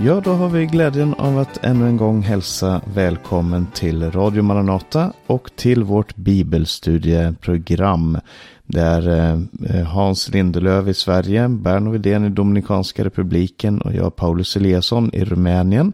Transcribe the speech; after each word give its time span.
Ja, 0.00 0.20
då 0.24 0.32
har 0.32 0.48
vi 0.48 0.66
glädjen 0.66 1.14
av 1.14 1.38
att 1.38 1.64
ännu 1.64 1.86
en 1.86 1.96
gång 1.96 2.22
hälsa 2.22 2.80
välkommen 2.94 3.66
till 3.74 4.10
Radio 4.10 4.42
Maranata 4.42 5.12
och 5.26 5.50
till 5.56 5.84
vårt 5.84 6.16
bibelstudieprogram. 6.16 8.18
Där 8.66 9.08
eh, 9.08 9.38
Hans 9.86 10.28
Lindelöf 10.28 10.88
i 10.88 10.94
Sverige, 10.94 11.48
Berno 11.48 11.90
Widén 11.90 12.24
i 12.24 12.28
Dominikanska 12.28 13.04
republiken 13.04 13.80
och 13.80 13.94
jag 13.94 14.16
Paulus 14.16 14.56
Eliasson 14.56 15.10
i 15.14 15.24
Rumänien 15.24 15.92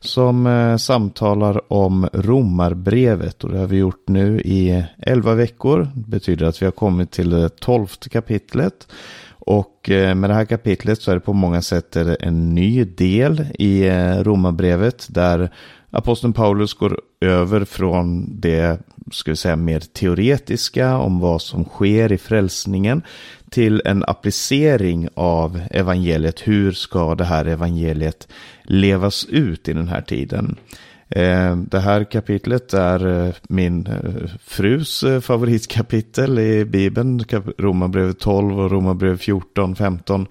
som 0.00 0.46
eh, 0.46 0.76
samtalar 0.76 1.72
om 1.72 2.08
romarbrevet 2.12 3.44
och 3.44 3.50
det 3.50 3.58
har 3.58 3.66
vi 3.66 3.76
gjort 3.76 4.08
nu 4.08 4.40
i 4.40 4.84
elva 4.98 5.34
veckor. 5.34 5.88
Det 5.94 6.10
betyder 6.10 6.46
att 6.46 6.62
vi 6.62 6.66
har 6.66 6.72
kommit 6.72 7.10
till 7.10 7.30
det 7.30 7.60
tolfte 7.60 8.08
kapitlet. 8.08 8.86
Och 9.46 9.90
eh, 9.90 10.14
med 10.14 10.30
det 10.30 10.34
här 10.34 10.44
kapitlet 10.44 11.02
så 11.02 11.10
är 11.10 11.14
det 11.14 11.20
på 11.20 11.32
många 11.32 11.62
sätt 11.62 11.96
en 11.96 12.54
ny 12.54 12.84
del 12.84 13.46
i 13.58 13.86
eh, 13.88 14.16
romabrevet 14.16 14.52
romarbrevet 14.52 15.06
där 15.10 15.50
aposteln 15.90 16.32
Paulus 16.32 16.74
går 16.74 17.00
över 17.20 17.64
från 17.64 18.40
det 18.40 18.80
ska 19.12 19.30
vi 19.30 19.36
säga, 19.36 19.56
mer 19.56 19.80
teoretiska 19.80 20.96
om 20.96 21.20
vad 21.20 21.42
som 21.42 21.64
sker 21.64 22.12
i 22.12 22.18
frälsningen 22.18 23.02
till 23.50 23.82
en 23.84 24.04
applicering 24.04 25.08
av 25.14 25.60
evangeliet. 25.70 26.40
Hur 26.40 26.72
ska 26.72 27.14
det 27.14 27.24
här 27.24 27.44
evangeliet 27.44 28.28
levas 28.64 29.24
ut 29.24 29.68
i 29.68 29.72
den 29.72 29.88
här 29.88 30.02
tiden? 30.02 30.56
Eh, 31.16 31.56
det 31.56 31.80
här 31.80 32.04
kapitlet 32.04 32.74
är 32.74 33.26
eh, 33.26 33.34
min 33.48 33.86
eh, 33.86 34.30
frus 34.44 35.04
favoritkapitel 35.20 36.38
i 36.38 36.64
Bibeln. 36.64 37.24
Romarbrevet 37.58 38.18
12 38.18 38.60
och 38.60 38.70
Romarbrevet 38.70 39.20
14, 39.20 39.76
15. 39.76 40.26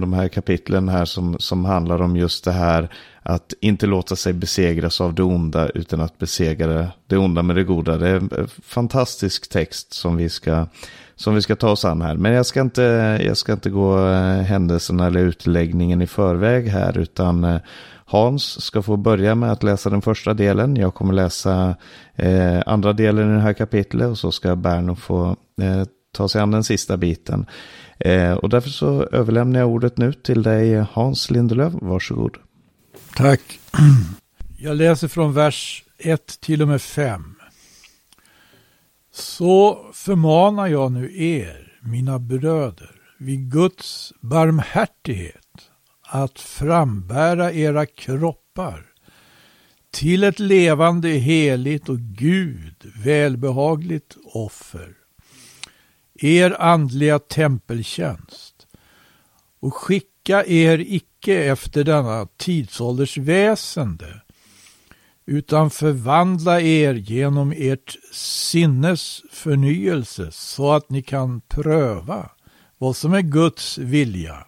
De 0.00 0.12
här 0.12 0.28
kapitlen 0.28 0.88
här 0.88 1.04
som, 1.04 1.38
som 1.38 1.64
handlar 1.64 2.02
om 2.02 2.16
just 2.16 2.44
det 2.44 2.52
här 2.52 2.88
att 3.22 3.54
inte 3.60 3.86
låta 3.86 4.16
sig 4.16 4.32
besegras 4.32 5.00
av 5.00 5.14
det 5.14 5.22
onda 5.22 5.68
utan 5.68 6.00
att 6.00 6.18
besegra 6.18 6.88
det 7.06 7.16
onda 7.16 7.42
med 7.42 7.56
det 7.56 7.64
goda. 7.64 7.96
Det 7.96 8.08
är 8.08 8.14
en 8.14 8.48
fantastisk 8.62 9.50
text 9.50 9.92
som 9.92 10.16
vi 10.16 10.28
ska, 10.28 10.66
som 11.16 11.34
vi 11.34 11.42
ska 11.42 11.56
ta 11.56 11.70
oss 11.70 11.84
an 11.84 12.02
här. 12.02 12.16
Men 12.16 12.32
jag 12.32 12.46
ska 12.46 12.60
inte, 12.60 12.82
jag 13.26 13.36
ska 13.36 13.52
inte 13.52 13.70
gå 13.70 14.06
händelserna 14.48 15.06
eller 15.06 15.20
utläggningen 15.20 16.02
i 16.02 16.06
förväg 16.06 16.68
här 16.68 16.98
utan 16.98 17.60
Hans 18.10 18.64
ska 18.64 18.82
få 18.82 18.96
börja 18.96 19.34
med 19.34 19.52
att 19.52 19.62
läsa 19.62 19.90
den 19.90 20.02
första 20.02 20.34
delen. 20.34 20.76
Jag 20.76 20.94
kommer 20.94 21.12
läsa 21.12 21.76
eh, 22.14 22.62
andra 22.66 22.92
delen 22.92 23.30
i 23.30 23.34
det 23.34 23.40
här 23.40 23.52
kapitlet 23.52 24.08
och 24.08 24.18
så 24.18 24.32
ska 24.32 24.56
Berno 24.56 24.96
få 24.96 25.36
eh, 25.62 25.84
ta 26.12 26.28
sig 26.28 26.40
an 26.40 26.50
den 26.50 26.64
sista 26.64 26.96
biten. 26.96 27.46
Eh, 27.98 28.32
och 28.32 28.48
därför 28.48 28.70
så 28.70 29.02
överlämnar 29.02 29.60
jag 29.60 29.68
ordet 29.68 29.98
nu 29.98 30.12
till 30.12 30.42
dig 30.42 30.84
Hans 30.92 31.30
Lindelöf. 31.30 31.72
Varsågod. 31.80 32.36
Tack. 33.16 33.60
Jag 34.58 34.76
läser 34.76 35.08
från 35.08 35.32
vers 35.32 35.84
1 35.98 36.40
till 36.40 36.62
och 36.62 36.68
med 36.68 36.82
5. 36.82 37.34
Så 39.12 39.86
förmanar 39.92 40.66
jag 40.66 40.92
nu 40.92 41.22
er, 41.22 41.72
mina 41.82 42.18
bröder, 42.18 42.90
vid 43.18 43.52
Guds 43.52 44.12
barmhärtighet 44.20 45.47
att 46.10 46.40
frambära 46.40 47.52
era 47.52 47.86
kroppar 47.86 48.84
till 49.90 50.24
ett 50.24 50.38
levande, 50.38 51.08
heligt 51.08 51.88
och 51.88 51.98
Gud 51.98 52.92
välbehagligt 53.04 54.16
offer. 54.24 54.94
Er 56.14 56.62
andliga 56.62 57.18
tempeltjänst 57.18 58.66
och 59.60 59.74
skicka 59.74 60.44
er 60.46 60.78
icke 60.78 61.44
efter 61.44 61.84
denna 61.84 62.26
tidsålders 62.36 63.16
väsende 63.16 64.22
utan 65.26 65.70
förvandla 65.70 66.60
er 66.60 66.94
genom 66.94 67.52
ert 67.56 67.96
sinnes 68.12 69.22
förnyelse 69.32 70.30
så 70.30 70.72
att 70.72 70.90
ni 70.90 71.02
kan 71.02 71.40
pröva 71.40 72.30
vad 72.78 72.96
som 72.96 73.14
är 73.14 73.22
Guds 73.22 73.78
vilja 73.78 74.47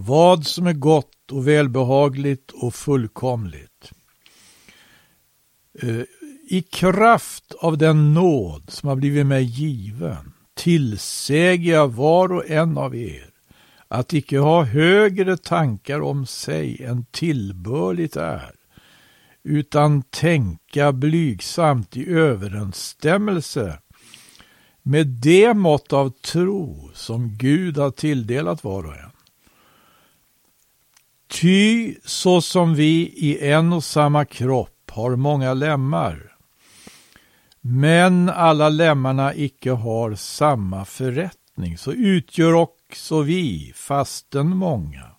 vad 0.00 0.46
som 0.46 0.66
är 0.66 0.72
gott 0.72 1.32
och 1.32 1.48
välbehagligt 1.48 2.50
och 2.50 2.74
fullkomligt. 2.74 3.92
Eh, 5.82 6.02
I 6.48 6.62
kraft 6.62 7.54
av 7.60 7.78
den 7.78 8.14
nåd 8.14 8.70
som 8.70 8.88
har 8.88 8.96
blivit 8.96 9.26
mig 9.26 9.44
given 9.44 10.32
tillsäger 10.54 11.72
jag 11.72 11.88
var 11.88 12.32
och 12.32 12.50
en 12.50 12.78
av 12.78 12.96
er 12.96 13.30
att 13.88 14.12
icke 14.12 14.38
ha 14.38 14.62
högre 14.62 15.36
tankar 15.36 16.00
om 16.00 16.26
sig 16.26 16.84
än 16.84 17.04
tillbörligt 17.04 18.16
är, 18.16 18.54
utan 19.44 20.02
tänka 20.02 20.92
blygsamt 20.92 21.96
i 21.96 22.08
överensstämmelse 22.10 23.78
med 24.82 25.06
det 25.06 25.54
mått 25.54 25.92
av 25.92 26.10
tro 26.10 26.90
som 26.94 27.36
Gud 27.38 27.78
har 27.78 27.90
tilldelat 27.90 28.64
var 28.64 28.86
och 28.86 28.96
en. 28.96 29.07
Ty 31.28 31.94
så 32.04 32.40
som 32.40 32.74
vi 32.74 33.12
i 33.16 33.50
en 33.50 33.72
och 33.72 33.84
samma 33.84 34.24
kropp 34.24 34.90
har 34.90 35.16
många 35.16 35.54
lemmar, 35.54 36.36
men 37.60 38.28
alla 38.28 38.68
lemmarna 38.68 39.34
icke 39.34 39.70
har 39.70 40.14
samma 40.14 40.84
förrättning, 40.84 41.78
så 41.78 41.92
utgör 41.92 42.52
också 42.52 43.22
vi, 43.22 43.72
fasten 43.74 44.48
många, 44.56 45.10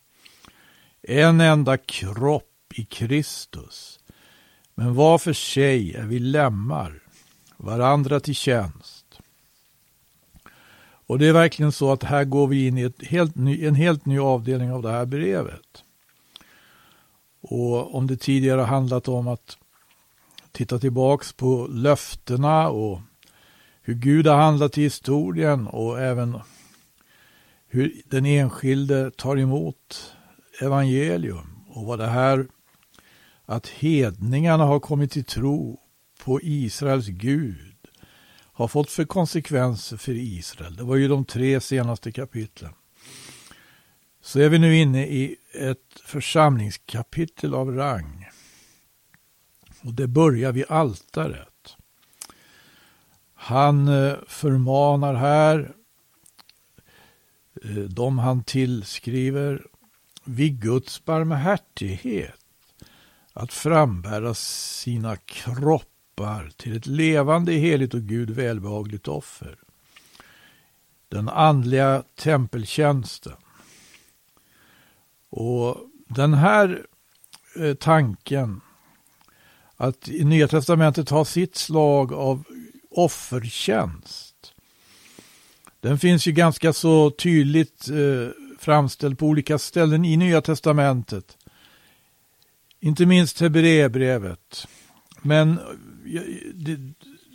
en 1.02 1.42
enda 1.42 1.78
kropp 1.78 2.74
i 2.74 2.86
Kristus. 2.86 4.00
Men 4.76 4.96
var 4.96 5.18
för 5.18 5.34
sig 5.34 5.94
är 5.96 6.04
vi 6.04 6.20
lemmar, 6.20 7.00
varandra 7.58 8.20
till 8.20 8.36
tjänst. 8.36 9.06
Och 11.10 11.20
det 11.20 11.28
är 11.28 11.34
verkligen 11.34 11.72
så 11.72 11.92
att 11.92 12.04
här 12.04 12.24
går 12.24 12.48
vi 12.48 12.68
in 12.68 12.78
i 12.78 12.94
helt 13.06 13.36
ny, 13.36 13.66
en 13.66 13.76
helt 13.76 14.06
ny 14.06 14.20
avdelning 14.20 14.72
av 14.72 14.82
det 14.82 14.92
här 14.92 15.06
brevet. 15.06 15.84
Och 17.52 17.96
om 17.96 18.08
det 18.08 18.18
tidigare 18.18 18.62
handlat 18.62 19.08
om 19.08 19.28
att 19.28 19.58
titta 20.52 20.80
tillbaks 20.80 21.34
på 21.34 21.68
löftena 21.68 22.70
och 22.70 23.02
hur 23.82 23.94
Gud 23.94 24.28
har 24.28 24.36
handlat 24.36 24.78
i 24.78 24.82
historien 24.82 25.68
och 25.68 26.02
även 26.02 26.40
hur 27.68 28.02
den 28.06 28.26
enskilde 28.26 29.12
tar 29.12 29.38
emot 29.38 30.14
evangelium 30.62 31.60
och 31.70 31.86
vad 31.86 32.00
det 32.00 32.08
här 32.08 32.48
att 33.46 33.68
hedningarna 33.68 34.66
har 34.66 34.80
kommit 34.80 35.12
till 35.12 35.26
tro 35.26 35.80
på 36.24 36.40
Israels 36.42 37.08
Gud 37.08 37.78
har 38.54 38.68
fått 38.68 38.92
för 38.92 39.06
konsekvenser 39.06 39.98
för 39.98 40.12
Israel. 40.12 40.76
Det 40.76 40.84
var 40.84 40.96
ju 40.96 41.08
de 41.08 41.26
tre 41.26 41.62
senaste 41.62 42.12
kapitlen 42.12 42.74
så 44.22 44.40
är 44.40 44.50
vi 44.50 44.60
nu 44.60 44.78
inne 44.78 45.08
i 45.08 45.36
ett 45.54 46.02
församlingskapitel 46.04 47.54
av 47.54 47.76
rang. 47.76 48.30
Och 49.82 49.94
det 49.94 50.08
börjar 50.08 50.52
vid 50.52 50.66
altaret. 50.70 51.76
Han 53.34 53.88
eh, 53.88 54.16
förmanar 54.28 55.14
här 55.14 55.72
eh, 57.64 57.76
de 57.76 58.20
han 58.20 58.44
tillskriver 58.44 59.66
vid 60.24 60.62
Guds 60.62 61.06
barmhärtighet 61.06 62.36
att 63.34 63.54
frambära 63.54 64.34
sina 64.34 65.16
kroppar 65.16 66.52
till 66.58 66.78
ett 66.78 66.86
levande, 66.86 67.52
heligt 67.52 67.94
och 67.94 68.02
Gud 68.02 68.30
välbehagligt 68.30 69.08
offer. 69.08 69.58
Den 71.10 71.30
andliga 71.30 72.04
tempeltjänsten. 72.16 73.38
Och 75.30 75.78
den 76.08 76.34
här 76.34 76.86
eh, 77.56 77.74
tanken 77.74 78.62
att 79.76 80.10
i 80.10 80.24
Nya 80.24 80.48
Testamentet 80.48 81.10
ha 81.10 81.26
sitt 81.26 81.56
slag 81.56 82.14
av 82.14 82.44
offertjänst. 82.92 84.54
Den 85.82 86.00
finns 86.00 86.28
ju 86.28 86.32
ganska 86.32 86.74
så 86.74 87.12
tydligt 87.12 87.90
eh, 87.90 88.30
framställd 88.60 89.20
på 89.20 89.26
olika 89.26 89.60
ställen 89.60 90.06
i 90.06 90.18
Nya 90.18 90.42
Testamentet. 90.42 91.38
Inte 92.80 93.06
minst 93.06 93.40
Hebreerbrevet. 93.40 94.68
Men 95.22 95.60
det, 96.54 96.78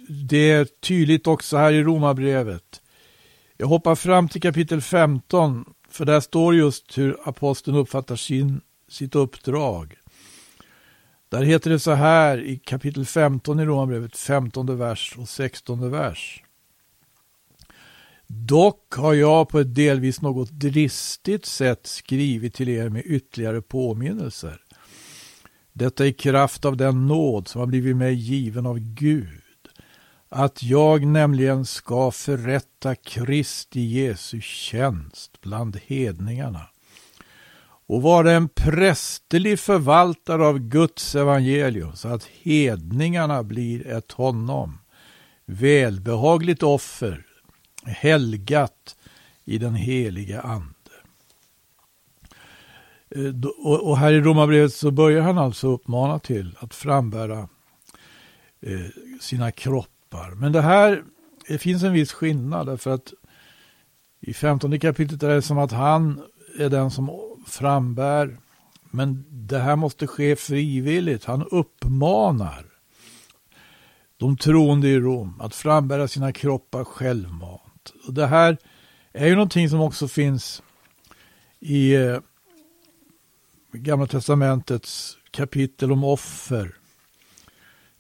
det 0.09 0.51
är 0.51 0.65
tydligt 0.65 1.27
också 1.27 1.57
här 1.57 1.73
i 1.73 1.83
Romarbrevet. 1.83 2.81
Jag 3.57 3.67
hoppar 3.67 3.95
fram 3.95 4.29
till 4.29 4.43
kapitel 4.43 4.81
15 4.81 5.74
för 5.95 6.05
där 6.05 6.21
står 6.21 6.55
just 6.55 6.99
hur 6.99 7.17
aposteln 7.25 7.77
uppfattar 7.77 8.17
sin, 8.17 8.61
sitt 8.89 9.15
uppdrag. 9.15 9.95
Där 11.29 11.43
heter 11.43 11.71
det 11.71 11.79
så 11.79 11.93
här 11.93 12.39
i 12.39 12.57
kapitel 12.59 13.07
15 13.07 13.61
i 13.61 13.65
Romarbrevet, 13.65 14.17
15 14.17 14.79
vers 14.79 15.15
och 15.19 15.29
16 15.29 15.91
vers. 15.91 16.43
Dock 18.27 18.95
har 18.95 19.15
jag 19.15 19.49
på 19.49 19.61
ett 19.61 19.75
delvis 19.75 20.21
något 20.21 20.51
dristigt 20.51 21.47
sätt 21.47 21.87
skrivit 21.87 22.55
till 22.55 22.69
er 22.69 22.89
med 22.89 23.03
ytterligare 23.07 23.63
påminnelser. 23.63 24.61
Detta 25.73 26.07
i 26.07 26.13
kraft 26.13 26.65
av 26.65 26.77
den 26.77 27.07
nåd 27.07 27.49
som 27.49 27.59
har 27.59 27.67
blivit 27.67 27.97
mig 27.97 28.15
given 28.15 28.67
av 28.67 28.79
Gud. 28.79 29.44
Att 30.37 30.63
jag 30.63 31.07
nämligen 31.07 31.65
ska 31.65 32.11
förrätta 32.11 32.95
Kristi 32.95 33.81
Jesu 33.81 34.41
tjänst 34.41 35.41
bland 35.41 35.77
hedningarna 35.87 36.61
och 37.87 38.03
vara 38.03 38.33
en 38.33 38.49
prästerlig 38.49 39.61
förvaltare 39.61 40.47
av 40.47 40.59
Guds 40.59 41.15
evangelium 41.15 41.97
så 41.97 42.09
att 42.09 42.25
hedningarna 42.25 43.43
blir 43.43 43.87
ett 43.87 44.13
honom 44.13 44.79
välbehagligt 45.47 46.63
offer 46.63 47.27
helgat 47.85 48.97
i 49.45 49.59
den 49.59 49.75
heliga 49.75 50.41
ande. 50.41 50.75
Eh, 53.11 53.51
och 53.67 53.99
här 53.99 54.13
i 54.13 54.21
Romarbrevet 54.21 54.75
så 54.75 54.91
börjar 54.91 55.23
han 55.23 55.39
alltså 55.39 55.69
uppmana 55.69 56.19
till 56.19 56.57
att 56.61 56.75
frambära 56.75 57.49
eh, 58.61 58.81
sina 59.21 59.53
kroppar. 59.53 59.94
Men 60.37 60.53
det 60.53 60.61
här, 60.61 61.05
det 61.49 61.59
finns 61.59 61.83
en 61.83 61.93
viss 61.93 62.13
skillnad 62.13 62.67
därför 62.67 62.91
att 62.91 63.13
i 64.21 64.35
15 64.35 64.81
kapitlet 64.81 65.23
är 65.23 65.29
det 65.29 65.43
som 65.43 65.59
att 65.59 65.73
han 65.73 66.23
är 66.59 66.71
den 66.71 66.91
som 66.91 67.11
frambär. 67.47 68.37
Men 68.91 69.25
det 69.29 69.59
här 69.59 69.77
måste 69.77 70.07
ske 70.07 70.37
frivilligt. 70.37 71.25
Han 71.25 71.43
uppmanar 71.51 72.67
de 74.17 74.37
troende 74.37 74.89
i 74.89 75.01
Rom 75.01 75.41
att 75.41 75.55
frambära 75.55 76.09
sina 76.09 76.33
kroppar 76.33 76.85
självmant. 76.85 77.93
Och 78.07 78.15
det 78.15 78.27
här 78.27 78.59
är 79.13 79.27
ju 79.27 79.35
någonting 79.35 79.69
som 79.69 79.81
också 79.81 80.09
finns 80.09 80.63
i 81.61 81.95
eh, 81.95 82.19
Gamla 83.73 84.07
Testamentets 84.07 85.19
kapitel 85.31 85.93
om 85.93 86.05
offer. 86.05 86.77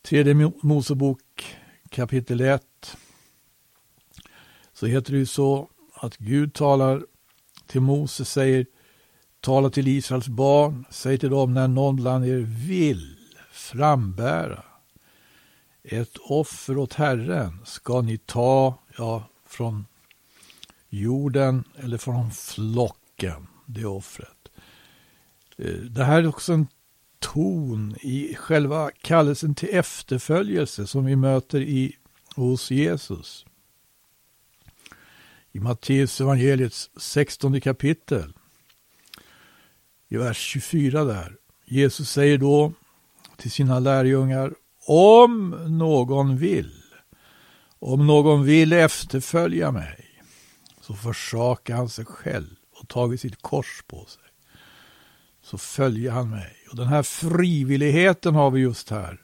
Tredje 0.02 0.52
Mosebok 0.62 1.18
kapitel 1.94 2.40
1. 2.40 2.96
Så 4.72 4.86
heter 4.86 5.12
det 5.12 5.18
ju 5.18 5.26
så 5.26 5.68
att 5.94 6.16
Gud 6.16 6.54
talar 6.54 7.06
till 7.66 7.80
Mose, 7.80 8.24
säger 8.24 8.66
tala 9.40 9.70
till 9.70 9.88
Israels 9.88 10.28
barn, 10.28 10.84
säg 10.90 11.18
till 11.18 11.30
dem 11.30 11.54
när 11.54 11.68
någon 11.68 11.96
bland 11.96 12.26
er 12.26 12.38
vill 12.66 13.16
frambära 13.52 14.64
ett 15.82 16.16
offer 16.20 16.78
åt 16.78 16.94
Herren 16.94 17.58
ska 17.64 18.00
ni 18.00 18.18
ta, 18.18 18.78
ja, 18.98 19.28
från 19.46 19.86
jorden 20.88 21.64
eller 21.76 21.98
från 21.98 22.30
flocken, 22.30 23.46
det 23.66 23.84
offret. 23.84 24.48
Eh, 25.56 25.74
det 25.74 26.04
här 26.04 26.18
är 26.18 26.28
också 26.28 26.52
en 26.52 26.66
ton 27.32 27.96
i 28.00 28.34
själva 28.34 28.90
kallelsen 29.02 29.54
till 29.54 29.68
efterföljelse 29.72 30.86
som 30.86 31.04
vi 31.04 31.16
möter 31.16 31.60
i, 31.60 31.96
hos 32.34 32.70
Jesus. 32.70 33.46
I 35.52 35.60
Matteus 35.60 36.20
evangeliets 36.20 36.90
16 36.96 37.60
kapitel, 37.60 38.32
i 40.08 40.16
vers 40.16 40.38
24 40.38 41.04
där. 41.04 41.36
Jesus 41.64 42.10
säger 42.10 42.38
då 42.38 42.72
till 43.36 43.50
sina 43.50 43.78
lärjungar, 43.78 44.54
om 44.86 45.50
någon 45.78 46.36
vill 46.36 46.84
om 47.86 48.06
någon 48.06 48.44
vill 48.44 48.72
efterfölja 48.72 49.70
mig 49.70 50.22
så 50.80 50.94
försakar 50.94 51.76
han 51.76 51.88
sig 51.88 52.04
själv 52.04 52.56
och 52.80 52.88
tagit 52.88 53.20
sitt 53.20 53.42
kors 53.42 53.82
på 53.86 54.04
sig. 54.04 54.22
Så 55.42 55.58
följer 55.58 56.10
han 56.10 56.30
mig. 56.30 56.56
Den 56.74 56.86
här 56.86 57.02
frivilligheten 57.02 58.34
har 58.34 58.50
vi 58.50 58.60
just 58.60 58.90
här. 58.90 59.20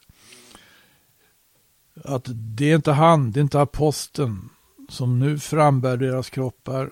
Att 2.03 2.27
det 2.33 2.71
är 2.71 2.75
inte 2.75 2.91
han, 2.91 3.31
det 3.31 3.39
är 3.39 3.41
inte 3.41 3.61
aposteln 3.61 4.49
som 4.89 5.19
nu 5.19 5.39
frambär 5.39 5.97
deras 5.97 6.29
kroppar. 6.29 6.91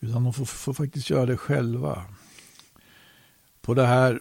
Utan 0.00 0.24
de 0.24 0.32
får, 0.32 0.44
får 0.44 0.74
faktiskt 0.74 1.10
göra 1.10 1.26
det 1.26 1.36
själva. 1.36 2.04
På 3.60 3.74
det 3.74 3.86
här 3.86 4.20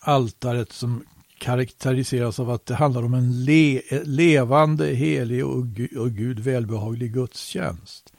altaret 0.00 0.72
som 0.72 1.04
karaktäriseras 1.38 2.40
av 2.40 2.50
att 2.50 2.66
det 2.66 2.74
handlar 2.74 3.02
om 3.02 3.14
en 3.14 3.44
le 3.44 3.82
levande, 4.04 4.86
helig 4.86 5.46
och, 5.46 5.64
och 5.96 6.10
Gud 6.10 6.38
välbehaglig 6.38 7.12
gudstjänst. 7.12 8.12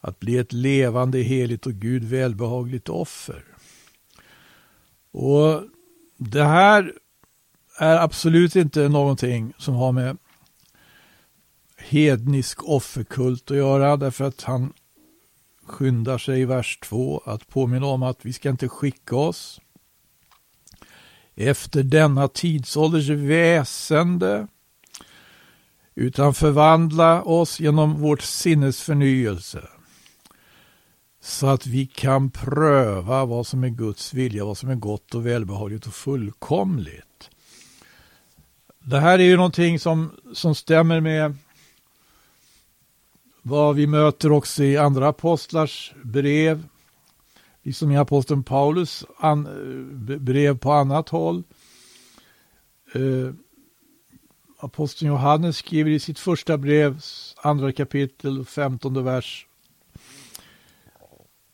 Att 0.00 0.20
bli 0.20 0.38
ett 0.38 0.52
levande, 0.52 1.18
heligt 1.18 1.66
och 1.66 1.72
Gud 1.72 2.04
välbehagligt 2.04 2.88
offer. 2.88 3.44
Och 5.10 5.62
det 6.16 6.44
här 6.44 6.92
är 7.78 7.96
absolut 7.96 8.56
inte 8.56 8.88
någonting 8.88 9.52
som 9.58 9.74
har 9.74 9.92
med 9.92 10.16
hednisk 11.76 12.68
offerkult 12.68 13.50
att 13.50 13.56
göra 13.56 13.96
därför 13.96 14.24
att 14.24 14.42
han 14.42 14.72
skyndar 15.66 16.18
sig 16.18 16.40
i 16.40 16.44
vers 16.44 16.78
2 16.82 17.22
att 17.24 17.48
påminna 17.48 17.86
om 17.86 18.02
att 18.02 18.26
vi 18.26 18.32
ska 18.32 18.50
inte 18.50 18.68
skicka 18.68 19.16
oss 19.16 19.60
efter 21.34 21.82
denna 21.82 22.28
tidsålders 22.28 23.08
väsende 23.08 24.46
utan 25.94 26.34
förvandla 26.34 27.22
oss 27.22 27.60
genom 27.60 28.00
vårt 28.00 28.22
sinnes 28.22 28.82
förnyelse 28.82 29.68
så 31.20 31.46
att 31.46 31.66
vi 31.66 31.86
kan 31.86 32.30
pröva 32.30 33.24
vad 33.24 33.46
som 33.46 33.64
är 33.64 33.68
Guds 33.68 34.14
vilja, 34.14 34.44
vad 34.44 34.58
som 34.58 34.70
är 34.70 34.74
gott 34.74 35.14
och 35.14 35.26
välbehagligt 35.26 35.86
och 35.86 35.94
fullkomligt. 35.94 37.30
Det 38.78 39.00
här 39.00 39.18
är 39.18 39.24
ju 39.24 39.36
någonting 39.36 39.78
som, 39.78 40.10
som 40.32 40.54
stämmer 40.54 41.00
med 41.00 41.36
vad 43.42 43.76
vi 43.76 43.86
möter 43.86 44.32
också 44.32 44.62
i 44.62 44.76
andra 44.76 45.08
apostlars 45.08 45.92
brev 46.04 46.68
liksom 47.68 47.90
i 47.90 47.96
aposteln 47.96 48.42
Paulus 48.42 49.04
an, 49.16 49.46
eh, 49.46 50.16
brev 50.18 50.58
på 50.58 50.72
annat 50.72 51.08
håll. 51.08 51.42
Eh, 52.94 53.34
aposteln 54.58 55.10
Johannes 55.10 55.56
skriver 55.56 55.90
i 55.90 56.00
sitt 56.00 56.18
första 56.18 56.58
brev, 56.58 57.00
andra 57.42 57.72
kapitel, 57.72 58.44
femtonde 58.44 59.02
vers, 59.02 59.47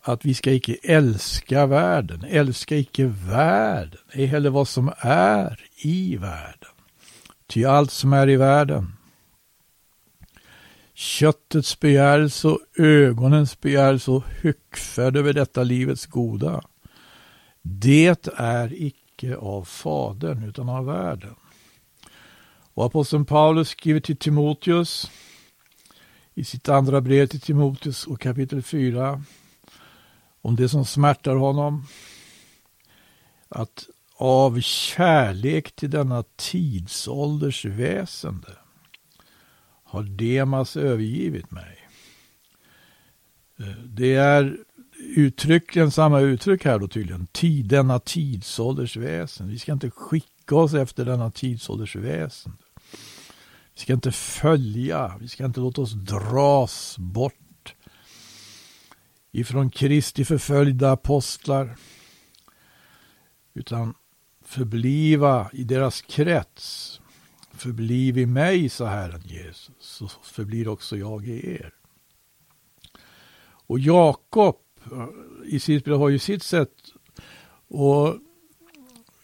att 0.07 0.25
vi 0.25 0.35
ska 0.35 0.53
icke 0.53 0.77
älska 0.83 1.67
världen, 1.67 2.25
älska 2.29 2.77
icke 2.77 3.07
världen, 3.07 4.01
ej 4.13 4.27
heller 4.27 4.51
vad 4.51 4.69
som 4.69 4.93
är 4.99 5.67
i 5.77 6.17
världen. 6.17 6.71
Ty 7.47 7.65
allt 7.65 7.91
som 7.91 8.13
är 8.13 8.29
i 8.29 8.37
världen, 8.37 8.93
köttets 10.95 11.81
begärelse 11.81 12.49
och 12.49 12.61
ögonens 12.79 13.61
begärelse 13.61 14.11
och 14.11 14.25
hyckfärd 14.43 15.17
över 15.17 15.33
detta 15.33 15.63
livets 15.63 16.07
goda. 16.07 16.63
Det 17.63 18.29
är 18.37 18.83
icke 18.83 19.37
av 19.37 19.65
Fadern 19.65 20.49
utan 20.49 20.69
av 20.69 20.87
världen. 20.87 21.35
Och 22.75 22.85
aposteln 22.85 23.25
Paulus 23.25 23.69
skriver 23.69 24.01
till 24.01 24.17
Timoteus 24.17 25.11
i 26.35 26.45
sitt 26.45 26.69
andra 26.69 27.01
brev 27.01 27.27
till 27.27 27.41
Timoteus 27.41 28.07
och 28.07 28.21
kapitel 28.21 28.63
4 28.63 29.23
om 30.45 30.57
det 30.57 30.69
som 30.69 30.85
smärtar 30.85 31.37
honom. 31.37 31.87
Att 33.49 33.87
av 34.17 34.61
kärlek 34.61 35.77
till 35.77 35.91
denna 35.91 36.25
tidsålders 36.37 37.65
väsende 37.65 38.57
har 39.85 40.03
Demas 40.03 40.77
övergivit 40.77 41.51
mig. 41.51 41.89
Eh, 43.59 43.85
det 43.85 44.15
är 44.15 44.57
uttryckligen 45.17 45.91
samma 45.91 46.21
uttryck 46.21 46.65
här 46.65 46.79
då 46.79 46.89
tydligen. 46.89 47.27
Tid, 47.27 47.67
denna 47.67 47.99
tidsålders 47.99 48.97
väsen. 48.97 49.49
Vi 49.49 49.59
ska 49.59 49.73
inte 49.73 49.91
skicka 49.91 50.57
oss 50.57 50.75
efter 50.75 51.05
denna 51.05 51.31
tidsålders 51.31 51.97
väsen. 51.97 52.53
Vi 53.75 53.81
ska 53.81 53.93
inte 53.93 54.13
följa, 54.13 55.19
vi 55.21 55.29
ska 55.29 55.45
inte 55.45 55.61
låta 55.61 55.81
oss 55.81 55.93
dras 55.93 56.97
bort 56.99 57.44
ifrån 59.35 59.71
Kristi 59.71 60.25
förföljda 60.25 60.93
apostlar. 60.93 61.76
Utan 63.55 63.95
förbliva 64.45 65.50
i 65.53 65.64
deras 65.64 66.03
krets 66.03 67.00
Förbliv 67.57 68.19
i 68.19 68.26
mig, 68.26 68.69
sa 68.69 68.87
Herren 68.87 69.23
Jesus, 69.25 69.71
så 69.81 70.09
förblir 70.23 70.69
också 70.69 70.97
jag 70.97 71.26
i 71.26 71.55
er. 71.55 71.75
Och 73.67 73.79
Jakob 73.79 74.57
i 75.45 75.61
sitt 75.61 75.85
brev 75.85 75.99
har 75.99 76.09
ju 76.09 76.19
sitt 76.19 76.43
sätt 76.43 76.73
att 77.69 78.21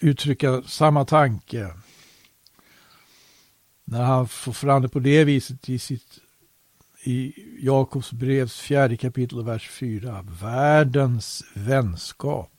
uttrycka 0.00 0.62
samma 0.62 1.04
tanke. 1.04 1.74
När 3.84 4.02
han 4.02 4.28
får 4.28 4.52
fram 4.52 4.82
det 4.82 4.88
på 4.88 4.98
det 4.98 5.24
viset 5.24 5.68
i 5.68 5.78
sitt 5.78 6.19
i 7.02 7.46
Jakobs 7.60 8.12
brevs 8.12 8.60
fjärde 8.60 8.96
kapitel 8.96 9.44
vers 9.44 9.68
4. 9.70 10.24
Världens 10.42 11.44
vänskap 11.54 12.52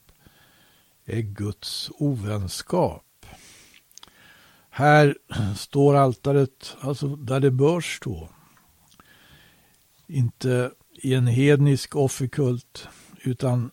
är 1.05 1.21
Guds 1.21 1.91
ovänskap. 1.93 3.25
Här 4.69 5.17
står 5.57 5.95
altaret, 5.95 6.75
alltså 6.79 7.15
där 7.15 7.39
det 7.39 7.51
bör 7.51 7.81
stå. 7.81 8.29
Inte 10.07 10.71
i 10.93 11.13
en 11.13 11.27
hednisk 11.27 11.95
offerkult, 11.95 12.87
utan 13.21 13.71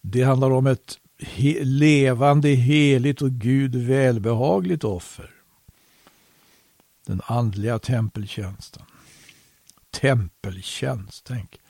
det 0.00 0.22
handlar 0.22 0.50
om 0.50 0.66
ett 0.66 0.98
he 1.18 1.64
levande, 1.64 2.48
heligt 2.48 3.22
och 3.22 3.30
Gud 3.30 3.74
välbehagligt 3.74 4.84
offer. 4.84 5.30
Den 7.06 7.20
andliga 7.26 7.78
tempeltjänsten. 7.78 8.82
Tempeltjänst, 10.00 11.24
tänk. 11.24 11.60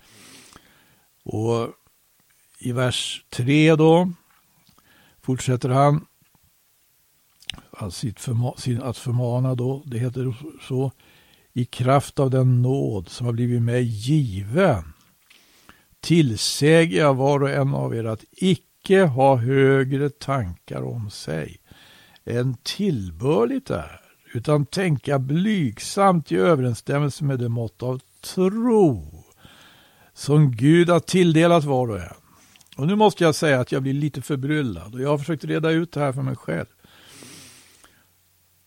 Och 1.24 1.68
i 2.58 2.72
vers 2.72 3.24
3 3.30 3.76
då 3.76 4.12
fortsätter 5.22 5.68
han 5.68 6.06
att 8.82 8.98
förmana 8.98 9.54
då, 9.54 9.82
det 9.86 9.98
heter 9.98 10.34
så, 10.68 10.92
i 11.52 11.64
kraft 11.64 12.18
av 12.18 12.30
den 12.30 12.62
nåd 12.62 13.08
som 13.08 13.26
har 13.26 13.32
blivit 13.32 13.62
mig 13.62 13.82
given 13.82 14.92
tillsäger 16.00 16.98
jag 17.00 17.14
var 17.14 17.42
och 17.42 17.50
en 17.50 17.74
av 17.74 17.94
er 17.94 18.04
att 18.04 18.24
icke 18.32 19.02
ha 19.02 19.36
högre 19.36 20.10
tankar 20.10 20.82
om 20.82 21.10
sig 21.10 21.56
än 22.24 22.56
tillbörligt 22.62 23.70
är, 23.70 24.00
utan 24.34 24.66
tänka 24.66 25.18
blygsamt 25.18 26.32
i 26.32 26.36
överensstämmelse 26.36 27.24
med 27.24 27.38
det 27.38 27.48
mått 27.48 27.82
av 27.82 28.00
tro 28.24 29.24
som 30.14 30.56
Gud 30.56 30.88
har 30.88 31.00
tilldelat 31.00 31.64
var 31.64 31.90
och 31.90 32.00
en. 32.00 32.14
Och 32.76 32.86
nu 32.86 32.94
måste 32.94 33.24
jag 33.24 33.34
säga 33.34 33.60
att 33.60 33.72
jag 33.72 33.82
blir 33.82 33.92
lite 33.92 34.22
förbryllad 34.22 34.94
och 34.94 35.00
jag 35.00 35.08
har 35.08 35.18
försökt 35.18 35.44
reda 35.44 35.70
ut 35.70 35.92
det 35.92 36.00
här 36.00 36.12
för 36.12 36.22
mig 36.22 36.36
själv. 36.36 36.66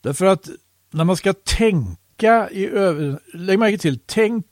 Därför 0.01 0.25
att 0.25 0.49
när 0.91 1.03
man 1.03 1.17
ska 1.17 1.33
tänka 1.33 2.49
i 2.49 2.67
över... 2.67 3.19
Lägg 3.33 3.59
märke 3.59 3.77
till, 3.77 3.99
tänk, 4.05 4.45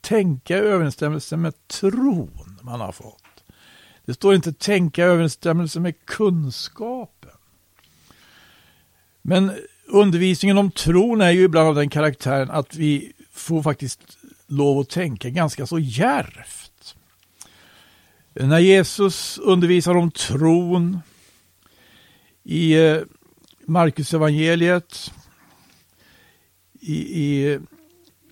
tänka 0.00 0.56
i 0.56 0.60
överensstämmelse 0.60 1.36
med 1.36 1.68
tron 1.68 2.58
man 2.62 2.80
har 2.80 2.92
fått. 2.92 3.22
Det 4.04 4.14
står 4.14 4.34
inte 4.34 4.52
tänka 4.52 5.02
i 5.02 5.04
överensstämmelse 5.04 5.80
med 5.80 6.04
kunskapen. 6.04 7.30
Men 9.22 9.52
undervisningen 9.86 10.58
om 10.58 10.70
tron 10.70 11.20
är 11.20 11.30
ju 11.30 11.42
ibland 11.42 11.68
av 11.68 11.74
den 11.74 11.88
karaktären 11.88 12.50
att 12.50 12.74
vi 12.74 13.12
får 13.32 13.62
faktiskt 13.62 14.18
lov 14.56 14.78
att 14.78 14.88
tänka 14.88 15.30
ganska 15.30 15.66
så 15.66 15.78
järvt. 15.78 16.96
När 18.32 18.58
Jesus 18.58 19.38
undervisar 19.38 19.96
om 19.96 20.10
tron 20.10 20.98
i 22.42 22.72
eh, 22.72 23.00
Marcus 23.66 24.14
evangeliet 24.14 25.12
i, 26.80 26.94
i 27.24 27.58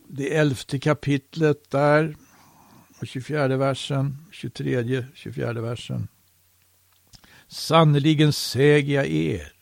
det 0.07 0.37
elfte 0.37 0.79
kapitlet 0.79 1.71
där 1.71 2.17
och 3.01 3.07
24 3.07 3.57
versen, 3.57 4.17
23, 4.33 5.05
24 5.15 5.53
versen. 5.53 6.09
Sannerligen 7.49 8.33
säger 8.33 8.95
jag 8.95 9.07
er, 9.07 9.53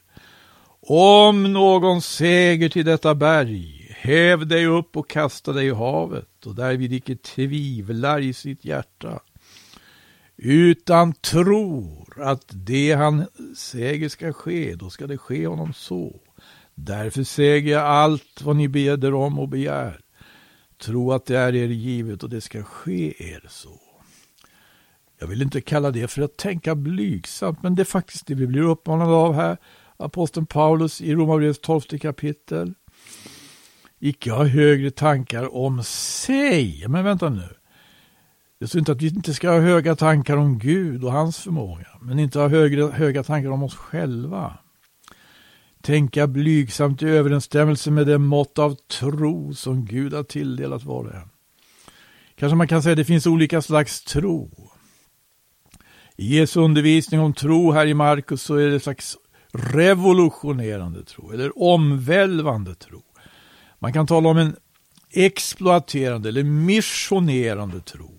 om 0.81 1.53
någon 1.53 2.03
säger 2.03 2.69
till 2.69 2.85
detta 2.85 3.15
berg, 3.15 3.80
häv 4.11 4.47
dig 4.47 4.67
upp 4.67 4.97
och 4.97 5.11
kasta 5.11 5.53
dig 5.53 5.67
i 5.67 5.75
havet 5.75 6.47
och 6.47 6.55
därvid 6.55 6.93
icke 6.93 7.17
tvivlar 7.17 8.21
i 8.21 8.33
sitt 8.33 8.65
hjärta, 8.65 9.21
utan 10.37 11.13
tror 11.13 12.23
att 12.23 12.45
det 12.49 12.93
han 12.93 13.25
säger 13.57 14.09
ska 14.09 14.33
ske, 14.33 14.75
då 14.75 14.91
ska 14.91 15.07
det 15.07 15.19
ske 15.19 15.47
honom 15.47 15.73
så. 15.73 16.21
Därför 16.75 17.25
säger 17.25 17.73
jag 17.73 17.83
allt 17.83 18.43
vad 18.43 18.57
ni 18.57 18.69
beder 18.69 19.15
om 19.15 19.39
och 19.39 19.49
begär. 19.49 20.01
Tro 20.79 21.13
att 21.13 21.27
det 21.27 21.39
är 21.39 21.55
er 21.55 21.69
givet 21.69 22.23
och 22.23 22.31
det 22.31 22.41
ska 22.41 22.63
ske 22.63 23.33
er 23.33 23.47
så. 23.49 23.81
Jag 25.19 25.27
vill 25.27 25.43
inte 25.43 25.61
kalla 25.61 25.91
det 25.91 26.09
för 26.09 26.23
att 26.23 26.37
tänka 26.37 26.75
blygsamt, 26.75 27.63
men 27.63 27.75
det 27.75 27.83
är 27.83 27.85
faktiskt 27.85 28.27
det 28.27 28.35
vi 28.35 28.47
blir 28.47 28.63
uppmanade 28.63 29.13
av 29.13 29.35
här. 29.35 29.57
Aposteln 29.97 30.47
Paulus 30.47 31.01
i 31.01 31.15
Romarbrevets 31.15 31.61
tolfte 31.61 31.99
kapitel. 31.99 32.75
Icke 34.01 34.33
ha 34.33 34.45
högre 34.45 34.91
tankar 34.91 35.55
om 35.55 35.83
sig. 35.85 36.85
Men 36.89 37.05
vänta 37.05 37.29
nu. 37.29 37.49
Det 38.61 38.69
står 38.69 38.79
inte 38.79 38.93
att 38.93 39.03
vi 39.03 39.09
inte 39.09 39.35
ska 39.35 39.51
ha 39.51 39.59
höga 39.59 39.97
tankar 39.97 40.37
om 40.37 40.59
Gud 40.59 41.05
och 41.05 41.13
hans 41.13 41.39
förmåga, 41.39 41.87
men 42.01 42.19
inte 42.19 42.39
ha 42.39 42.49
högre, 42.49 42.85
höga 42.87 43.23
tankar 43.23 43.51
om 43.51 43.63
oss 43.63 43.75
själva. 43.75 44.59
Tänka 45.83 46.27
blygsamt 46.27 47.03
i 47.03 47.07
överensstämmelse 47.07 47.91
med 47.91 48.07
det 48.07 48.19
mått 48.19 48.59
av 48.59 48.75
tro 48.75 49.55
som 49.55 49.85
Gud 49.85 50.15
har 50.15 50.23
tilldelat 50.23 50.85
var 50.85 51.05
och 51.05 51.15
en. 51.15 51.29
Kanske 52.35 52.57
man 52.57 52.69
kan 52.69 52.83
säga 52.83 52.93
att 52.93 52.97
det 52.97 53.05
finns 53.05 53.27
olika 53.27 53.63
slags 53.63 54.05
tro. 54.05 54.51
I 56.17 56.37
Jesu 56.37 56.61
undervisning 56.61 57.21
om 57.21 57.33
tro 57.33 57.73
här 57.73 57.87
i 57.87 57.95
Markus 57.95 58.43
så 58.43 58.55
är 58.55 58.67
det 58.67 58.75
en 58.75 58.81
slags 58.81 59.17
revolutionerande 59.53 61.05
tro 61.05 61.33
eller 61.33 61.63
omvälvande 61.63 62.75
tro. 62.75 63.03
Man 63.83 63.93
kan 63.93 64.07
tala 64.07 64.29
om 64.29 64.39
en 64.39 64.57
exploaterande 65.11 66.29
eller 66.29 66.45
missionerande 66.45 67.81
tro. 67.81 68.19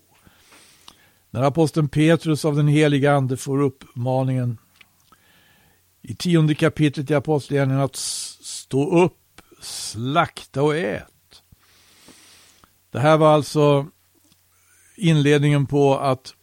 När 1.30 1.42
aposteln 1.42 1.88
Petrus 1.88 2.44
av 2.44 2.56
den 2.56 2.68
heliga 2.68 3.12
ande 3.12 3.36
får 3.36 3.62
uppmaningen 3.62 4.58
i 6.02 6.14
tionde 6.14 6.54
kapitlet 6.54 7.10
i 7.10 7.14
Apostlagärningarna 7.14 7.84
att 7.84 7.96
stå 7.96 9.04
upp, 9.04 9.42
slakta 9.60 10.62
och 10.62 10.76
ät. 10.76 11.42
Det 12.90 12.98
här 12.98 13.16
var 13.16 13.34
alltså 13.34 13.86
inledningen 14.96 15.66
på 15.66 15.98
att 15.98 16.34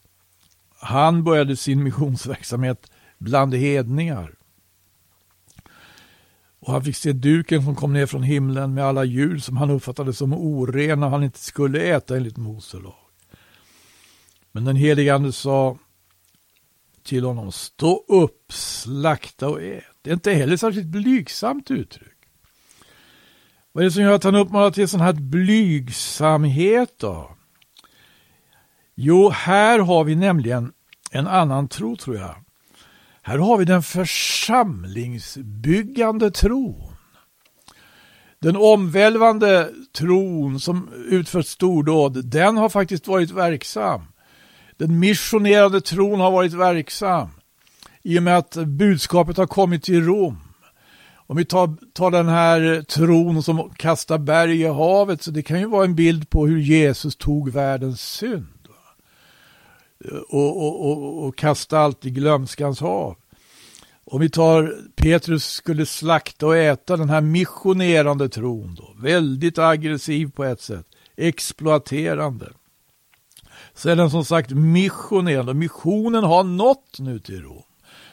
han 0.80 1.24
började 1.24 1.56
sin 1.56 1.84
missionsverksamhet 1.84 2.92
bland 3.18 3.54
hedningar. 3.54 4.39
Och 6.60 6.74
han 6.74 6.84
fick 6.84 6.96
se 6.96 7.14
duken 7.14 7.64
som 7.64 7.76
kom 7.76 7.94
ner 7.94 8.06
från 8.06 8.24
himlen 8.24 8.74
med 8.74 8.86
alla 8.86 9.04
djur 9.04 9.38
som 9.38 9.58
han 9.58 9.70
uppfattade 9.70 10.14
som 10.14 10.34
orena 10.34 11.06
och 11.06 11.12
han 11.12 11.24
inte 11.24 11.40
skulle 11.40 11.82
äta 11.82 12.18
enligt 12.18 12.38
Mose 12.38 12.78
lag. 12.78 12.94
Men 14.52 14.66
den 14.66 14.76
helige 14.76 15.16
Ande 15.16 15.32
sa 15.32 15.78
till 17.04 17.26
honom, 17.26 17.52
stå 17.52 18.04
upp, 18.08 18.54
slakta 18.54 19.50
och 19.50 19.62
ät. 19.62 19.84
Det 20.02 20.10
är 20.10 20.14
inte 20.14 20.32
heller 20.32 20.58
särskilt 20.58 20.88
blygsamt 20.88 21.72
uttryck. 21.72 22.18
Vad 23.72 23.84
är 23.84 23.86
det 23.86 23.92
som 23.92 24.04
gör 24.04 24.14
att 24.14 24.24
han 24.24 24.36
uppmanar 24.36 24.72
till 24.72 24.88
sån 24.88 25.02
här 25.02 25.14
blygsamhet 25.14 26.94
då? 26.98 27.36
Jo, 28.96 29.30
här 29.30 29.80
har 29.80 30.04
vi 30.04 30.16
nämligen 30.16 30.74
en 31.12 31.28
annan 31.28 31.68
tro 31.68 31.96
tror 31.96 32.18
jag. 32.18 32.36
Här 33.30 33.38
har 33.38 33.58
vi 33.58 33.66
den 33.66 33.84
församlingsbyggande 33.84 36.32
tron. 36.32 36.94
Den 38.40 38.56
omvälvande 38.56 39.70
tron 39.98 40.60
som 40.60 40.90
utfört 41.10 41.46
stordåd, 41.46 42.26
den 42.26 42.58
har 42.58 42.70
faktiskt 42.70 43.08
varit 43.08 43.32
verksam. 43.32 44.02
Den 44.78 45.00
missionerande 45.00 45.82
tron 45.82 46.20
har 46.20 46.32
varit 46.32 46.54
verksam 46.54 47.30
i 48.04 48.20
och 48.20 48.24
med 48.24 48.38
att 48.38 48.56
budskapet 48.56 49.38
har 49.38 49.48
kommit 49.48 49.84
till 49.84 50.06
Rom. 50.06 50.38
Om 51.16 51.38
vi 51.38 51.46
tar, 51.46 51.78
tar 51.94 52.12
den 52.12 52.28
här 52.28 52.82
tron 52.82 53.44
som 53.44 53.70
kastar 53.70 54.18
berg 54.18 54.62
i 54.62 54.68
havet, 54.68 55.24
så 55.24 55.32
det 55.32 55.42
kan 55.42 55.60
ju 55.60 55.66
vara 55.66 55.86
en 55.86 55.96
bild 55.96 56.30
på 56.30 56.48
hur 56.48 56.60
Jesus 56.60 57.16
tog 57.16 57.52
världens 57.52 58.02
synd. 58.02 58.59
Och, 60.30 60.58
och, 60.58 60.92
och, 60.92 61.24
och 61.24 61.38
kasta 61.38 61.80
allt 61.80 62.06
i 62.06 62.10
glömskans 62.10 62.80
hav. 62.80 63.16
Om 64.06 64.22
vi 64.22 64.30
tar 64.30 64.76
Petrus 64.96 65.46
skulle 65.46 65.86
slakta 65.86 66.48
och 66.48 66.58
äta 66.58 66.98
den 66.98 67.10
här 67.10 67.22
missionerande 67.22 68.30
tron 68.30 68.76
då. 68.76 68.96
Väldigt 69.02 69.58
aggressiv 69.58 70.32
på 70.32 70.44
ett 70.44 70.62
sätt. 70.62 70.86
Exploaterande 71.18 72.50
så 73.74 73.90
är 73.90 73.96
den 73.96 74.12
som 74.12 74.26
sagt 74.26 74.52
missionerande. 74.52 75.54
Missionen 75.54 76.24
har 76.24 76.44
nått 76.44 77.00
nu 77.00 77.20
till 77.20 77.42
Rom. 77.42 77.64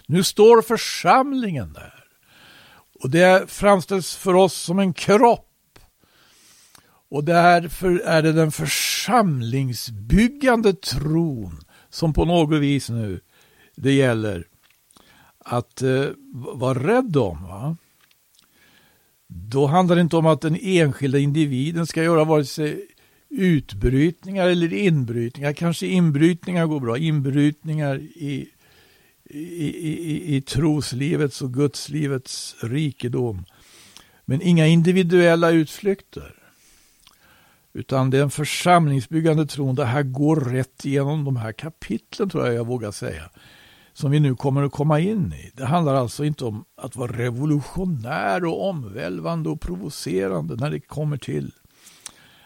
Nu 0.07 0.23
står 0.23 0.63
församlingen 0.63 1.73
där. 1.73 2.05
Och 3.03 3.11
det 3.11 3.51
framställs 3.51 4.17
för 4.17 4.35
oss 4.35 4.55
som 4.55 4.79
en 4.79 4.95
kropp. 4.95 5.43
Och 7.11 7.25
därför 7.25 7.99
är 7.99 8.23
det 8.23 8.33
den 8.33 8.53
församlingsbyggande 8.53 10.73
tron 10.73 11.61
som 11.97 12.13
på 12.13 12.25
något 12.25 12.61
vis 12.61 12.91
nu 12.91 13.21
det 13.77 13.93
gäller 13.93 14.47
att 15.39 15.83
eh, 15.83 16.07
vara 16.33 16.79
rädd 16.79 17.17
om. 17.17 17.43
Va? 17.43 17.77
då 19.29 19.67
handlar 19.67 19.97
det 19.97 20.03
inte 20.03 20.17
om 20.17 20.27
att 20.27 20.41
den 20.41 20.59
enskilda 20.61 21.19
individen 21.19 21.87
ska 21.87 22.03
göra 22.03 22.25
vare 22.25 22.45
sig 22.45 22.87
utbrytningar 23.29 24.49
eller 24.49 24.73
inbrytningar. 24.73 25.53
Kanske 25.53 25.87
inbrytningar 25.87 26.67
går 26.67 26.81
bra. 26.81 26.99
Inbrytningar 26.99 27.97
i, 27.99 28.49
i, 29.25 29.67
i, 29.67 30.37
i 30.37 30.41
troslivets 30.41 31.43
och 31.43 31.55
gudslivets 31.55 32.57
rikedom. 32.63 33.45
Men 34.25 34.43
inga 34.43 34.67
individuella 34.67 35.51
utflykter. 35.51 36.36
Utan 37.77 38.11
det 38.11 38.19
är 38.19 38.23
en 38.23 38.31
församlingsbyggande 38.31 39.47
tron. 39.47 39.75
Det 39.75 39.85
här 39.85 40.03
går 40.03 40.37
rätt 40.37 40.85
igenom 40.85 41.25
de 41.25 41.37
här 41.37 41.53
kapitlen 41.53 42.29
tror 42.29 42.47
jag 42.47 42.55
jag 42.55 42.67
vågar 42.67 42.91
säga. 42.91 43.31
Som 43.93 44.11
vi 44.11 44.21
nu 44.21 44.35
kommer 44.35 44.63
att 44.63 44.73
komma 44.73 45.01
in 45.01 45.33
i. 45.33 45.51
Det 45.55 45.65
handlar 45.65 45.95
alltså 45.95 46.25
inte 46.25 46.45
om 46.45 46.65
att 46.77 46.97
vara 46.97 47.13
revolutionär 47.13 48.45
och 48.45 48.69
omvälvande 48.69 49.49
och 49.49 49.61
provocerande 49.61 50.57
när 50.57 50.71
det 50.71 50.81
kommer 50.81 51.17
till 51.17 51.53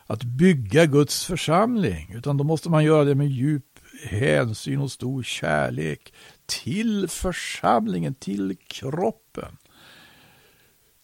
att 0.06 0.22
bygga 0.22 0.87
Guds 0.87 1.25
församling. 1.25 2.12
Utan 2.14 2.37
då 2.37 2.44
måste 2.44 2.70
man 2.70 2.84
göra 2.84 3.04
det 3.04 3.14
med 3.14 3.28
djup 3.28 3.64
hänsyn 4.08 4.80
och 4.80 4.92
stor 4.92 5.22
kärlek 5.22 6.14
till 6.46 7.08
församlingen, 7.08 8.14
till 8.14 8.56
kroppen. 8.66 9.56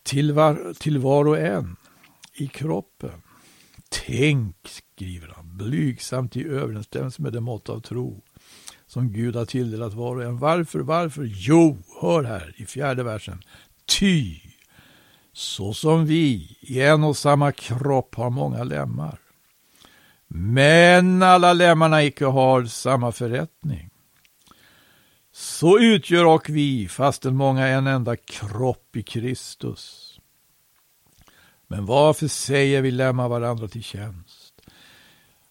Till 0.02 0.32
var, 0.32 0.74
till 0.78 0.98
var 0.98 1.28
och 1.28 1.38
en 1.38 1.76
i 2.34 2.46
kroppen. 2.48 3.22
Tänk, 3.88 4.56
skriver 4.64 5.32
han, 5.36 5.56
blygsamt 5.56 6.36
i 6.36 6.44
överensstämmelse 6.44 7.22
med 7.22 7.32
det 7.32 7.40
mått 7.40 7.68
av 7.68 7.80
tro 7.80 8.22
som 8.86 9.12
Gud 9.12 9.36
har 9.36 9.44
tilldelat 9.44 9.94
var 9.94 10.16
och 10.16 10.22
en. 10.22 10.38
Varför, 10.38 10.78
varför? 10.78 11.24
Jo, 11.34 11.78
hör 12.00 12.22
här 12.22 12.54
i 12.56 12.66
fjärde 12.66 13.02
versen. 13.02 13.42
Ty, 13.86 14.34
så 15.32 15.74
som 15.74 16.06
vi 16.06 16.56
i 16.60 16.80
en 16.80 17.04
och 17.04 17.16
samma 17.16 17.52
kropp 17.52 18.14
har 18.14 18.30
många 18.30 18.64
lemmar, 18.64 19.18
men 20.28 21.22
alla 21.22 21.52
lemmarna 21.52 22.04
icke 22.04 22.24
har 22.24 22.64
samma 22.64 23.12
förrättning. 23.12 23.90
Så 25.32 25.78
utgör 25.78 26.24
och 26.24 26.48
vi, 26.48 26.88
fastän 26.88 27.36
många 27.36 27.66
en 27.66 27.86
enda 27.86 28.16
kropp 28.16 28.96
i 28.96 29.02
Kristus. 29.02 30.05
Men 31.68 31.86
varför 31.86 32.28
säger 32.28 32.82
vi 32.82 32.90
lämna 32.90 33.28
varandra 33.28 33.68
till 33.68 33.82
tjänst? 33.82 34.54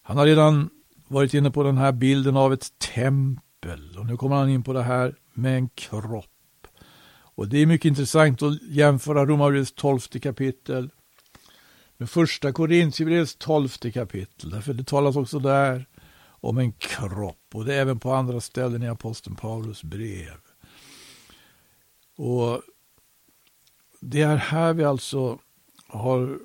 Han 0.02 0.16
har 0.16 0.26
redan 0.26 0.70
varit 1.08 1.34
inne 1.34 1.50
på 1.50 1.62
den 1.62 1.76
här 1.76 1.92
bilden 1.92 2.36
av 2.36 2.52
ett 2.52 2.78
tempel 2.78 3.98
och 3.98 4.06
nu 4.06 4.16
kommer 4.16 4.36
han 4.36 4.48
in 4.48 4.62
på 4.62 4.72
det 4.72 4.82
här 4.82 5.14
med 5.34 5.56
en 5.56 5.68
kropp. 5.68 6.66
Och 7.36 7.48
det 7.48 7.58
är 7.58 7.66
mycket 7.66 7.88
intressant 7.88 8.42
att 8.42 8.62
jämföra 8.62 9.26
Romarbrevets 9.26 9.72
tolfte 9.72 10.20
kapitel 10.20 10.90
med 11.96 12.10
första 12.10 12.52
Korintierbrevets 12.52 13.36
tolfte 13.36 13.92
kapitel. 13.92 14.50
Därför 14.50 14.74
det 14.74 14.86
talas 14.86 15.16
också 15.16 15.38
där 15.38 15.86
om 16.24 16.58
en 16.58 16.72
kropp 16.72 17.46
och 17.54 17.64
det 17.64 17.74
är 17.74 17.80
även 17.80 17.98
på 17.98 18.12
andra 18.12 18.40
ställen 18.40 18.82
i 18.82 18.88
aposteln 18.88 19.36
Paulus 19.36 19.82
brev. 19.82 20.36
Och 22.16 22.62
det 24.00 24.22
är 24.22 24.36
här 24.36 24.72
vi 24.72 24.84
alltså 24.84 25.38
har 25.86 26.38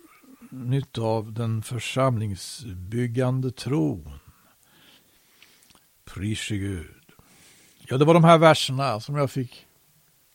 nytta 0.50 1.02
av 1.02 1.34
den 1.34 1.62
församlingsbyggande 1.62 3.52
tron. 3.52 4.12
Prise 6.04 6.56
Gud. 6.56 6.88
Ja, 7.80 7.98
det 7.98 8.06
var 8.06 8.14
de 8.14 8.24
här 8.24 8.38
verserna 8.38 9.00
som 9.00 9.16
jag 9.16 9.32
fick 9.32 9.66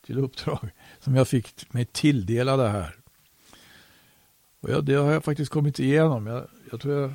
till 0.07 0.19
uppdrag, 0.19 0.71
som 1.01 1.15
jag 1.15 1.29
fick 1.29 1.73
mig 1.73 1.85
tilldelade 1.85 2.69
här. 2.69 2.97
Och 4.61 4.71
ja, 4.71 4.81
det 4.81 4.95
har 4.95 5.13
jag 5.13 5.25
faktiskt 5.25 5.53
kommit 5.53 5.79
igenom. 5.79 6.27
Jag, 6.27 6.49
jag 6.71 6.81
tror 6.81 7.01
jag, 7.01 7.13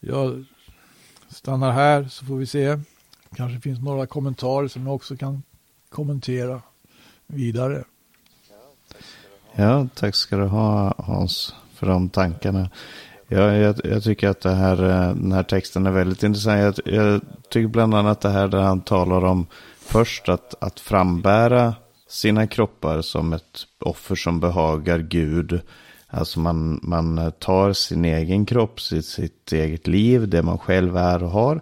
jag 0.00 0.44
stannar 1.28 1.72
här 1.72 2.08
så 2.08 2.24
får 2.24 2.36
vi 2.36 2.46
se. 2.46 2.78
Kanske 3.36 3.60
finns 3.60 3.80
några 3.80 4.06
kommentarer 4.06 4.68
som 4.68 4.86
jag 4.86 4.94
också 4.94 5.16
kan 5.16 5.42
kommentera 5.88 6.62
vidare. 7.26 7.84
Ja, 9.56 9.86
tack 9.94 10.14
ska 10.14 10.36
du 10.36 10.44
ha 10.44 10.94
Hans 10.98 11.54
för 11.74 11.86
de 11.86 12.08
tankarna. 12.08 12.70
Ja, 13.28 13.52
jag, 13.52 13.76
jag 13.84 14.02
tycker 14.02 14.28
att 14.28 14.40
det 14.40 14.54
här, 14.54 14.82
eh, 14.84 15.14
den 15.14 15.32
här 15.32 15.42
texten 15.42 15.86
är 15.86 15.90
väldigt 15.90 16.22
intressant. 16.22 16.78
Jag, 16.84 16.94
jag, 16.94 17.20
tycker 17.48 17.68
bland 17.68 17.94
annat 17.94 18.20
det 18.20 18.28
här 18.28 18.48
där 18.48 18.60
han 18.60 18.80
talar 18.80 19.24
om 19.24 19.46
först 19.80 20.28
att, 20.28 20.54
att 20.62 20.80
frambära 20.80 21.74
sina 22.08 22.46
kroppar 22.46 23.00
som 23.00 23.32
ett 23.32 23.66
offer 23.78 24.14
som 24.14 24.40
behagar 24.40 24.98
Gud. 24.98 25.60
Alltså 26.06 26.40
man, 26.40 26.80
man 26.82 27.18
eh, 27.18 27.30
tar 27.30 27.72
sin 27.72 28.04
egen 28.04 28.46
kropp, 28.46 28.80
sitt, 28.80 29.06
sitt 29.06 29.52
eget 29.52 29.86
liv, 29.86 30.28
det 30.28 30.42
man 30.42 30.58
själv 30.58 30.96
är 30.96 31.22
och 31.22 31.30
har 31.30 31.60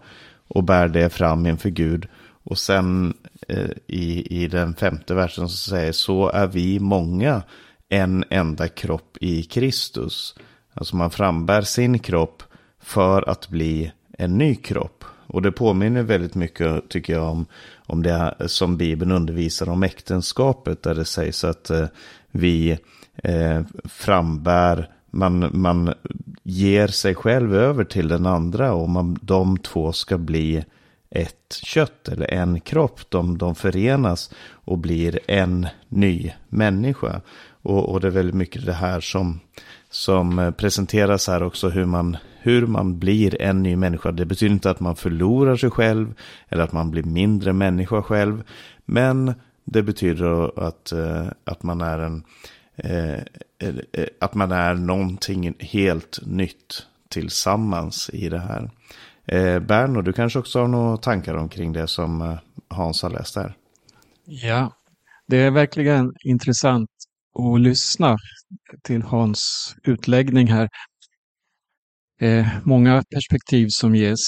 och 0.48 0.64
bär 0.64 0.88
det 0.88 1.10
fram 1.10 1.46
inför 1.46 1.70
Gud. 1.70 2.08
Och 2.42 2.58
sen 2.58 3.14
eh, 3.48 3.70
i, 3.86 4.42
i 4.42 4.48
den 4.48 4.74
femte 4.74 5.14
versen 5.14 5.48
så 5.48 5.56
säger 5.70 5.92
så 5.92 6.28
är 6.28 6.46
vi 6.46 6.80
många 6.80 7.42
en 7.90 8.24
enda 8.30 8.68
kropp 8.68 9.16
i 9.20 9.42
Kristus. 9.42 10.34
Alltså 10.74 10.96
man 10.96 11.10
frambär 11.10 11.62
sin 11.62 11.98
kropp 11.98 12.42
för 12.80 13.28
att 13.28 13.48
bli 13.48 13.92
en 14.18 14.38
ny 14.38 14.54
kropp. 14.54 15.04
Och 15.26 15.42
det 15.42 15.52
påminner 15.52 16.02
väldigt 16.02 16.34
mycket, 16.34 16.88
tycker 16.88 17.12
jag, 17.12 17.30
om, 17.30 17.46
om 17.76 18.02
det 18.02 18.34
som 18.46 18.76
Bibeln 18.76 19.12
undervisar 19.12 19.68
om 19.68 19.82
äktenskapet. 19.82 20.82
Där 20.82 20.94
det 20.94 21.04
sägs 21.04 21.44
att 21.44 21.70
eh, 21.70 21.86
vi 22.30 22.78
eh, 23.16 23.62
frambär, 23.84 24.90
man, 25.10 25.50
man 25.52 25.94
ger 26.42 26.86
sig 26.88 27.14
själv 27.14 27.54
över 27.54 27.84
till 27.84 28.08
den 28.08 28.26
andra 28.26 28.72
och 28.72 28.88
man, 28.88 29.18
de 29.22 29.58
två 29.58 29.92
ska 29.92 30.18
bli 30.18 30.64
ett 31.10 31.60
kött 31.62 32.08
eller 32.08 32.30
en 32.30 32.60
kropp. 32.60 33.00
De, 33.08 33.38
de 33.38 33.54
förenas 33.54 34.30
och 34.50 34.78
blir 34.78 35.20
en 35.26 35.66
ny 35.88 36.32
människa. 36.48 37.20
Och, 37.62 37.88
och 37.88 38.00
det 38.00 38.06
är 38.06 38.10
väldigt 38.10 38.34
mycket 38.34 38.66
det 38.66 38.72
här 38.72 39.00
som, 39.00 39.40
som 39.90 40.38
eh, 40.38 40.50
presenteras 40.50 41.28
här 41.28 41.42
också, 41.42 41.68
hur 41.68 41.84
man, 41.84 42.16
hur 42.40 42.66
man 42.66 42.98
blir 42.98 43.42
en 43.42 43.62
ny 43.62 43.76
människa. 43.76 44.12
Det 44.12 44.24
betyder 44.24 44.54
inte 44.54 44.70
att 44.70 44.80
man 44.80 44.96
förlorar 44.96 45.56
sig 45.56 45.70
själv 45.70 46.14
eller 46.48 46.64
att 46.64 46.72
man 46.72 46.90
blir 46.90 47.02
mindre 47.02 47.52
människa 47.52 48.02
själv. 48.02 48.42
Men 48.84 49.34
det 49.64 49.82
betyder 49.82 50.60
att, 50.66 50.92
eh, 50.92 51.26
att 51.44 51.62
man 51.62 51.80
är 51.80 51.98
en 51.98 52.24
eh, 52.76 53.18
att 54.18 54.34
man 54.34 54.52
är 54.52 54.74
någonting 54.74 55.54
helt 55.58 56.18
nytt 56.26 56.86
tillsammans 57.08 58.10
i 58.12 58.28
det 58.28 58.38
här. 58.38 58.70
Berno, 59.60 60.02
du 60.02 60.12
kanske 60.12 60.38
också 60.38 60.60
har 60.60 60.68
några 60.68 60.96
tankar 60.96 61.34
omkring 61.34 61.72
det 61.72 61.86
som 61.86 62.38
Hans 62.68 63.02
har 63.02 63.10
läst 63.10 63.36
här? 63.36 63.54
Ja, 64.24 64.72
det 65.26 65.36
är 65.36 65.50
verkligen 65.50 66.14
intressant 66.24 66.90
och 67.46 67.60
lyssna 67.60 68.16
till 68.84 69.02
Hans 69.02 69.74
utläggning 69.84 70.46
här. 70.46 70.68
Eh, 72.20 72.46
många 72.64 73.02
perspektiv 73.14 73.66
som 73.70 73.94
ges. 73.94 74.20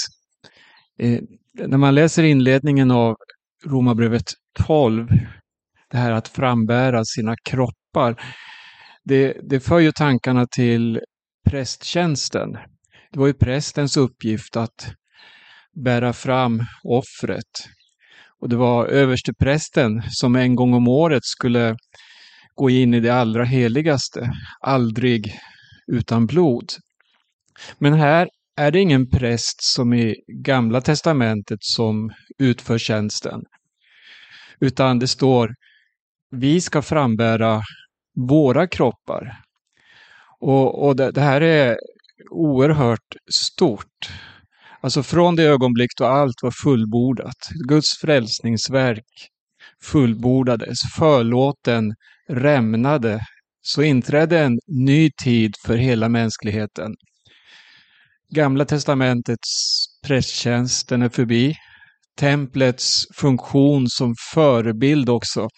Eh, 0.98 1.20
när 1.55 1.79
man 1.79 1.94
läser 1.94 2.22
inledningen 2.22 2.90
av 2.90 3.16
Romarbrevet 3.64 4.33
12, 4.66 5.09
det 5.90 5.96
här 5.98 6.12
att 6.12 6.29
frambära 6.29 7.05
sina 7.05 7.37
kroppar, 7.44 8.22
det, 9.05 9.37
det 9.42 9.61
för 9.61 9.79
ju 9.79 9.92
tankarna 9.92 10.46
till 10.46 11.01
prästtjänsten. 11.51 12.53
Det 13.12 13.18
var 13.18 13.27
ju 13.27 13.35
prästens 13.35 13.96
uppgift 13.96 14.57
att 14.57 14.94
bära 15.85 16.12
fram 16.12 16.62
offret. 16.85 17.68
Och 18.40 18.48
det 18.48 18.57
var 18.57 18.87
översteprästen 18.87 20.03
som 20.11 20.37
en 20.37 20.57
gång 20.57 20.75
om 20.75 20.88
året 20.88 21.25
skulle 21.25 21.77
gå 22.55 22.71
in 22.71 22.95
i 22.95 23.01
det 23.01 23.15
allra 23.15 23.45
heligaste, 23.45 24.33
aldrig 24.61 25.38
utan 25.87 26.27
blod. 26.27 26.73
Men 27.79 27.93
här 27.93 28.29
är 28.57 28.71
det 28.71 28.81
ingen 28.81 29.11
präst 29.11 29.62
som 29.62 29.95
i 29.95 30.17
Gamla 30.27 30.81
testamentet 30.81 31.59
som 31.61 32.11
utför 32.38 32.79
tjänsten. 32.79 33.41
Utan 34.61 34.99
det 34.99 35.09
står 35.09 35.55
vi 36.31 36.61
ska 36.61 36.83
frambära 36.83 37.62
våra 38.15 38.67
kroppar. 38.67 39.43
Och, 40.41 40.87
och 40.87 40.97
det, 40.97 41.11
det, 41.11 41.21
här 41.21 41.41
är 41.41 41.79
oerhört 42.31 43.17
stort. 43.31 44.11
Alltså 44.81 45.03
från 45.03 45.37
det 45.37 45.43
ögonblick 45.43 45.91
då 45.99 46.05
allt 46.05 46.43
var 46.43 46.51
fullbordat, 46.51 47.49
Guds 47.69 47.99
frälsningsverk 47.99 49.29
fullbordades, 49.83 50.79
förlåten 50.99 51.95
rämnade 52.33 53.21
så 53.62 53.83
inträdde 53.83 54.40
en 54.40 54.59
ny 54.66 55.11
tid 55.25 55.55
för 55.66 55.77
hela 55.77 56.09
mänskligheten. 56.09 56.95
Gamla 58.35 58.64
testamentets 58.64 59.85
prästtjänst, 60.07 60.88
den 60.88 61.03
är 61.03 61.09
förbi. 61.09 61.55
Templets 62.18 63.05
funktion 63.16 63.88
som 63.88 64.14
förebild 64.35 65.09
också. 65.09 65.49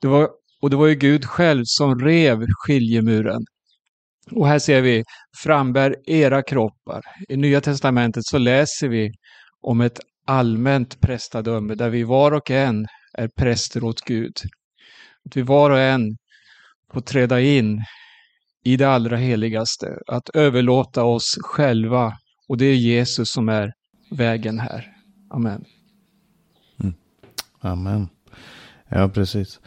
Det 0.00 0.08
var 0.08 0.28
Och 0.60 0.70
det 0.70 0.76
var 0.76 0.86
ju 0.86 0.94
Gud 0.94 1.24
själv 1.24 1.62
som 1.64 2.00
rev 2.00 2.46
skiljemuren. 2.48 3.42
Och 4.30 4.48
här 4.48 4.58
ser 4.58 4.82
vi, 4.82 5.04
frambär 5.42 5.96
era 6.06 6.42
kroppar. 6.42 7.02
I 7.28 7.36
Nya 7.36 7.60
Testamentet 7.60 8.24
så 8.24 8.38
läser 8.38 8.88
vi 8.88 9.10
om 9.60 9.80
ett 9.80 10.00
allmänt 10.26 11.00
prästadöme 11.00 11.74
där 11.74 11.90
vi 11.90 12.02
var 12.02 12.32
och 12.32 12.50
en 12.50 12.86
är 13.12 13.28
präster 13.38 13.84
åt 13.84 14.00
Gud. 14.00 14.32
Att 15.28 15.36
vi 15.36 15.42
var 15.42 15.70
och 15.70 15.78
en 15.78 16.16
får 16.92 17.00
träda 17.00 17.40
in 17.40 17.84
i 18.64 18.76
det 18.76 18.88
allra 18.88 19.16
heligaste, 19.16 19.98
att 20.06 20.28
överlåta 20.28 21.04
oss 21.04 21.38
själva 21.40 22.12
och 22.48 22.58
det 22.58 22.64
är 22.64 22.74
Jesus 22.74 23.28
som 23.30 23.48
är 23.48 23.72
vägen 24.10 24.58
här. 24.58 24.92
Amen. 25.30 25.64
Mm. 26.80 26.94
Amen. 27.60 28.08
Ja, 28.88 29.08
precis. 29.08 29.60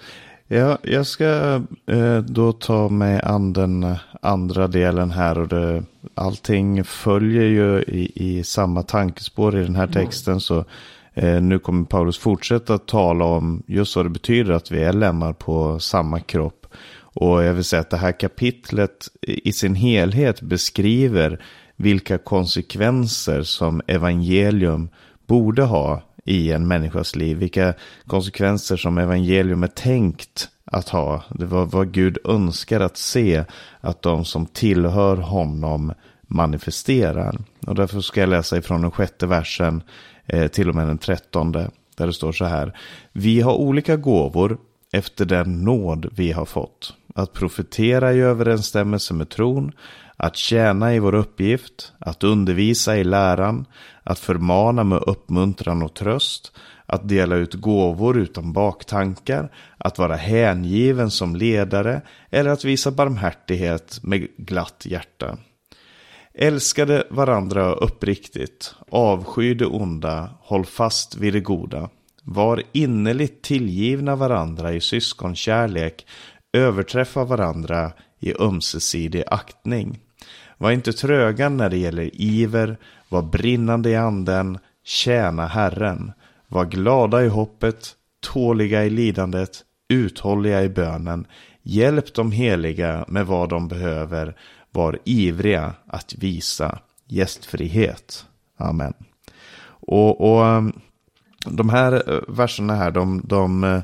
Ja, 0.48 0.78
jag 0.84 1.08
ska 1.08 1.62
eh, 1.88 2.18
då 2.18 2.52
ta 2.52 2.90
mig 2.90 3.22
an 3.22 3.54
den 3.54 3.96
andra 4.22 4.68
delen 4.68 5.12
här 5.12 5.38
och 5.38 5.48
det, 5.48 5.84
allting 6.16 6.84
följer 6.84 7.46
ju 7.46 7.82
i, 7.82 8.12
i 8.16 8.44
samma 8.44 8.84
tankespår 8.84 9.58
i 9.58 9.64
den 9.64 9.76
här 9.76 9.88
texten. 9.88 10.40
Så 10.40 10.58
eh, 10.58 10.66
Eh, 11.14 11.42
nu 11.42 11.60
kommer 11.60 11.86
Paulus 11.86 12.18
fortsätta 12.18 12.78
tala 12.78 13.26
om 13.26 13.64
just 13.68 13.96
vad 13.96 14.06
det 14.06 14.10
betyder 14.10 14.54
att 14.54 14.72
vi 14.72 14.84
är 14.84 14.94
lemmar 14.94 15.34
på 15.34 15.80
samma 15.80 16.20
kropp. 16.20 16.68
Och 17.14 17.44
jag 17.44 17.54
vill 17.54 17.64
säga 17.64 17.80
att 17.80 17.90
det 17.90 17.98
här 17.98 18.20
kapitlet 18.20 19.08
i 19.22 19.54
sin 19.54 19.76
helhet 19.76 20.42
beskriver 20.42 21.42
vilka 21.76 22.18
konsekvenser 22.18 23.44
som 23.44 23.82
evangelium 23.88 24.90
borde 25.28 25.64
ha 25.64 26.02
i 26.26 26.52
en 26.52 26.68
människas 26.68 27.16
liv. 27.16 27.38
Vilka 27.38 27.74
konsekvenser 28.08 28.78
som 28.78 28.98
evangelium 28.98 29.64
är 29.64 29.68
tänkt 29.68 30.50
att 30.66 30.90
ha. 30.90 31.24
Det 31.30 31.46
var 31.46 31.66
vad 31.66 31.92
Gud 31.92 32.18
önskar 32.26 32.80
att 32.80 32.98
se 32.98 33.44
att 33.82 34.02
de 34.02 34.26
som 34.26 34.46
tillhör 34.46 35.18
honom 35.18 35.94
manifesterar. 36.28 37.38
Och 37.68 37.76
därför 37.76 38.02
ska 38.02 38.20
jag 38.20 38.30
läsa 38.30 38.58
ifrån 38.58 38.82
den 38.82 38.92
sjätte 38.92 39.28
versen 39.28 39.84
Eh, 40.34 40.48
till 40.48 40.70
och 40.70 40.76
med 40.76 40.88
den 40.88 40.98
trettonde. 40.98 41.72
Där 41.98 42.08
det 42.08 42.14
står 42.14 42.32
så 42.32 42.46
här. 42.46 42.78
Vi 43.12 43.42
har 43.42 43.54
olika 43.54 43.96
gåvor 43.96 44.58
efter 44.92 45.26
den 45.26 45.64
nåd 45.64 46.10
vi 46.16 46.32
har 46.32 46.46
fått. 46.46 46.94
Att 47.16 47.34
profetera 47.34 48.14
i 48.14 48.20
överensstämmelse 48.20 49.14
med 49.14 49.30
tron, 49.30 49.72
att 50.18 50.36
tjäna 50.36 50.96
i 50.96 51.00
vår 51.00 51.16
uppgift, 51.16 51.94
att 52.00 52.24
undervisa 52.24 52.98
i 52.98 53.04
läran, 53.04 53.66
att 54.04 54.20
förmana 54.20 54.84
med 54.84 55.04
uppmuntran 55.08 55.84
och 55.84 55.94
tröst, 55.94 56.52
att 56.86 57.10
dela 57.10 57.36
ut 57.36 57.54
gåvor 57.54 58.18
utan 58.18 58.54
baktankar, 58.54 59.52
att 59.78 59.98
vara 59.98 60.16
hängiven 60.16 61.12
som 61.12 61.36
ledare 61.36 62.02
eller 62.30 62.50
att 62.50 62.66
visa 62.66 62.92
barmhärtighet 62.92 64.00
med 64.04 64.28
glatt 64.38 64.86
hjärta. 64.86 65.38
Älskade 66.34 67.04
varandra 67.10 67.74
uppriktigt, 67.74 68.76
avsky 68.90 69.54
det 69.54 69.66
onda, 69.66 70.30
håll 70.40 70.66
fast 70.66 71.18
vid 71.18 71.34
det 71.34 71.40
goda. 71.40 71.90
Var 72.24 72.64
innerligt 72.72 73.42
tillgivna 73.42 74.16
varandra 74.16 74.74
i 74.74 74.82
syskonkärlek, 74.82 76.08
överträffa 76.54 77.24
varandra 77.24 77.92
i 78.20 78.34
ömsesidig 78.40 79.24
aktning. 79.28 80.00
Var 80.58 80.72
inte 80.72 80.94
tröga 80.94 81.50
när 81.50 81.70
det 81.70 81.78
gäller 81.78 82.10
iver, 82.14 82.78
var 83.10 83.22
brinnande 83.22 83.90
i 83.90 83.96
anden, 83.96 84.58
tjäna 84.84 85.48
Herren. 85.48 86.12
Var 86.48 86.66
glada 86.66 87.26
i 87.26 87.28
hoppet, 87.28 87.96
tåliga 88.34 88.86
i 88.86 88.90
lidandet, 88.90 89.64
uthålliga 89.90 90.64
i 90.64 90.70
bönen. 90.70 91.28
Hjälp 91.64 92.14
de 92.14 92.32
heliga 92.32 93.06
med 93.08 93.26
vad 93.26 93.50
de 93.50 93.68
behöver. 93.68 94.36
Var 94.72 95.00
ivriga 95.06 95.74
att 95.88 96.16
visa 96.18 96.80
gästfrihet. 97.08 98.26
Amen. 98.58 98.94
Och, 99.82 100.22
och 100.22 100.46
ehm, 100.46 100.74
de 101.46 101.70
här 101.70 102.14
eh, 102.14 102.20
verserna 102.28 102.76
här, 102.76 102.92
de, 102.92 103.22
de, 103.24 103.64
eh, 103.64 103.82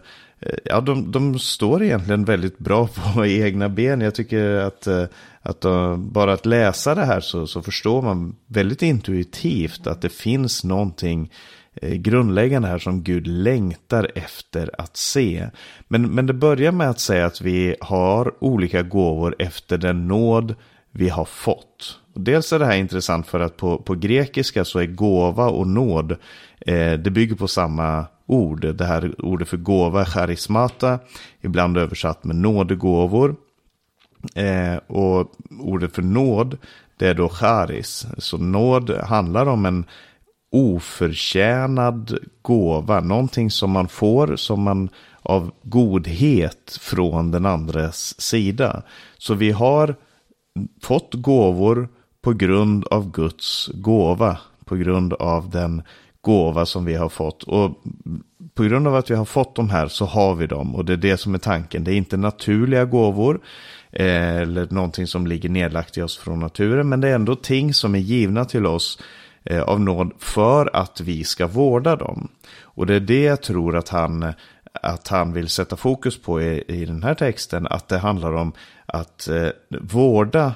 ja, 0.66 0.82
de, 0.82 1.12
de 1.12 1.40
står 1.40 1.84
egentligen 1.84 2.26
väldigt 2.26 2.58
bra 2.58 2.88
på 2.88 3.26
egna 3.26 3.70
ben. 3.70 4.02
Jag 4.02 4.16
tycker 4.16 4.56
att, 4.56 4.88
eh, 4.88 5.06
att 5.42 5.62
de, 5.62 6.10
bara 6.12 6.34
att 6.34 6.46
läsa 6.46 6.96
det 6.96 7.06
här 7.06 7.20
så, 7.20 7.48
så 7.48 7.62
förstår 7.62 8.02
man 8.02 8.36
väldigt 8.48 8.82
intuitivt 8.82 9.88
att 9.88 10.02
det 10.02 10.10
finns 10.10 10.64
någonting 10.64 11.32
grundläggande 11.82 12.68
här 12.68 12.80
som 12.80 13.04
Gud 13.04 13.28
längtar 13.28 14.12
efter 14.16 14.70
att 14.78 14.98
se. 14.98 15.50
Men, 15.88 16.16
men 16.16 16.26
det 16.26 16.34
börjar 16.34 16.72
med 16.72 16.90
att 16.90 17.00
säga 17.00 17.26
att 17.26 17.42
vi 17.42 17.76
har 17.82 18.44
olika 18.44 18.82
gåvor 18.82 19.36
efter 19.40 19.78
den 19.78 20.08
nåd 20.08 20.56
vi 20.98 21.10
har 21.10 21.26
fått. 21.26 22.00
Dels 22.14 22.54
är 22.54 22.60
det 22.60 22.66
här 22.66 22.78
intressant 22.78 23.28
för 23.28 23.40
att 23.40 23.58
på, 23.58 23.78
på 23.78 23.96
grekiska 23.96 24.66
så 24.66 24.80
är 24.80 24.86
gåva 24.86 25.46
och 25.46 25.68
nåd, 25.68 26.12
eh, 26.60 26.94
det 26.94 27.12
bygger 27.12 27.36
på 27.36 27.48
samma 27.48 28.06
ord. 28.26 28.76
Det 28.76 28.86
här 28.86 29.26
ordet 29.26 29.48
för 29.48 29.58
gåva, 29.58 30.06
charismata, 30.06 31.00
ibland 31.42 31.78
översatt 31.78 32.24
med 32.24 32.36
nådegåvor. 32.36 33.36
Eh, 34.36 34.76
och 34.88 35.32
ordet 35.60 35.96
för 35.96 36.02
nåd, 36.02 36.58
det 36.98 37.08
är 37.08 37.14
då 37.14 37.30
charis. 37.30 38.08
Så 38.18 38.38
nåd 38.38 38.90
handlar 38.90 39.46
om 39.46 39.66
en 39.66 39.86
oförtjänad 40.52 42.18
gåva. 42.42 43.00
Någonting 43.00 43.52
som 43.52 43.72
man 43.72 43.88
får 43.88 44.36
som 44.36 44.64
man 44.64 44.90
av 45.22 45.52
godhet 45.64 46.78
från 46.82 47.32
den 47.32 47.46
andres 47.46 48.22
sida. 48.22 48.84
Så 49.18 49.34
vi 49.34 49.52
har 49.52 49.96
fått 50.82 51.14
gåvor 51.14 51.90
på 52.22 52.34
grund 52.34 52.86
av 52.86 53.12
Guds 53.12 53.70
gåva. 53.74 54.38
På 54.66 54.76
grund 54.76 55.14
av 55.14 55.50
den 55.50 55.82
gåva 56.22 56.66
som 56.66 56.86
vi 56.86 56.96
har 56.96 57.10
fått. 57.10 57.44
Och 57.44 57.84
på 58.54 58.64
grund 58.64 58.88
av 58.88 58.96
att 58.96 59.12
vi 59.12 59.16
har 59.16 59.26
fått 59.26 59.56
de 59.56 59.70
här 59.70 59.88
så 59.88 60.06
har 60.06 60.36
vi 60.36 60.48
dem. 60.48 60.76
Och 60.76 60.86
det 60.86 60.94
är 60.94 60.98
det 60.98 61.18
som 61.18 61.34
är 61.34 61.40
tanken. 61.40 61.84
Det 61.84 61.94
är 61.94 61.96
inte 61.96 62.18
naturliga 62.18 62.86
gåvor. 62.86 63.40
Eh, 63.92 64.36
eller 64.36 64.68
någonting 64.70 65.08
som 65.08 65.28
ligger 65.28 65.50
nedlagt 65.50 65.98
i 65.98 66.02
oss 66.02 66.18
från 66.18 66.40
naturen. 66.40 66.90
Men 66.90 67.02
det 67.02 67.10
är 67.10 67.16
ändå 67.16 67.36
ting 67.36 67.74
som 67.74 67.96
är 67.96 68.00
givna 68.00 68.46
till 68.46 68.66
oss 68.66 69.00
Eh, 69.50 69.62
av 69.62 69.80
nåd 69.82 70.12
för 70.20 70.70
att 70.76 71.02
vi 71.02 71.24
ska 71.24 71.48
vårda 71.48 71.96
dem. 71.96 72.28
Och 72.62 72.86
det 72.86 72.96
är 72.96 73.00
det 73.00 73.24
jag 73.24 73.42
tror 73.42 73.78
att 73.78 73.90
han, 73.90 74.34
att 74.82 75.08
han 75.08 75.34
vill 75.34 75.50
sätta 75.50 75.76
fokus 75.76 76.22
på 76.22 76.42
i, 76.42 76.64
i 76.68 76.86
den 76.86 77.04
här 77.04 77.14
texten. 77.14 77.68
Att 77.68 77.88
det 77.88 77.98
handlar 77.98 78.34
om 78.34 78.54
att 78.86 79.28
eh, 79.28 79.50
vårda 79.82 80.56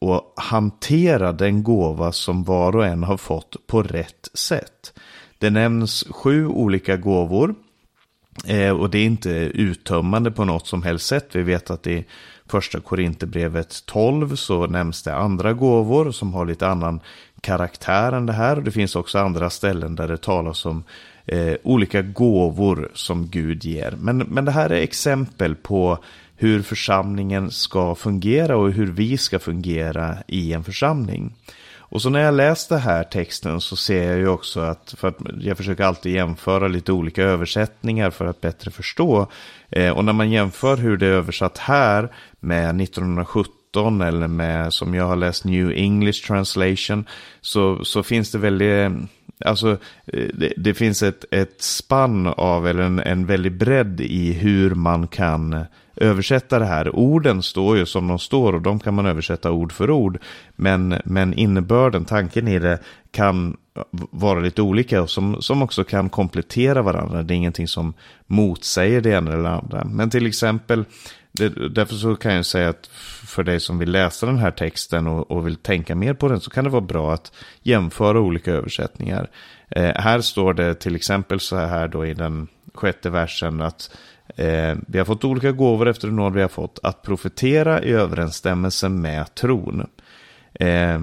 och 0.00 0.32
hantera 0.36 1.32
den 1.32 1.62
gåva 1.62 2.12
som 2.12 2.44
var 2.44 2.76
och 2.76 2.86
en 2.86 3.02
har 3.02 3.16
fått 3.16 3.66
på 3.66 3.82
rätt 3.82 4.28
sätt. 4.34 4.92
Det 5.38 5.50
nämns 5.50 6.04
sju 6.10 6.46
olika 6.46 6.96
gåvor. 6.96 7.54
Eh, 8.46 8.70
och 8.70 8.90
det 8.90 8.98
är 8.98 9.04
inte 9.04 9.30
uttömmande 9.30 10.30
på 10.30 10.44
något 10.44 10.66
som 10.66 10.82
helst 10.82 11.06
sätt. 11.06 11.28
Vi 11.32 11.42
vet 11.42 11.70
att 11.70 11.86
i 11.86 12.04
första 12.46 12.80
Korinthierbrevet 12.80 13.86
12 13.86 14.36
så 14.36 14.66
nämns 14.66 15.02
det 15.02 15.14
andra 15.14 15.52
gåvor 15.52 16.10
som 16.10 16.34
har 16.34 16.46
lite 16.46 16.68
annan 16.68 17.00
karaktär 17.40 18.12
än 18.12 18.26
det 18.26 18.32
här. 18.32 18.56
Och 18.56 18.62
det 18.62 18.70
finns 18.70 18.96
också 18.96 19.18
andra 19.18 19.50
ställen 19.50 19.96
där 19.96 20.08
det 20.08 20.16
talas 20.16 20.66
om 20.66 20.84
eh, 21.26 21.54
olika 21.62 22.02
gåvor 22.02 22.90
som 22.94 23.26
Gud 23.26 23.64
ger. 23.64 23.94
Men, 24.00 24.18
men 24.18 24.44
det 24.44 24.50
här 24.50 24.70
är 24.70 24.80
exempel 24.80 25.54
på 25.54 25.98
hur 26.36 26.62
församlingen 26.62 27.50
ska 27.50 27.94
fungera 27.94 28.56
och 28.56 28.72
hur 28.72 28.86
vi 28.86 29.18
ska 29.18 29.38
fungera 29.38 30.16
i 30.26 30.52
en 30.52 30.64
församling. 30.64 31.32
Och 31.88 32.02
så 32.02 32.10
när 32.10 32.20
jag 32.20 32.34
läste 32.34 32.74
den 32.74 32.82
här 32.82 33.04
texten 33.04 33.60
så 33.60 33.76
ser 33.76 34.08
jag 34.08 34.18
ju 34.18 34.28
också 34.28 34.60
att, 34.60 34.94
för 34.98 35.08
att 35.08 35.16
jag 35.40 35.56
försöker 35.56 35.84
alltid 35.84 36.14
jämföra 36.14 36.68
lite 36.68 36.92
olika 36.92 37.22
översättningar 37.22 38.10
för 38.10 38.26
att 38.26 38.40
bättre 38.40 38.70
förstå. 38.70 39.26
Eh, 39.70 39.90
och 39.90 40.04
när 40.04 40.12
man 40.12 40.30
jämför 40.30 40.76
hur 40.76 40.96
det 40.96 41.06
är 41.06 41.10
översatt 41.10 41.58
här 41.58 42.12
med 42.40 42.80
1917 42.80 44.00
eller 44.00 44.28
med 44.28 44.72
som 44.72 44.94
jag 44.94 45.04
har 45.04 45.16
läst 45.16 45.44
New 45.44 45.72
English 45.72 46.26
Translation 46.26 47.08
så, 47.40 47.84
så 47.84 48.02
finns 48.02 48.30
det 48.32 48.38
väldigt, 48.38 48.92
alltså 49.44 49.78
eh, 50.06 50.28
det, 50.34 50.52
det 50.56 50.74
finns 50.74 51.02
ett, 51.02 51.24
ett 51.30 51.62
spann 51.62 52.26
av 52.26 52.68
eller 52.68 52.82
en, 52.82 52.98
en 52.98 53.26
väldig 53.26 53.58
bredd 53.58 54.00
i 54.00 54.32
hur 54.32 54.74
man 54.74 55.08
kan 55.08 55.64
översätta 55.96 56.58
det 56.58 56.64
här. 56.64 56.96
Orden 56.96 57.42
står 57.42 57.76
ju 57.76 57.86
som 57.86 58.08
de 58.08 58.18
står 58.18 58.52
och 58.52 58.62
de 58.62 58.80
kan 58.80 58.94
man 58.94 59.06
översätta 59.06 59.50
ord 59.50 59.72
för 59.72 59.90
ord. 59.90 60.18
Men, 60.56 60.94
men 61.04 61.34
innebörden, 61.34 62.04
tanken 62.04 62.48
i 62.48 62.58
det 62.58 62.78
kan 63.10 63.56
vara 64.10 64.40
lite 64.40 64.62
olika 64.62 65.02
och 65.02 65.10
som, 65.10 65.42
som 65.42 65.62
också 65.62 65.84
kan 65.84 66.08
komplettera 66.08 66.82
varandra. 66.82 67.22
Det 67.22 67.34
är 67.34 67.36
ingenting 67.36 67.68
som 67.68 67.94
motsäger 68.26 69.00
det 69.00 69.10
ena 69.10 69.32
eller 69.32 69.42
det 69.42 69.50
andra. 69.50 69.84
Men 69.84 70.10
till 70.10 70.26
exempel 70.26 70.84
det, 71.32 71.68
därför 71.68 71.94
så 71.94 72.16
kan 72.16 72.34
jag 72.34 72.46
säga 72.46 72.68
att 72.68 72.86
för 73.26 73.42
dig 73.42 73.60
som 73.60 73.78
vill 73.78 73.90
läsa 73.90 74.26
den 74.26 74.38
här 74.38 74.50
texten 74.50 75.06
och, 75.06 75.30
och 75.30 75.46
vill 75.46 75.56
tänka 75.56 75.94
mer 75.94 76.14
på 76.14 76.28
den 76.28 76.40
så 76.40 76.50
kan 76.50 76.64
det 76.64 76.70
vara 76.70 76.80
bra 76.80 77.14
att 77.14 77.32
jämföra 77.62 78.20
olika 78.20 78.52
översättningar. 78.52 79.30
Eh, 79.68 79.94
här 79.94 80.20
står 80.20 80.54
det 80.54 80.74
till 80.74 80.96
exempel 80.96 81.40
så 81.40 81.56
här 81.56 81.88
då 81.88 82.06
i 82.06 82.14
den 82.14 82.48
sjätte 82.74 83.10
versen 83.10 83.60
att 83.60 83.90
Eh, 84.36 84.76
vi 84.86 84.98
har 84.98 85.04
fått 85.04 85.24
olika 85.24 85.52
gåvor 85.52 85.88
efter 85.88 86.08
den 86.08 86.16
nåd 86.16 86.32
vi 86.32 86.42
har 86.42 86.48
fått. 86.48 86.78
Att 86.82 87.02
profetera 87.02 87.82
i 87.82 87.92
överensstämmelse 87.92 88.88
med 88.88 89.34
tron. 89.34 89.86
Eh, 90.54 91.00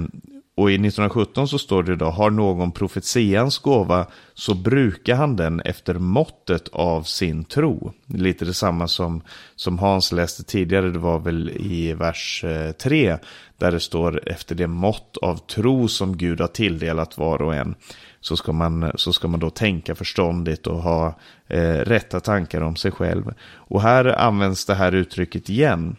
och 0.55 0.71
i 0.71 0.73
1917 0.73 1.47
så 1.47 1.59
står 1.59 1.83
det 1.83 1.95
då, 1.95 2.05
har 2.05 2.29
någon 2.29 2.71
profetians 2.71 3.57
gåva 3.57 4.07
så 4.33 4.53
brukar 4.53 5.15
han 5.15 5.35
den 5.35 5.59
efter 5.59 5.93
måttet 5.93 6.67
av 6.67 7.03
sin 7.03 7.43
tro. 7.43 7.93
Lite 8.05 8.45
detsamma 8.45 8.87
som, 8.87 9.21
som 9.55 9.79
Hans 9.79 10.11
läste 10.11 10.43
tidigare, 10.43 10.89
det 10.89 10.99
var 10.99 11.19
väl 11.19 11.49
i 11.49 11.93
vers 11.93 12.43
eh, 12.43 12.71
3. 12.71 13.17
Där 13.57 13.71
det 13.71 13.79
står 13.79 14.29
efter 14.29 14.55
det 14.55 14.67
mått 14.67 15.17
av 15.21 15.37
tro 15.37 15.87
som 15.87 16.17
Gud 16.17 16.41
har 16.41 16.47
tilldelat 16.47 17.17
var 17.17 17.41
och 17.41 17.55
en. 17.55 17.75
Så 18.23 18.37
ska 18.37 18.51
man, 18.51 18.91
så 18.95 19.13
ska 19.13 19.27
man 19.27 19.39
då 19.39 19.49
tänka 19.49 19.95
förståndigt 19.95 20.67
och 20.67 20.81
ha 20.81 21.15
eh, 21.47 21.73
rätta 21.73 22.19
tankar 22.19 22.61
om 22.61 22.75
sig 22.75 22.91
själv. 22.91 23.33
Och 23.55 23.81
här 23.81 24.05
används 24.05 24.65
det 24.65 24.75
här 24.75 24.91
uttrycket 24.91 25.49
igen. 25.49 25.95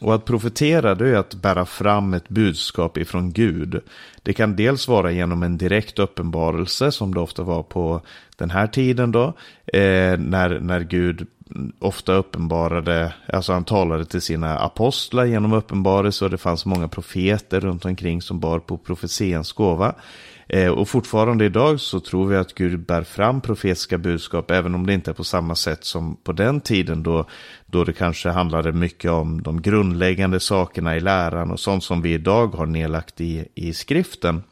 Och 0.00 0.14
att 0.14 0.24
profetera 0.24 0.94
det 0.94 1.08
är 1.08 1.14
att 1.14 1.34
bära 1.34 1.66
fram 1.66 2.14
ett 2.14 2.28
budskap 2.28 2.98
ifrån 2.98 3.32
Gud. 3.32 3.80
Det 4.22 4.32
kan 4.32 4.56
dels 4.56 4.88
vara 4.88 5.10
genom 5.10 5.42
en 5.42 5.58
direkt 5.58 5.98
uppenbarelse 5.98 6.92
som 6.92 7.14
det 7.14 7.20
ofta 7.20 7.42
var 7.42 7.62
på 7.62 8.00
den 8.36 8.50
här 8.50 8.66
tiden 8.66 9.12
då. 9.12 9.24
Eh, 9.66 10.18
när, 10.18 10.60
när 10.60 10.80
Gud 10.80 11.26
ofta 11.78 12.12
uppenbarade, 12.12 13.14
alltså 13.26 13.52
han 13.52 13.64
talade 13.64 14.04
till 14.04 14.20
sina 14.20 14.58
apostlar 14.58 15.24
genom 15.24 15.52
uppenbarelse 15.52 16.24
och 16.24 16.30
det 16.30 16.38
fanns 16.38 16.66
många 16.66 16.88
profeter 16.88 17.60
runt 17.60 17.84
omkring 17.84 18.22
som 18.22 18.40
bar 18.40 18.58
på 18.58 18.76
profetians 18.76 19.52
gåva. 19.52 19.94
Eh, 20.54 20.70
och 20.70 20.88
fortfarande 20.88 21.44
idag 21.44 21.80
så 21.80 22.00
tror 22.00 22.28
vi 22.28 22.36
att 22.36 22.54
Gud 22.54 22.80
bär 22.80 23.02
fram 23.02 23.40
profetiska 23.40 23.98
budskap, 23.98 24.50
även 24.50 24.74
om 24.74 24.86
det 24.86 24.94
inte 24.94 25.10
är 25.10 25.14
på 25.14 25.24
samma 25.24 25.54
sätt 25.54 25.84
som 25.84 26.16
på 26.16 26.32
den 26.32 26.60
tiden 26.60 27.02
då, 27.02 27.26
då 27.66 27.84
det 27.84 27.92
kanske 27.92 28.28
handlade 28.28 28.72
mycket 28.72 29.10
om 29.10 29.42
de 29.42 29.62
grundläggande 29.62 30.40
sakerna 30.40 30.96
i 30.96 31.00
läran 31.00 31.50
och 31.50 31.60
sånt 31.60 31.84
som 31.84 32.02
vi 32.02 32.12
idag 32.12 32.54
har 32.54 32.66
nedlagt 32.66 33.20
i, 33.20 33.48
i 33.54 33.74
skriften. 33.74 34.42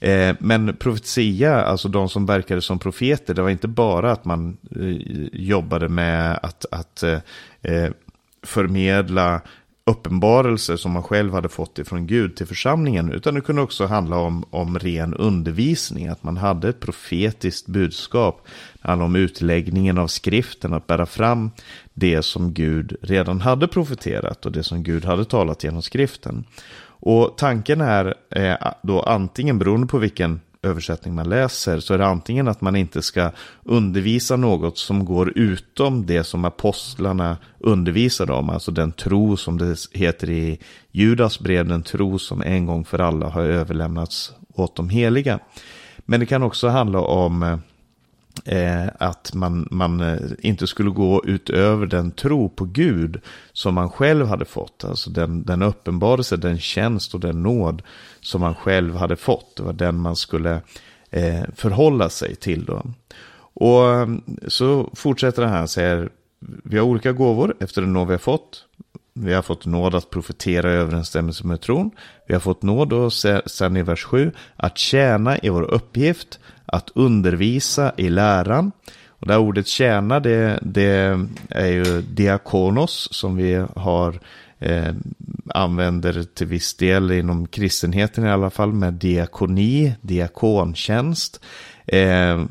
Eh, 0.00 0.36
men 0.38 0.76
profetia, 0.76 1.62
alltså 1.62 1.88
de 1.88 2.08
som 2.08 2.26
verkade 2.26 2.62
som 2.62 2.78
profeter, 2.78 3.34
det 3.34 3.42
var 3.42 3.50
inte 3.50 3.68
bara 3.68 4.12
att 4.12 4.24
man 4.24 4.56
eh, 4.76 4.96
jobbade 5.32 5.88
med 5.88 6.38
att, 6.42 6.66
att 6.70 7.04
förmedla 8.42 9.40
uppenbarelser 9.84 10.76
som 10.76 10.92
man 10.92 11.02
själv 11.02 11.32
hade 11.32 11.48
fått 11.48 11.78
ifrån 11.78 12.06
Gud 12.06 12.36
till 12.36 12.46
församlingen, 12.46 13.12
utan 13.12 13.34
det 13.34 13.40
kunde 13.40 13.62
också 13.62 13.86
handla 13.86 14.16
om, 14.16 14.44
om 14.50 14.78
ren 14.78 15.14
undervisning, 15.14 16.08
att 16.08 16.22
man 16.22 16.36
hade 16.36 16.68
ett 16.68 16.80
profetiskt 16.80 17.66
budskap, 17.66 18.46
det 18.82 18.88
handlade 18.88 19.06
om 19.06 19.16
utläggningen 19.16 19.98
av 19.98 20.06
skriften, 20.06 20.72
att 20.72 20.86
bära 20.86 21.06
fram 21.06 21.50
det 21.94 22.22
som 22.22 22.54
Gud 22.54 22.96
redan 23.02 23.40
hade 23.40 23.68
profeterat 23.68 24.46
och 24.46 24.52
det 24.52 24.62
som 24.62 24.82
Gud 24.82 25.04
hade 25.04 25.24
talat 25.24 25.64
genom 25.64 25.82
skriften. 25.82 26.44
Och 27.02 27.34
tanken 27.36 27.80
är 27.80 28.14
eh, 28.30 28.56
då 28.82 29.02
antingen 29.02 29.58
beroende 29.58 29.86
på 29.86 29.98
vilken 29.98 30.40
översättning 30.62 31.14
man 31.14 31.28
läser 31.28 31.80
så 31.80 31.94
är 31.94 31.98
det 31.98 32.06
antingen 32.06 32.48
att 32.48 32.60
man 32.60 32.76
inte 32.76 33.02
ska 33.02 33.30
undervisa 33.62 34.36
något 34.36 34.78
som 34.78 35.04
går 35.04 35.38
utom 35.38 36.06
det 36.06 36.24
som 36.24 36.44
apostlarna 36.44 37.36
undervisade 37.58 38.32
om, 38.32 38.50
alltså 38.50 38.70
den 38.70 38.92
tro 38.92 39.36
som 39.36 39.58
det 39.58 39.76
heter 39.92 40.30
i 40.30 40.58
Judas 40.92 41.40
brev, 41.40 41.68
den 41.68 41.82
tro 41.82 42.18
som 42.18 42.42
en 42.42 42.66
gång 42.66 42.84
för 42.84 42.98
alla 42.98 43.28
har 43.28 43.42
överlämnats 43.42 44.32
åt 44.54 44.76
de 44.76 44.88
heliga. 44.88 45.38
Men 45.96 46.20
det 46.20 46.26
kan 46.26 46.42
också 46.42 46.68
handla 46.68 47.00
om 47.00 47.42
eh, 47.42 47.58
eh, 48.44 48.86
att 48.98 49.34
man, 49.34 49.68
man 49.70 50.00
eh, 50.00 50.18
inte 50.38 50.66
skulle 50.66 50.90
gå 50.90 51.22
utöver 51.24 51.86
den 51.86 52.10
tro 52.10 52.48
på 52.48 52.64
Gud 52.64 53.20
som 53.52 53.74
man 53.74 53.90
själv 53.90 54.26
hade 54.26 54.44
fått. 54.44 54.84
Alltså 54.84 55.10
den, 55.10 55.44
den 55.44 55.62
uppenbarelse, 55.62 56.36
den 56.36 56.58
tjänst 56.58 57.14
och 57.14 57.20
den 57.20 57.42
nåd 57.42 57.82
som 58.20 58.40
man 58.40 58.54
själv 58.54 58.96
hade 58.96 59.16
fått. 59.16 59.56
Det 59.56 59.62
var 59.62 59.72
den 59.72 60.00
man 60.00 60.16
skulle 60.16 60.60
eh, 61.10 61.42
förhålla 61.54 62.08
sig 62.08 62.34
till. 62.34 62.64
Då. 62.64 62.82
Och 63.54 63.94
mm, 63.94 64.22
så 64.48 64.90
fortsätter 64.94 65.42
han 65.42 65.52
här, 65.52 65.66
säger 65.66 66.10
vi 66.64 66.78
har 66.78 66.84
olika 66.84 67.12
gåvor 67.12 67.54
efter 67.60 67.82
den 67.82 67.92
nåd 67.92 68.06
vi 68.06 68.14
har 68.14 68.18
fått. 68.18 68.64
Vi 69.14 69.34
har 69.34 69.42
fått 69.42 69.66
nåd 69.66 69.94
att 69.94 70.10
profetera 70.10 70.72
i 70.72 70.76
överensstämmelse 70.76 71.46
med 71.46 71.60
tron. 71.60 71.90
Vi 72.26 72.34
har 72.34 72.40
fått 72.40 72.62
nåd, 72.62 72.92
och 72.92 73.12
sen 73.46 73.76
i 73.76 73.82
vers 73.82 74.04
7, 74.04 74.32
att 74.56 74.78
tjäna 74.78 75.38
i 75.38 75.48
vår 75.48 75.62
uppgift, 75.62 76.38
att 76.72 76.90
undervisa 76.94 77.92
i 77.96 78.08
läran. 78.08 78.72
Och 79.08 79.26
det 79.26 79.32
här 79.32 79.40
ordet 79.40 79.66
tjäna, 79.66 80.20
det, 80.20 80.58
det 80.62 81.18
är 81.48 81.66
ju 81.66 82.02
diakonos 82.02 83.08
som 83.10 83.36
vi 83.36 83.64
har 83.76 84.20
eh, 84.58 84.94
använder 85.54 86.22
till 86.22 86.46
viss 86.46 86.74
del 86.74 87.12
inom 87.12 87.46
kristenheten 87.46 88.26
i 88.26 88.30
alla 88.30 88.50
fall 88.50 88.72
med 88.72 88.94
diakoni, 88.94 89.94
diakontjänst. 90.00 91.40
Eh, 91.86 92.44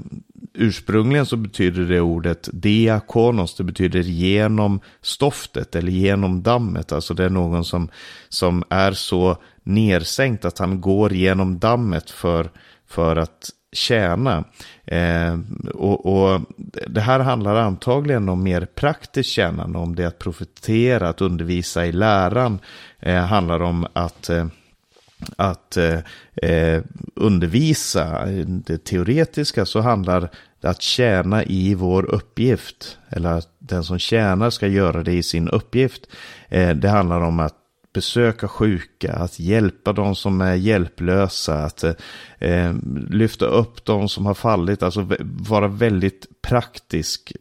ursprungligen 0.54 1.26
så 1.26 1.38
betyder 1.38 1.82
det 1.82 2.02
ordet 2.02 2.50
diakonos, 2.54 3.56
det 3.56 3.64
betyder 3.64 4.00
genom 4.00 4.80
stoftet 5.02 5.76
eller 5.76 5.92
genom 5.92 6.44
dammet. 6.44 6.92
Alltså 6.92 7.14
det 7.14 7.26
är 7.26 7.30
någon 7.30 7.66
som, 7.66 7.90
som 8.30 8.64
är 8.70 8.92
så 8.92 9.38
nersänkt 9.64 10.46
att 10.46 10.60
han 10.60 10.82
går 10.82 11.14
genom 11.14 11.60
dammet 11.60 12.10
för, 12.10 12.50
för 12.88 13.16
att 13.16 13.50
tjäna. 13.72 14.44
Eh, 14.86 15.40
och, 15.74 16.06
och, 16.06 16.42
det 16.88 17.02
här 17.02 17.20
handlar 17.20 17.56
antagligen 17.56 18.30
om 18.30 18.44
mer 18.44 18.66
praktiskt 18.66 19.30
tjänande, 19.30 19.80
om 19.80 19.96
det 19.96 20.06
att 20.06 20.20
profetera, 20.20 21.10
att 21.10 21.22
undervisa 21.22 21.86
i 21.86 21.92
läran, 21.92 22.60
eh, 23.00 23.16
handlar 23.16 23.62
om 23.62 23.88
att 23.94 24.30
eh, 24.30 24.46
att 25.36 25.78
eh, 25.78 26.00
eh, 26.36 26.84
undervisa 27.16 28.26
det 28.46 28.84
teoretiska 28.84 29.66
så 29.66 29.82
handlar 29.82 30.30
det 30.62 30.70
att 30.70 30.82
tjäna 30.82 31.44
i 31.44 31.76
vår 31.76 32.04
uppgift. 32.06 32.98
Eller 33.10 33.32
att 33.32 33.50
den 33.60 33.84
som 33.84 34.00
tjänar 34.00 34.50
ska 34.50 34.68
göra 34.68 35.04
det 35.04 35.14
i 35.14 35.24
sin 35.24 35.50
uppgift. 35.50 36.08
Eh, 36.50 36.70
det 36.70 36.90
handlar 36.90 37.22
om 37.22 37.40
att 37.40 37.56
besöka 37.94 38.48
sjuka, 38.48 39.14
att 39.14 39.40
hjälpa 39.40 39.94
de 39.94 40.16
som 40.16 40.42
är 40.42 40.56
hjälplösa, 40.56 41.54
att 41.54 41.84
eh, 42.40 42.74
lyfta 43.10 43.46
upp 43.46 43.86
de 43.86 44.10
som 44.10 44.26
har 44.26 44.34
fallit, 44.34 44.84
alltså 44.84 45.08
vara 45.50 45.68
väldigt 45.68 46.42
praktisk, 46.42 47.34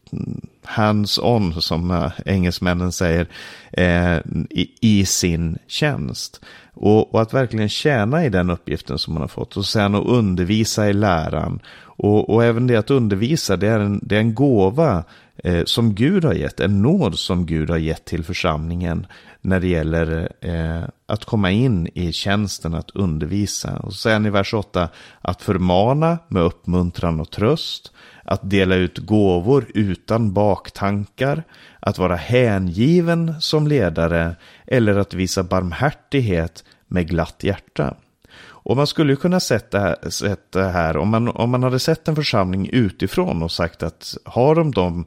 hands-on 0.64 1.60
som 1.60 1.90
eh, 1.90 2.12
engelsmännen 2.26 2.92
säger, 2.92 3.28
eh, 3.72 4.16
i, 4.50 4.70
i, 4.80 5.06
sin 5.06 5.58
tjänst. 5.66 6.40
Och, 6.74 7.14
och, 7.14 7.22
att 7.22 7.34
verkligen 7.34 7.68
tjäna 7.68 8.24
i 8.24 8.28
den 8.28 8.50
uppgiften 8.50 8.98
som 8.98 9.14
man 9.14 9.20
har 9.20 9.28
fått 9.28 9.56
och 9.56 9.66
sen 9.66 9.94
att 9.94 10.06
undervisa 10.06 10.88
i 10.88 10.92
läran. 10.92 11.60
Och, 11.80 12.30
och 12.30 12.44
även 12.44 12.66
det 12.66 12.76
att 12.76 12.90
undervisa, 12.90 13.56
det 13.56 13.68
är 13.68 13.78
en, 13.78 14.00
det 14.02 14.16
är 14.16 14.20
en 14.20 14.34
gåva 14.34 15.04
eh, 15.44 15.64
som 15.64 15.94
Gud 15.94 16.24
har 16.24 16.34
gett, 16.34 16.60
en 16.60 16.82
nåd 16.82 17.18
som 17.18 17.46
Gud 17.46 17.70
har 17.70 17.78
gett 17.78 18.04
till 18.04 18.24
församlingen 18.24 19.06
när 19.40 19.60
det 19.60 19.68
gäller 19.68 20.32
eh, 20.40 20.82
att 21.06 21.24
komma 21.24 21.50
in 21.50 21.88
i 21.94 22.12
tjänsten 22.12 22.74
att 22.74 22.90
undervisa. 22.90 23.76
Och 23.76 23.94
sen 23.94 24.26
i 24.26 24.30
vers 24.30 24.54
8 24.54 24.88
att 25.20 25.42
förmana 25.42 26.18
med 26.28 26.42
uppmuntran 26.42 27.20
och 27.20 27.30
tröst, 27.30 27.92
att 28.24 28.50
dela 28.50 28.74
ut 28.74 28.98
gåvor 28.98 29.66
utan 29.74 30.32
baktankar, 30.32 31.42
att 31.80 31.98
vara 31.98 32.16
hängiven 32.16 33.40
som 33.40 33.66
ledare 33.66 34.36
eller 34.66 34.98
att 34.98 35.14
visa 35.14 35.42
barmhärtighet 35.42 36.64
med 36.86 37.08
glatt 37.08 37.44
hjärta. 37.44 37.94
Och 38.68 38.76
man 38.76 38.86
skulle 38.86 39.12
ju 39.12 39.16
kunna 39.16 39.40
sätta, 39.40 39.96
det 40.50 40.68
här, 40.68 40.96
om 40.96 41.08
man, 41.08 41.28
om 41.28 41.50
man 41.50 41.62
hade 41.62 41.78
sett 41.78 42.08
en 42.08 42.16
församling 42.16 42.68
utifrån 42.72 43.42
och 43.42 43.52
sagt 43.52 43.82
att 43.82 44.16
har 44.24 44.54
de 44.54 44.70
de 44.70 45.04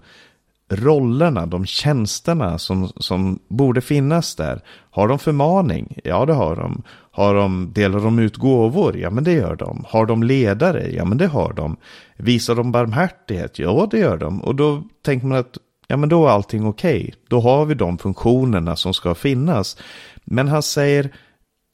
rollerna, 0.70 1.46
de 1.46 1.66
tjänsterna 1.66 2.58
som, 2.58 2.88
som 2.88 3.40
borde 3.48 3.82
finnas 3.82 4.36
där. 4.36 4.62
Har 4.92 5.08
de 5.08 5.20
förmaning? 5.20 6.00
Ja, 6.04 6.26
det 6.26 6.34
har 6.34 6.56
de. 6.56 6.84
Har 7.12 7.36
de, 7.36 7.72
delar 7.74 8.00
de 8.00 8.20
ut 8.20 8.38
gåvor? 8.38 8.98
Ja, 8.98 9.10
men 9.10 9.24
det 9.24 9.34
gör 9.34 9.56
de. 9.56 9.86
Har 9.88 10.06
de 10.06 10.24
ledare? 10.24 10.92
Ja, 10.92 11.06
men 11.06 11.18
det 11.18 11.28
har 11.28 11.54
de. 11.54 11.78
Visar 12.18 12.56
de 12.56 12.72
barmhärtighet? 12.72 13.60
Ja, 13.60 13.88
det 13.92 14.00
gör 14.00 14.18
de. 14.18 14.42
Och 14.42 14.56
då 14.56 14.84
tänker 15.06 15.28
man 15.28 15.38
att 15.38 15.58
ja, 15.88 15.98
men 15.98 16.10
då 16.10 16.26
är 16.26 16.30
allting 16.30 16.68
okej. 16.68 17.00
Okay. 17.00 17.12
Då 17.28 17.40
har 17.40 17.66
vi 17.66 17.74
de 17.74 17.98
funktionerna 17.98 18.76
som 18.76 18.94
ska 18.94 19.16
finnas. 19.16 19.78
Men 20.24 20.48
han 20.48 20.64
säger 20.64 21.12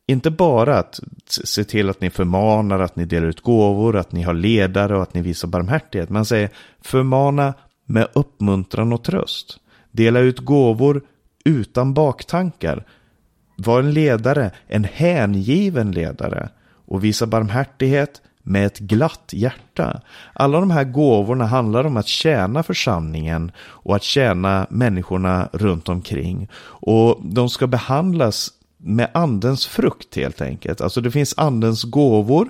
inte 0.07 0.31
bara 0.31 0.79
att 0.79 0.99
se 1.27 1.63
till 1.63 1.89
att 1.89 2.01
ni 2.01 2.09
förmanar, 2.09 2.79
att 2.79 2.95
ni 2.95 3.05
delar 3.05 3.27
ut 3.27 3.41
gåvor, 3.41 3.95
att 3.95 4.11
ni 4.11 4.21
har 4.21 4.33
ledare 4.33 4.95
och 4.95 5.03
att 5.03 5.13
ni 5.13 5.21
visar 5.21 5.47
barmhärtighet. 5.47 6.09
Man 6.09 6.25
säger 6.25 6.49
förmana 6.81 7.53
med 7.85 8.07
uppmuntran 8.13 8.93
och 8.93 9.03
tröst. 9.03 9.59
Dela 9.91 10.19
ut 10.19 10.39
gåvor 10.39 11.01
utan 11.45 11.93
baktankar. 11.93 12.85
Var 13.55 13.79
en 13.79 13.93
ledare, 13.93 14.51
en 14.67 14.83
hängiven 14.83 15.91
ledare 15.91 16.49
och 16.85 17.03
visa 17.03 17.25
barmhärtighet 17.25 18.21
med 18.43 18.65
ett 18.65 18.79
glatt 18.79 19.29
hjärta. 19.33 20.01
Alla 20.33 20.59
de 20.59 20.71
här 20.71 20.83
gåvorna 20.83 21.45
handlar 21.45 21.83
om 21.83 21.97
att 21.97 22.07
tjäna 22.07 22.63
församlingen 22.63 23.51
och 23.59 23.95
att 23.95 24.03
tjäna 24.03 24.67
människorna 24.69 25.49
runt 25.53 25.89
omkring. 25.89 26.49
Och 26.65 27.19
de 27.23 27.49
ska 27.49 27.67
behandlas 27.67 28.51
med 28.77 29.09
andens 29.13 29.67
frukt 29.67 30.15
helt 30.15 30.41
enkelt. 30.41 30.81
Alltså 30.81 31.01
det 31.01 31.11
finns 31.11 31.33
andens 31.37 31.83
gåvor 31.83 32.49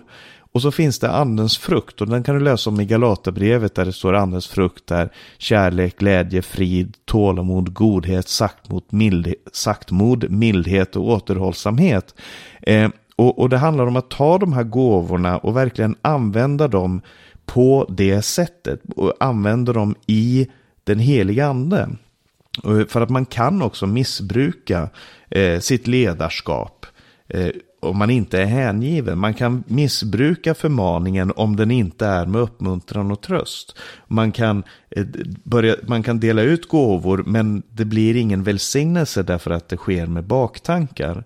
och 0.52 0.62
så 0.62 0.72
finns 0.72 1.00
det 1.00 1.12
andens 1.12 1.58
frukt 1.58 2.02
och 2.02 2.10
den 2.10 2.24
kan 2.24 2.36
du 2.36 2.42
läsa 2.42 2.70
om 2.70 2.82
i 2.82 2.86
Galaterbrevet 2.86 3.76
där 3.76 3.86
det 3.86 3.94
står 3.94 4.13
andens 4.13 4.48
frukt 4.48 4.88
där 4.88 5.10
kärlek, 5.38 5.98
glädje, 5.98 6.42
frid, 6.42 6.96
tålamod, 7.06 7.74
godhet, 7.74 8.28
saktmod, 8.28 8.84
mildhet, 8.90 9.38
saktmod, 9.52 10.32
mildhet 10.32 10.96
och 10.96 11.08
återhållsamhet. 11.08 12.16
Eh, 12.62 12.90
och, 13.16 13.40
och 13.40 13.50
det 13.50 13.58
handlar 13.58 13.88
om 13.88 13.96
att 13.96 14.10
ta 14.10 14.38
de 14.38 14.54
här 14.54 14.63
gåvorna 14.63 15.38
och 15.38 15.58
verkligen 15.58 15.96
använda 16.02 16.68
dem 16.68 17.02
på 17.46 17.86
det 17.90 18.22
sättet 18.22 18.82
och 18.96 19.13
använda 19.20 19.74
dem 19.74 19.96
i 20.08 20.48
den 20.84 21.00
heliga 21.00 21.48
anden. 21.48 21.98
För 22.63 23.02
att 23.02 23.10
man 23.10 23.26
kan 23.26 23.62
också 23.62 23.88
missbruka 23.88 24.89
eh, 25.30 25.60
sitt 25.60 25.88
ledarskap 25.88 26.86
eh, 27.28 27.50
om 27.80 27.98
man 27.98 28.10
inte 28.10 28.41
är 28.41 28.46
hängiven. 28.46 29.20
Man 29.20 29.34
kan 29.34 29.63
missbruka 29.67 30.54
förmaningen 30.54 31.34
om 31.36 31.56
den 31.56 31.72
inte 31.72 32.06
är 32.06 32.26
med 32.26 32.41
uppmuntran 32.41 33.12
och 33.12 33.22
tröst. 33.22 33.78
Man 34.08 34.32
kan, 34.32 34.63
eh, 34.89 35.06
börja, 35.43 35.76
man 35.88 36.04
kan 36.04 36.20
dela 36.20 36.41
ut 36.41 36.67
gåvor 36.67 37.24
men 37.28 37.63
det 37.72 37.86
blir 37.86 38.15
ingen 38.15 38.43
välsignelse 38.43 39.24
därför 39.24 39.52
att 39.52 39.70
det 39.70 39.78
sker 39.78 40.06
med 40.06 40.24
baktankar. 40.24 41.24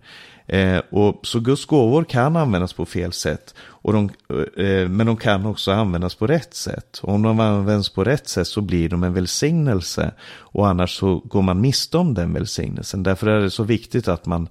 Eh, 0.51 0.81
och, 0.89 1.19
så 1.23 1.39
Guds 1.39 1.65
gåvor 1.65 2.03
kan 2.03 2.35
användas 2.35 2.73
på 2.73 2.85
fel 2.85 3.13
sätt. 3.13 3.55
Och 3.59 3.93
de, 3.93 4.09
eh, 4.57 4.89
men 4.89 5.07
de 5.07 5.17
kan 5.17 5.45
också 5.45 5.71
användas 5.71 6.15
på 6.15 6.27
rätt 6.27 6.53
sätt. 6.53 6.99
Och 7.03 7.13
om 7.13 7.21
de 7.21 7.39
används 7.39 7.89
på 7.89 8.03
rätt 8.03 8.27
sätt 8.27 8.47
så 8.47 8.61
blir 8.61 8.89
de 8.89 9.03
en 9.03 9.13
välsignelse. 9.13 10.11
Och 10.31 10.67
annars 10.67 10.97
så 10.97 11.19
går 11.19 11.41
man 11.41 11.61
miste 11.61 11.97
om 11.97 12.13
den 12.13 12.33
välsignelsen. 12.33 13.03
Därför 13.03 13.27
är 13.27 13.41
det 13.41 13.51
så 13.51 13.63
viktigt 13.63 14.07
att 14.07 14.25
man 14.25 14.49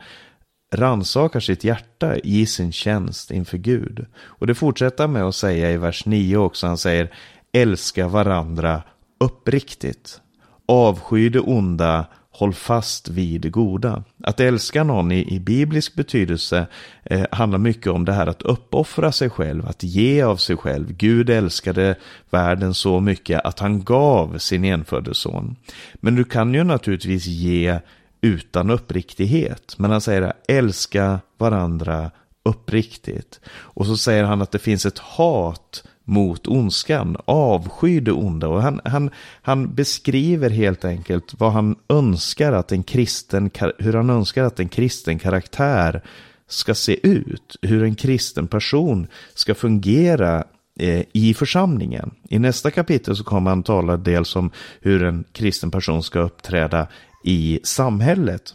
ransakar 0.74 1.40
sitt 1.40 1.64
hjärta 1.64 2.16
i 2.16 2.46
sin 2.46 2.72
tjänst 2.72 3.30
inför 3.30 3.58
Gud. 3.58 4.06
Och 4.22 4.46
det 4.46 4.54
fortsätter 4.54 5.06
med 5.06 5.24
att 5.24 5.34
säga 5.34 5.72
i 5.72 5.76
vers 5.76 6.06
9 6.06 6.36
också. 6.36 6.66
Han 6.66 6.78
säger 6.78 7.14
älska 7.52 8.08
varandra 8.08 8.82
uppriktigt. 9.24 10.20
Avsky 10.66 11.28
det 11.28 11.40
onda 11.40 12.06
håll 12.40 12.54
fast 12.54 13.08
vid 13.08 13.40
det 13.40 13.50
goda. 13.50 14.04
Att 14.22 14.40
älska 14.40 14.84
någon 14.84 15.12
i, 15.12 15.34
i 15.34 15.40
biblisk 15.40 15.94
betydelse 15.94 16.66
eh, 17.04 17.26
handlar 17.32 17.58
mycket 17.58 17.92
om 17.92 18.04
det 18.04 18.12
här 18.12 18.26
att 18.26 18.42
uppoffra 18.42 19.12
sig 19.12 19.30
själv, 19.30 19.66
att 19.66 19.82
ge 19.82 20.22
av 20.22 20.36
sig 20.36 20.56
själv. 20.56 20.92
Gud 20.92 21.30
älskade 21.30 21.96
världen 22.30 22.74
så 22.74 23.00
mycket 23.00 23.40
att 23.44 23.58
han 23.58 23.84
gav 23.84 24.38
sin 24.38 24.64
enfödde 24.64 25.14
son. 25.14 25.56
Men 25.94 26.14
du 26.14 26.24
kan 26.24 26.54
ju 26.54 26.64
naturligtvis 26.64 27.26
ge 27.26 27.78
utan 28.20 28.70
uppriktighet. 28.70 29.74
Men 29.78 29.90
han 29.90 30.00
säger 30.00 30.32
älska 30.48 31.20
varandra 31.38 32.10
uppriktigt. 32.42 33.40
Och 33.50 33.86
så 33.86 33.96
säger 33.96 34.24
han 34.24 34.42
att 34.42 34.52
det 34.52 34.58
finns 34.58 34.86
ett 34.86 34.98
hat 34.98 35.84
mot 36.10 36.46
ondskan, 36.46 37.16
avsky 37.24 38.00
det 38.00 38.12
onda. 38.12 38.48
Och 38.48 38.62
han, 38.62 38.80
han, 38.84 39.10
han 39.42 39.74
beskriver 39.74 40.50
helt 40.50 40.84
enkelt 40.84 41.34
vad 41.38 41.52
han 41.52 41.76
önskar 41.88 42.52
att 42.52 42.72
en 42.72 42.82
kristen, 42.82 43.50
hur 43.78 43.92
han 43.92 44.10
önskar 44.10 44.44
att 44.44 44.60
en 44.60 44.68
kristen 44.68 45.18
karaktär 45.18 46.02
ska 46.48 46.74
se 46.74 47.06
ut, 47.06 47.56
hur 47.62 47.82
en 47.82 47.94
kristen 47.94 48.46
person 48.46 49.06
ska 49.34 49.54
fungera 49.54 50.44
eh, 50.78 51.04
i 51.12 51.34
församlingen. 51.34 52.10
I 52.28 52.38
nästa 52.38 52.70
kapitel 52.70 53.16
så 53.16 53.24
kommer 53.24 53.50
han 53.50 53.62
tala 53.62 53.96
dels 53.96 54.36
om 54.36 54.50
hur 54.80 55.02
en 55.02 55.24
kristen 55.32 55.70
person 55.70 56.02
ska 56.02 56.20
uppträda 56.20 56.86
i 57.24 57.60
samhället. 57.62 58.54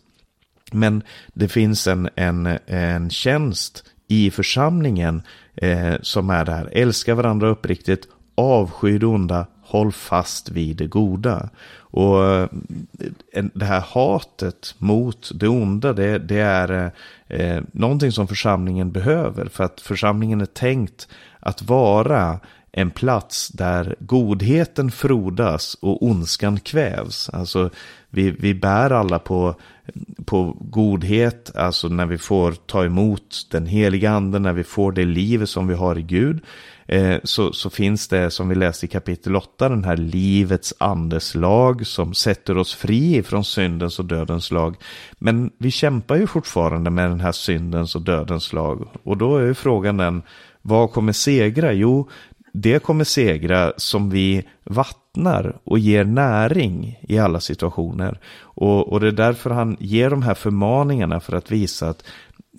Men 0.71 1.03
det 1.33 1.47
finns 1.47 1.87
en, 1.87 2.09
en, 2.15 2.57
en 2.65 3.09
tjänst 3.09 3.83
i 4.07 4.31
församlingen 4.31 5.21
eh, 5.55 5.95
som 6.01 6.29
är 6.29 6.45
där. 6.45 6.69
Älska 6.71 7.15
varandra 7.15 7.47
uppriktigt, 7.49 8.07
avsky 8.35 8.97
det 8.97 9.05
onda, 9.05 9.47
håll 9.61 9.91
fast 9.91 10.49
vid 10.49 10.77
det 10.77 10.87
goda. 10.87 11.49
Och 11.77 12.25
eh, 12.25 12.47
det 13.53 13.65
här 13.65 13.83
hatet 13.87 14.75
mot 14.77 15.31
det 15.35 15.47
onda, 15.47 15.93
det, 15.93 16.17
det 16.17 16.39
är 16.39 16.91
eh, 17.27 17.39
eh, 17.39 17.63
någonting 17.71 18.11
som 18.11 18.27
församlingen 18.27 18.91
behöver. 18.91 19.45
För 19.45 19.63
att 19.63 19.81
församlingen 19.81 20.41
är 20.41 20.45
tänkt 20.45 21.07
att 21.39 21.61
vara 21.61 22.39
en 22.71 22.91
plats 22.91 23.49
där 23.49 23.95
godheten 23.99 24.91
frodas 24.91 25.77
och 25.81 26.03
ondskan 26.03 26.59
kvävs. 26.59 27.29
Alltså 27.29 27.69
vi, 28.09 28.31
vi 28.31 28.53
bär 28.53 28.91
alla 28.91 29.19
på, 29.19 29.55
på 30.25 30.57
godhet, 30.59 31.51
alltså 31.55 31.87
när 31.87 32.05
vi 32.05 32.17
får 32.17 32.51
ta 32.51 32.85
emot 32.85 33.47
den 33.51 33.65
heliga 33.65 34.11
anden, 34.11 34.41
när 34.41 34.53
vi 34.53 34.63
får 34.63 34.91
det 34.91 35.05
livet 35.05 35.49
som 35.49 35.67
vi 35.67 35.73
har 35.73 35.97
i 35.97 36.01
Gud. 36.01 36.43
Eh, 36.87 37.17
så, 37.23 37.53
så 37.53 37.69
finns 37.69 38.07
det, 38.07 38.31
som 38.31 38.49
vi 38.49 38.55
läste 38.55 38.85
i 38.85 38.89
kapitel 38.89 39.35
8, 39.35 39.69
den 39.69 39.83
här 39.83 39.97
livets 39.97 40.73
andes 40.77 41.35
lag 41.35 41.87
som 41.87 42.13
sätter 42.13 42.57
oss 42.57 42.73
fri 42.75 43.23
från 43.23 43.43
syndens 43.43 43.99
och 43.99 44.05
dödens 44.05 44.51
lag. 44.51 44.75
Men 45.19 45.51
vi 45.57 45.71
kämpar 45.71 46.15
ju 46.15 46.27
fortfarande 46.27 46.89
med 46.89 47.09
den 47.09 47.19
här 47.19 47.31
syndens 47.31 47.95
och 47.95 48.01
dödens 48.01 48.53
lag. 48.53 48.87
Och 49.03 49.17
då 49.17 49.37
är 49.37 49.45
ju 49.45 49.53
frågan 49.53 49.97
den, 49.97 50.21
vad 50.61 50.91
kommer 50.91 51.13
segra? 51.13 51.73
Jo, 51.73 52.09
det 52.61 52.79
kommer 52.79 53.03
segra 53.03 53.73
som 53.77 54.09
vi 54.09 54.43
vattnar 54.63 55.57
och 55.63 55.79
ger 55.79 56.03
näring 56.03 56.99
i 57.01 57.19
alla 57.19 57.39
situationer. 57.39 58.19
Och, 58.37 58.91
och 58.91 58.99
det 58.99 59.07
är 59.07 59.11
därför 59.11 59.49
han 59.49 59.77
ger 59.79 60.09
de 60.09 60.21
här 60.21 60.33
förmaningarna 60.33 61.19
för 61.19 61.35
att 61.35 61.51
visa 61.51 61.89
att 61.89 62.03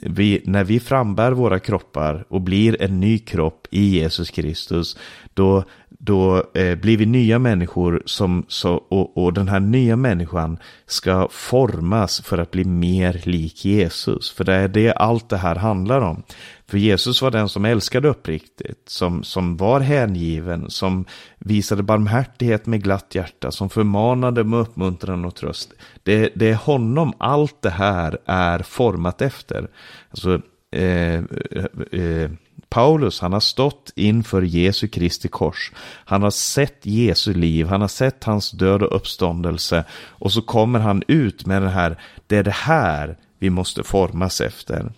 vi, 0.03 0.43
när 0.45 0.65
vi 0.65 0.81
frambär 0.81 1.33
våra 1.33 1.59
kroppar 1.59 2.25
och 2.29 2.41
blir 2.41 2.83
en 2.83 3.01
ny 3.01 3.19
kropp 3.19 3.67
i 3.71 3.99
Jesus 3.99 4.31
Kristus, 4.31 4.97
då, 5.35 5.65
då 5.89 6.45
eh, 6.55 6.79
blir 6.79 6.97
vi 6.97 7.07
nya 7.07 7.39
människor 7.39 8.03
som, 8.07 8.45
så, 8.49 8.75
och, 8.75 9.17
och 9.17 9.33
den 9.33 9.49
här 9.49 9.61
nya 9.61 9.97
människan 9.97 10.59
ska 10.87 11.29
formas 11.31 12.21
för 12.21 12.39
att 12.39 12.51
bli 12.51 12.65
mer 12.65 13.21
lik 13.25 13.65
Jesus. 13.65 14.31
För 14.31 14.45
det 14.45 14.55
är 14.55 14.69
det 14.69 14.93
allt 14.93 15.29
det 15.29 15.37
här 15.37 15.57
handlar 15.57 16.01
om. 16.01 16.23
För 16.69 16.79
Jesus 16.79 17.23
var 17.23 17.31
den 17.31 17.49
som 17.49 17.65
älskade 17.65 18.09
uppriktigt, 18.09 18.89
som, 18.89 19.25
som 19.25 19.57
var 19.57 19.81
hängiven, 19.81 20.71
som 20.71 21.05
visade 21.39 21.83
barmhärtighet 21.83 22.67
med 22.67 22.83
glatt 22.83 23.15
hjärta, 23.15 23.51
som 23.51 23.71
förmanade 23.71 24.45
med 24.45 24.59
uppmuntran 24.59 25.25
och 25.25 25.35
tröst. 25.35 25.73
Det, 26.03 26.33
det 26.35 26.51
är 26.51 26.55
honom 26.55 27.13
allt 27.19 27.63
det 27.63 27.71
här 27.71 28.19
är 28.27 28.59
format 28.59 29.23
efter. 29.23 29.69
Alltså, 30.11 30.41
eh, 30.73 31.15
eh, 31.15 32.01
eh 32.01 32.31
Paulus, 32.69 33.21
han 33.21 33.33
har 33.33 33.41
stått 33.41 33.93
inför 33.97 34.43
Jesu 34.43 34.89
Kristi 34.89 35.29
kors. 35.29 35.73
Han 36.05 36.23
har 36.23 36.31
sett 36.31 36.87
Jesu 36.87 37.35
liv, 37.35 37.67
han 37.67 37.81
har 37.81 37.89
sett 37.89 38.25
hans 38.25 38.51
död 38.51 38.83
och 38.83 38.97
uppståndelse. 38.97 39.85
Och 39.93 40.33
så 40.33 40.43
kommer 40.43 40.79
han 40.79 41.03
ut 41.09 41.47
med 41.47 41.63
det 41.63 41.69
här, 41.69 42.01
det 42.27 42.37
är 42.37 42.43
det 42.43 42.51
här 42.51 43.19
vi 43.39 43.51
måste 43.51 43.83
formas 43.83 44.41
efter. 44.41 44.93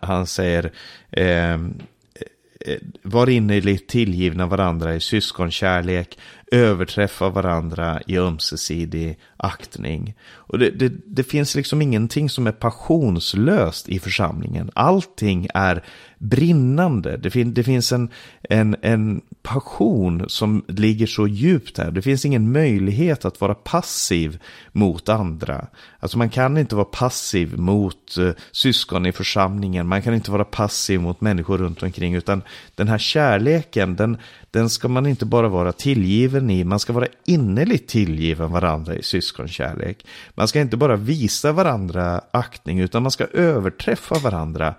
Han 0.00 0.26
säger 0.26 0.72
ehm, 1.10 1.74
eh, 2.60 2.78
var 3.02 3.28
innerligt 3.28 3.88
tillgivna 3.88 4.46
varandra 4.46 4.94
i 4.94 5.00
syskonkärlek, 5.00 6.18
överträffa 6.52 7.28
varandra 7.28 8.00
i 8.06 8.18
ömsesidig 8.18 9.18
aktning. 9.36 10.14
Och 10.32 10.58
det, 10.58 10.70
det, 10.70 10.92
det, 11.06 11.24
finns 11.24 11.54
liksom 11.54 11.82
ingenting 11.82 12.30
som 12.30 12.46
är 12.46 12.52
passionslöst 12.52 13.88
i 13.88 13.98
församlingen. 13.98 14.70
Allting 14.74 15.48
är 15.54 15.84
brinnande. 16.18 17.16
Det, 17.16 17.30
fin, 17.30 17.54
det 17.54 17.64
finns 17.64 17.92
en, 17.92 18.10
en, 18.42 18.76
en 18.82 19.20
passion 19.46 20.24
som 20.28 20.64
ligger 20.68 21.06
så 21.06 21.26
djupt 21.26 21.78
här. 21.78 21.90
Det 21.90 22.02
finns 22.02 22.24
ingen 22.24 22.52
möjlighet 22.52 23.24
att 23.24 23.40
vara 23.40 23.54
passiv 23.54 24.38
mot 24.72 25.08
andra. 25.08 25.66
Alltså 26.00 26.18
man 26.18 26.30
kan 26.30 26.58
inte 26.58 26.74
vara 26.74 26.84
passiv 26.84 27.58
mot 27.58 28.16
uh, 28.18 28.32
syskon 28.52 29.06
i 29.06 29.12
församlingen. 29.12 29.86
Man 29.86 30.02
kan 30.02 30.14
inte 30.14 30.30
vara 30.30 30.44
passiv 30.44 31.00
mot 31.00 31.20
människor 31.20 31.58
runt 31.58 31.82
omkring. 31.82 32.14
Utan 32.14 32.42
den 32.74 32.88
här 32.88 32.98
kärleken, 32.98 33.96
den, 33.96 34.16
den 34.50 34.70
ska 34.70 34.88
man 34.88 35.06
inte 35.06 35.26
bara 35.26 35.48
vara 35.48 35.72
tillgiven 35.72 36.50
i. 36.50 36.64
Man 36.64 36.80
ska 36.80 36.92
vara 36.92 37.08
innerligt 37.26 37.88
tillgiven 37.88 38.52
varandra 38.52 38.94
i 38.94 39.02
syskonkärlek. 39.02 40.06
Man 40.34 40.48
ska 40.48 40.60
inte 40.60 40.76
bara 40.76 40.96
visa 40.96 41.52
varandra 41.52 42.20
aktning 42.30 42.80
utan 42.80 43.02
man 43.02 43.12
ska 43.12 43.24
överträffa 43.24 44.18
varandra 44.18 44.74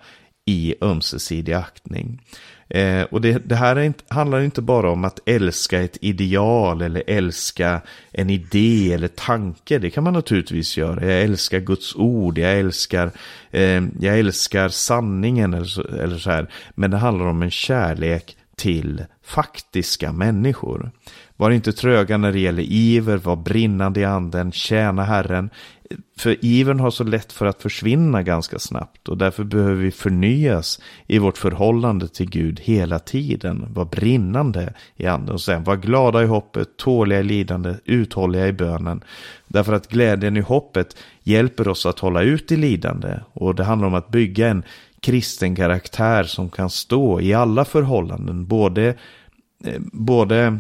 i 0.45 0.75
ömsesidig 0.81 1.53
aktning. 1.53 2.21
Eh, 2.69 3.01
och 3.01 3.21
det, 3.21 3.37
det 3.45 3.55
här 3.55 3.79
inte, 3.79 4.03
handlar 4.07 4.41
inte 4.41 4.61
bara 4.61 4.91
om 4.91 5.05
att 5.05 5.19
älska 5.25 5.81
ett 5.81 5.97
ideal 6.01 6.81
eller 6.81 7.03
älska 7.07 7.81
en 8.11 8.29
idé 8.29 8.93
eller 8.93 9.07
tanke. 9.07 9.79
Det 9.79 9.89
kan 9.89 10.03
man 10.03 10.13
naturligtvis 10.13 10.77
göra. 10.77 11.05
Jag 11.05 11.21
älskar 11.21 11.59
Guds 11.59 11.95
ord, 11.95 12.37
jag 12.37 12.59
älskar, 12.59 13.11
eh, 13.51 13.83
jag 13.99 14.19
älskar 14.19 14.69
sanningen 14.69 15.53
eller 15.53 15.65
så, 15.65 15.83
eller 15.83 16.17
så 16.17 16.29
här. 16.29 16.47
Men 16.75 16.91
det 16.91 16.97
handlar 16.97 17.25
om 17.25 17.41
en 17.41 17.51
kärlek 17.51 18.37
till 18.57 19.03
faktiska 19.23 20.11
människor. 20.11 20.91
Var 21.35 21.51
inte 21.51 21.73
tröga 21.73 22.17
när 22.17 22.31
det 22.31 22.39
gäller 22.39 22.63
iver, 22.63 23.17
var 23.17 23.35
brinnande 23.35 23.99
i 23.99 24.05
anden, 24.05 24.51
tjäna 24.51 25.03
Herren. 25.03 25.49
För 26.17 26.45
ivern 26.45 26.79
har 26.79 26.91
så 26.91 27.03
lätt 27.03 27.33
för 27.33 27.45
att 27.45 27.61
försvinna 27.61 28.23
ganska 28.23 28.59
snabbt 28.59 29.09
och 29.09 29.17
därför 29.17 29.43
behöver 29.43 29.75
vi 29.75 29.91
förnyas 29.91 30.81
i 31.07 31.19
vårt 31.19 31.37
förhållande 31.37 32.07
till 32.07 32.29
Gud 32.29 32.59
hela 32.59 32.99
tiden. 32.99 33.65
Var 33.73 33.85
brinnande 33.85 34.73
i 34.95 35.05
anden 35.05 35.33
och 35.33 35.41
sen 35.41 35.63
var 35.63 35.75
glada 35.75 36.23
i 36.23 36.25
hoppet, 36.25 36.77
tåliga 36.77 37.19
i 37.19 37.23
lidande, 37.23 37.75
uthålliga 37.85 38.47
i 38.47 38.53
bönen. 38.53 39.03
Därför 39.47 39.73
att 39.73 39.87
glädjen 39.87 40.37
i 40.37 40.41
hoppet 40.41 40.97
hjälper 41.23 41.67
oss 41.67 41.85
att 41.85 41.99
hålla 41.99 42.21
ut 42.21 42.51
i 42.51 42.57
lidande 42.57 43.19
och 43.33 43.55
det 43.55 43.63
handlar 43.63 43.87
om 43.87 43.95
att 43.95 44.09
bygga 44.09 44.47
en 44.47 44.63
kristen 44.99 45.55
karaktär 45.55 46.23
som 46.23 46.49
kan 46.49 46.69
stå 46.69 47.21
i 47.21 47.33
alla 47.33 47.65
förhållanden, 47.65 48.47
både, 48.47 48.95
eh, 49.63 49.81
både 49.91 50.59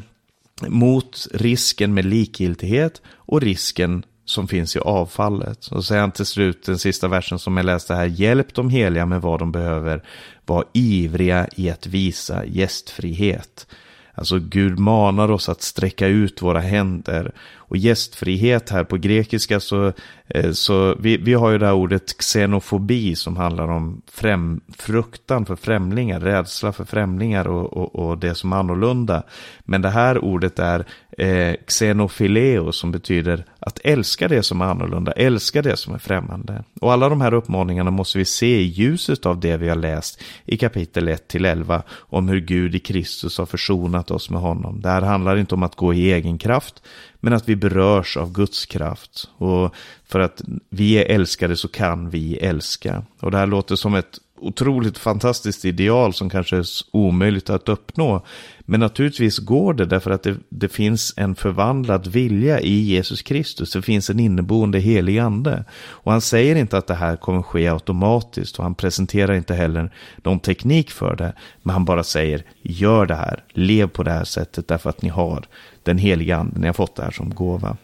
mot 0.67 1.27
risken 1.33 1.93
med 1.93 2.05
likgiltighet 2.05 3.01
och 3.07 3.41
risken 3.41 4.03
som 4.29 4.47
finns 4.47 4.75
i 4.75 4.79
avfallet. 4.79 5.67
Och 5.67 5.85
sen 5.85 6.11
till 6.11 6.25
slut 6.25 6.65
den 6.65 6.79
sista 6.79 7.07
versen 7.07 7.39
som 7.39 7.57
jag 7.57 7.65
läste 7.65 7.95
här. 7.95 8.05
Hjälp 8.05 8.53
de 8.53 8.69
heliga 8.69 9.05
med 9.05 9.21
vad 9.21 9.39
de 9.39 9.51
behöver. 9.51 10.03
Var 10.45 10.65
ivriga 10.73 11.47
i 11.55 11.69
att 11.69 11.87
visa 11.87 12.45
gästfrihet. 12.45 13.67
Alltså 14.13 14.39
Gud 14.39 14.79
manar 14.79 15.31
oss 15.31 15.49
att 15.49 15.61
sträcka 15.61 16.07
ut 16.07 16.41
våra 16.41 16.59
händer. 16.59 17.31
Och 17.67 17.77
gästfrihet 17.77 18.69
här 18.69 18.83
på 18.83 18.97
grekiska 18.97 19.59
så, 19.59 19.93
eh, 20.27 20.51
så 20.51 20.95
vi, 20.99 21.17
vi 21.17 21.33
har 21.33 21.51
ju 21.51 21.57
det 21.57 21.65
här 21.65 21.73
ordet 21.73 22.17
xenofobi 22.17 23.15
som 23.15 23.37
handlar 23.37 23.67
om 23.67 24.01
främ, 24.11 24.61
fruktan 24.77 25.45
för 25.45 25.55
främlingar, 25.55 26.19
rädsla 26.19 26.73
för 26.73 26.85
främlingar 26.85 27.47
och, 27.47 27.73
och, 27.73 27.95
och 27.95 28.17
det 28.17 28.35
som 28.35 28.53
är 28.53 28.57
annorlunda. 28.57 29.23
Men 29.59 29.81
det 29.81 29.89
här 29.89 30.17
ordet 30.17 30.59
är 30.59 30.85
eh, 31.17 31.55
xenofileo 31.67 32.71
som 32.71 32.91
betyder 32.91 33.45
att 33.59 33.79
älska 33.83 34.27
det 34.27 34.43
som 34.43 34.61
är 34.61 34.65
annorlunda, 34.65 35.11
älska 35.11 35.61
det 35.61 35.77
som 35.77 35.93
är 35.93 35.99
främmande. 35.99 36.63
Och 36.81 36.93
alla 36.93 37.09
de 37.09 37.21
här 37.21 37.33
uppmaningarna 37.33 37.91
måste 37.91 38.17
vi 38.17 38.25
se 38.25 38.59
i 38.59 38.63
ljuset 38.63 39.25
av 39.25 39.39
det 39.39 39.57
vi 39.57 39.69
har 39.69 39.75
läst 39.75 40.23
i 40.45 40.57
kapitel 40.57 41.07
1 41.07 41.27
till 41.27 41.45
11 41.45 41.83
om 41.91 42.29
hur 42.29 42.39
Gud 42.39 42.75
i 42.75 42.79
Kristus 42.79 43.37
har 43.37 43.45
försonat 43.45 44.11
oss 44.11 44.29
med 44.29 44.41
honom. 44.41 44.81
Det 44.81 44.89
här 44.89 45.01
handlar 45.01 45.37
inte 45.37 45.55
om 45.55 45.63
att 45.63 45.75
gå 45.75 45.93
i 45.93 46.11
egen 46.13 46.37
kraft, 46.37 46.83
men 47.27 47.33
att 47.33 47.49
vi 47.49 47.55
berörs 47.55 48.17
av 48.17 48.31
Guds 48.31 48.65
kraft. 48.65 49.29
Och 49.37 49.75
för 50.05 50.19
att 50.19 50.41
vi 50.69 50.93
är 50.93 51.05
älskade 51.05 51.57
så 51.57 51.67
kan 51.67 52.09
vi 52.09 52.37
älska. 52.37 53.03
Och 53.19 53.31
det 53.31 53.37
här 53.37 53.47
låter 53.47 53.75
som 53.75 53.95
ett 53.95 54.19
otroligt 54.39 54.97
fantastiskt 54.97 55.65
ideal 55.65 56.13
som 56.13 56.29
kanske 56.29 56.57
är 56.57 56.65
omöjligt 56.91 57.49
att 57.49 57.69
uppnå. 57.69 58.25
Men 58.59 58.79
naturligtvis 58.79 59.37
går 59.37 59.73
det 59.73 59.85
därför 59.85 60.11
att 60.11 60.23
det, 60.23 60.35
det, 60.49 60.69
finns 60.69 61.13
en 61.17 61.35
förvandlad 61.35 62.07
vilja 62.07 62.59
i 62.59 62.81
Jesus 62.81 63.21
Kristus. 63.21 63.71
Det 63.71 63.81
finns 63.81 64.09
en 64.09 64.19
inneboende 64.19 64.79
helig 64.79 65.17
ande. 65.17 65.65
Och 65.79 66.11
han 66.11 66.21
säger 66.21 66.55
inte 66.55 66.77
att 66.77 66.87
det 66.87 66.95
här 66.95 67.15
kommer 67.15 67.41
ske 67.41 67.67
automatiskt 67.67 68.57
och 68.57 68.63
han 68.63 68.75
presenterar 68.75 69.33
inte 69.33 69.53
heller 69.53 69.93
någon 70.23 70.39
teknik 70.39 70.91
för 70.91 71.15
det. 71.15 71.33
Men 71.63 71.73
han 71.73 71.85
bara 71.85 72.03
säger 72.03 72.43
gör 72.61 73.05
det 73.05 73.15
här, 73.15 73.43
lev 73.53 73.87
på 73.87 74.03
det 74.03 74.11
här 74.11 74.25
sättet 74.25 74.67
därför 74.67 74.89
att 74.89 75.01
ni 75.01 75.09
har 75.09 75.47
den 75.87 75.97
heliga 75.97 76.37
anden, 76.37 76.61
ni 76.61 76.67
har 76.67 76.73
fått 76.73 76.95
det 76.95 77.03
här 77.03 77.11
som 77.11 77.29
gåva. 77.29 77.77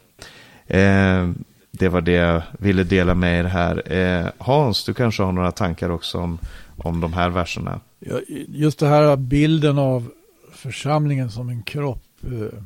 Eh, 0.68 1.30
det 1.72 1.90
var 1.90 2.02
det 2.02 2.12
jag 2.12 2.42
ville 2.60 2.84
dela 2.84 3.16
med 3.16 3.40
er 3.40 3.44
här. 3.44 3.92
Eh, 3.92 4.28
Hans, 4.38 4.86
du 4.86 4.94
kanske 4.94 5.24
har 5.24 5.32
några 5.32 5.52
tankar 5.52 5.90
också 5.90 6.18
om, 6.18 6.40
om 6.78 7.02
de 7.02 7.14
här 7.14 7.30
verserna? 7.30 7.80
Ja, 8.00 8.20
just 8.48 8.80
det 8.80 8.88
här 8.88 9.16
bilden 9.16 9.78
av 9.78 10.10
församlingen 10.52 11.32
som 11.32 11.50
en 11.50 11.64
kropp. 11.64 12.04
Eh, 12.24 12.60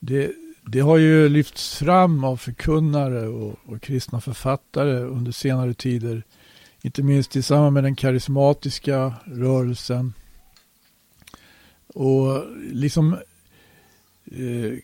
det, 0.00 0.30
det 0.66 0.80
har 0.80 0.96
ju 0.96 1.28
lyfts 1.28 1.78
fram 1.78 2.24
av 2.24 2.36
förkunnare 2.36 3.28
och, 3.28 3.58
och 3.66 3.82
kristna 3.82 4.20
författare 4.20 4.98
under 4.98 5.32
senare 5.32 5.74
tider. 5.74 6.22
Inte 6.82 7.02
minst 7.02 7.36
i 7.36 7.42
samband 7.42 7.74
med 7.74 7.84
den 7.84 7.96
karismatiska 7.96 9.14
rörelsen. 9.24 10.12
Och 11.94 12.44
liksom 12.72 13.16
Eh, 14.36 14.78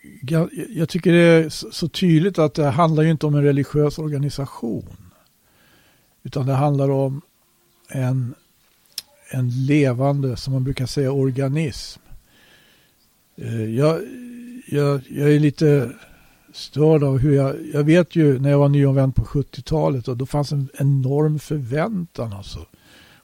jag 0.68 0.88
tycker 0.88 1.12
det 1.12 1.18
är 1.18 1.48
så 1.48 1.88
tydligt 1.88 2.38
att 2.38 2.54
det 2.54 2.70
handlar 2.70 3.02
ju 3.02 3.10
inte 3.10 3.26
om 3.26 3.34
en 3.34 3.42
religiös 3.42 3.98
organisation. 3.98 4.96
Utan 6.22 6.46
det 6.46 6.52
handlar 6.52 6.90
om 6.90 7.20
en, 7.88 8.34
en 9.30 9.66
levande, 9.66 10.36
som 10.36 10.52
man 10.52 10.64
brukar 10.64 10.86
säga, 10.86 11.12
organism. 11.12 12.00
Eh, 13.36 13.64
jag, 13.64 14.00
jag, 14.66 15.00
jag 15.08 15.34
är 15.34 15.40
lite 15.40 15.92
störd 16.52 17.02
av 17.02 17.18
hur 17.18 17.32
jag, 17.32 17.56
jag 17.72 17.84
vet 17.84 18.16
ju 18.16 18.38
när 18.38 18.50
jag 18.50 18.58
var 18.58 18.68
nyomvänd 18.68 19.14
på 19.14 19.22
70-talet 19.22 20.08
och 20.08 20.16
då 20.16 20.26
fanns 20.26 20.52
en 20.52 20.68
enorm 20.74 21.38
förväntan 21.38 22.32
alltså 22.32 22.66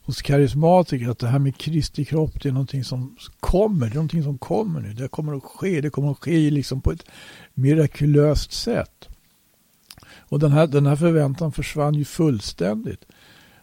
hos 0.05 0.23
karismatiker 0.23 1.09
att 1.09 1.19
det 1.19 1.27
här 1.27 1.39
med 1.39 1.57
Kristi 1.57 2.05
kropp 2.05 2.43
det 2.43 2.49
är 2.49 2.53
någonting 2.53 2.85
som 2.85 3.17
kommer, 3.41 3.87
det 3.87 3.93
är 3.93 3.95
någonting 3.95 4.23
som 4.23 4.39
kommer 4.39 4.81
nu. 4.81 4.93
Det 4.93 5.09
kommer 5.09 5.37
att 5.37 5.43
ske, 5.43 5.81
det 5.81 5.91
kommer 5.91 6.11
att 6.11 6.19
ske 6.19 6.51
liksom 6.51 6.81
på 6.81 6.93
ett 6.93 7.05
mirakulöst 7.55 8.53
sätt. 8.53 9.09
Och 10.17 10.39
den 10.39 10.53
här, 10.53 10.67
den 10.67 10.87
här 10.87 10.97
förväntan 10.97 11.53
försvann 11.53 11.95
ju 11.95 12.05
fullständigt. 12.05 13.05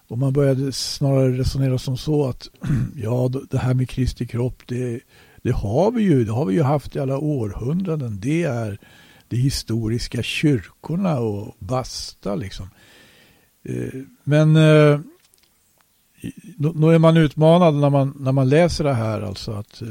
Och 0.08 0.18
man 0.18 0.34
började 0.34 0.72
snarare 0.72 1.38
resonera 1.38 1.78
som 1.78 1.98
så 1.98 2.30
att 2.30 2.50
ja, 2.96 3.32
det 3.50 3.58
här 3.58 3.74
med 3.74 3.90
Kristi 3.90 4.28
kropp, 4.28 4.64
det, 4.68 5.00
det 5.42 5.52
har 5.52 5.92
vi 5.92 6.04
ju, 6.04 6.26
det 6.26 6.32
har 6.32 6.46
vi 6.46 6.54
ju 6.54 6.64
haft 6.64 6.96
i 6.96 7.00
alla 7.00 7.18
århundraden. 7.18 8.20
Det 8.20 8.44
är 8.44 8.80
de 9.28 9.38
historiska 9.38 10.24
kyrkorna 10.24 11.20
och 11.20 11.56
basta 11.60 12.36
liksom. 12.36 12.70
Eh, 13.64 14.02
men 14.24 14.56
eh, 14.56 15.00
då 16.58 16.90
är 16.90 17.00
man 17.00 17.18
utmanad 17.18 17.74
när 17.74 17.90
man, 17.90 18.18
när 18.20 18.32
man 18.32 18.50
läser 18.50 18.84
det 18.84 18.94
här, 18.94 19.22
alltså 19.22 19.52
att 19.52 19.82
eh, 19.82 19.88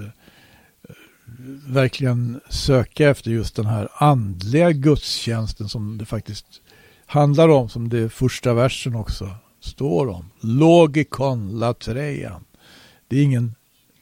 verkligen 1.66 2.40
söka 2.48 3.08
efter 3.10 3.30
just 3.30 3.56
den 3.56 3.66
här 3.66 3.88
andliga 3.94 4.72
gudstjänsten 4.72 5.68
som 5.68 5.98
det 5.98 6.04
faktiskt 6.04 6.46
handlar 7.06 7.48
om, 7.48 7.68
som 7.68 7.88
det 7.88 8.08
första 8.08 8.54
versen 8.54 8.94
också 8.94 9.30
står 9.60 10.08
om. 10.08 10.30
Logikon 10.40 11.58
latreian. 11.58 12.44
Det 13.08 13.16
är 13.16 13.22
ingen 13.22 13.54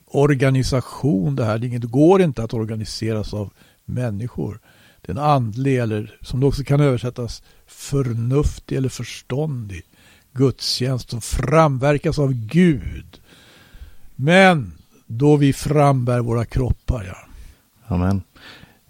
organisation 0.06 1.36
det 1.36 1.44
här, 1.44 1.58
det, 1.58 1.66
inget, 1.66 1.82
det 1.82 1.88
går 1.88 2.22
inte 2.22 2.42
att 2.42 2.54
organiseras 2.54 3.34
av 3.34 3.50
människor. 3.84 4.60
Det 5.00 5.12
är 5.12 5.16
en 5.16 5.22
andlig, 5.22 5.78
eller 5.78 6.18
som 6.22 6.40
det 6.40 6.46
också 6.46 6.64
kan 6.64 6.80
översättas, 6.80 7.42
förnuftig 7.66 8.76
eller 8.76 8.88
förståndig 8.88 9.82
gudstjänst 10.38 11.10
som 11.10 11.20
framverkas 11.20 12.18
av 12.18 12.32
Gud. 12.32 13.20
Men 14.16 14.72
då 15.06 15.36
vi 15.36 15.52
frambär 15.52 16.20
våra 16.20 16.44
kroppar. 16.44 17.04
Ja. 17.04 17.16
Amen. 17.94 18.22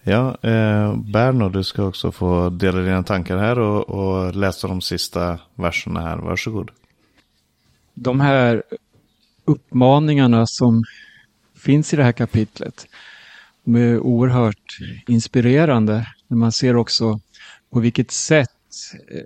Ja, 0.03 0.39
eh, 0.43 0.97
Berno, 0.97 1.49
du 1.49 1.65
ska 1.65 1.85
också 1.85 2.13
få 2.13 2.51
dela 2.51 2.81
dina 2.81 3.03
tankar 3.03 3.39
här 3.39 3.59
och, 3.59 3.89
och 3.89 4.35
läsa 4.35 4.69
de 4.69 4.81
sista 4.81 5.39
verserna 5.55 6.01
här. 6.01 6.17
Varsågod. 6.17 6.71
De 7.95 8.21
här 8.21 8.63
uppmaningarna 9.45 10.47
som 10.47 10.85
finns 11.57 11.93
i 11.93 11.97
det 11.97 12.05
här 12.05 12.13
kapitlet, 12.13 12.87
de 13.65 13.77
är 13.77 13.99
oerhört 13.99 14.79
inspirerande. 15.07 16.07
Man 16.29 16.53
ser 16.53 16.77
också 16.77 17.21
på 17.71 17.81
vilket 17.81 18.11
sätt 18.11 18.51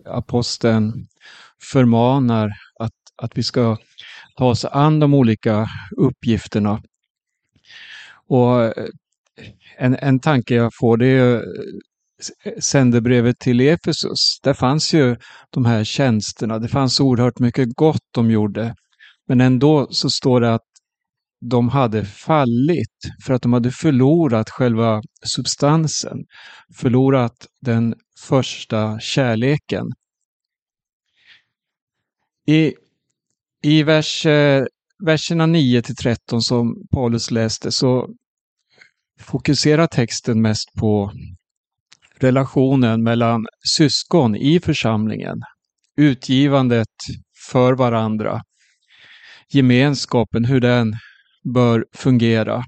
aposteln 0.04 1.06
förmanar 1.62 2.52
att, 2.80 2.92
att 3.22 3.38
vi 3.38 3.42
ska 3.42 3.76
ta 4.36 4.44
oss 4.44 4.64
an 4.64 5.00
de 5.00 5.14
olika 5.14 5.66
uppgifterna. 5.96 6.82
Och 8.28 8.64
eh, 8.64 8.86
en, 9.78 9.96
en 9.96 10.20
tanke 10.20 10.54
jag 10.54 10.72
får 10.80 10.96
det 10.96 11.06
är 11.06 11.34
eh, 11.34 11.40
eh, 12.44 12.58
sändebrevet 12.60 13.38
till 13.38 13.60
Efesus. 13.60 14.40
Där 14.42 14.54
fanns 14.54 14.94
ju 14.94 15.16
de 15.50 15.64
här 15.64 15.84
tjänsterna. 15.84 16.58
Det 16.58 16.68
fanns 16.68 17.00
oerhört 17.00 17.38
mycket 17.38 17.68
gott 17.74 18.08
de 18.14 18.30
gjorde. 18.30 18.74
Men 19.28 19.40
ändå 19.40 19.88
så 19.90 20.10
står 20.10 20.40
det 20.40 20.54
att 20.54 20.66
de 21.50 21.68
hade 21.68 22.04
fallit 22.04 22.98
för 23.24 23.34
att 23.34 23.42
de 23.42 23.52
hade 23.52 23.70
förlorat 23.70 24.50
själva 24.50 25.02
substansen. 25.26 26.18
Förlorat 26.76 27.46
den 27.60 27.94
första 28.18 29.00
kärleken. 29.00 29.86
I, 32.46 32.74
i 33.62 33.82
vers 33.82 34.26
eh, 34.26 34.64
verserna 35.04 35.46
9 35.46 35.82
till 35.82 35.96
13 35.96 36.42
som 36.42 36.86
Paulus 36.90 37.30
läste 37.30 37.72
så 37.72 38.08
fokuserar 39.20 39.86
texten 39.86 40.42
mest 40.42 40.74
på 40.78 41.12
relationen 42.18 43.02
mellan 43.02 43.46
syskon 43.76 44.36
i 44.36 44.60
församlingen, 44.60 45.42
utgivandet 45.96 46.88
för 47.50 47.72
varandra, 47.72 48.42
gemenskapen, 49.48 50.44
hur 50.44 50.60
den 50.60 50.94
bör 51.54 51.86
fungera. 51.92 52.64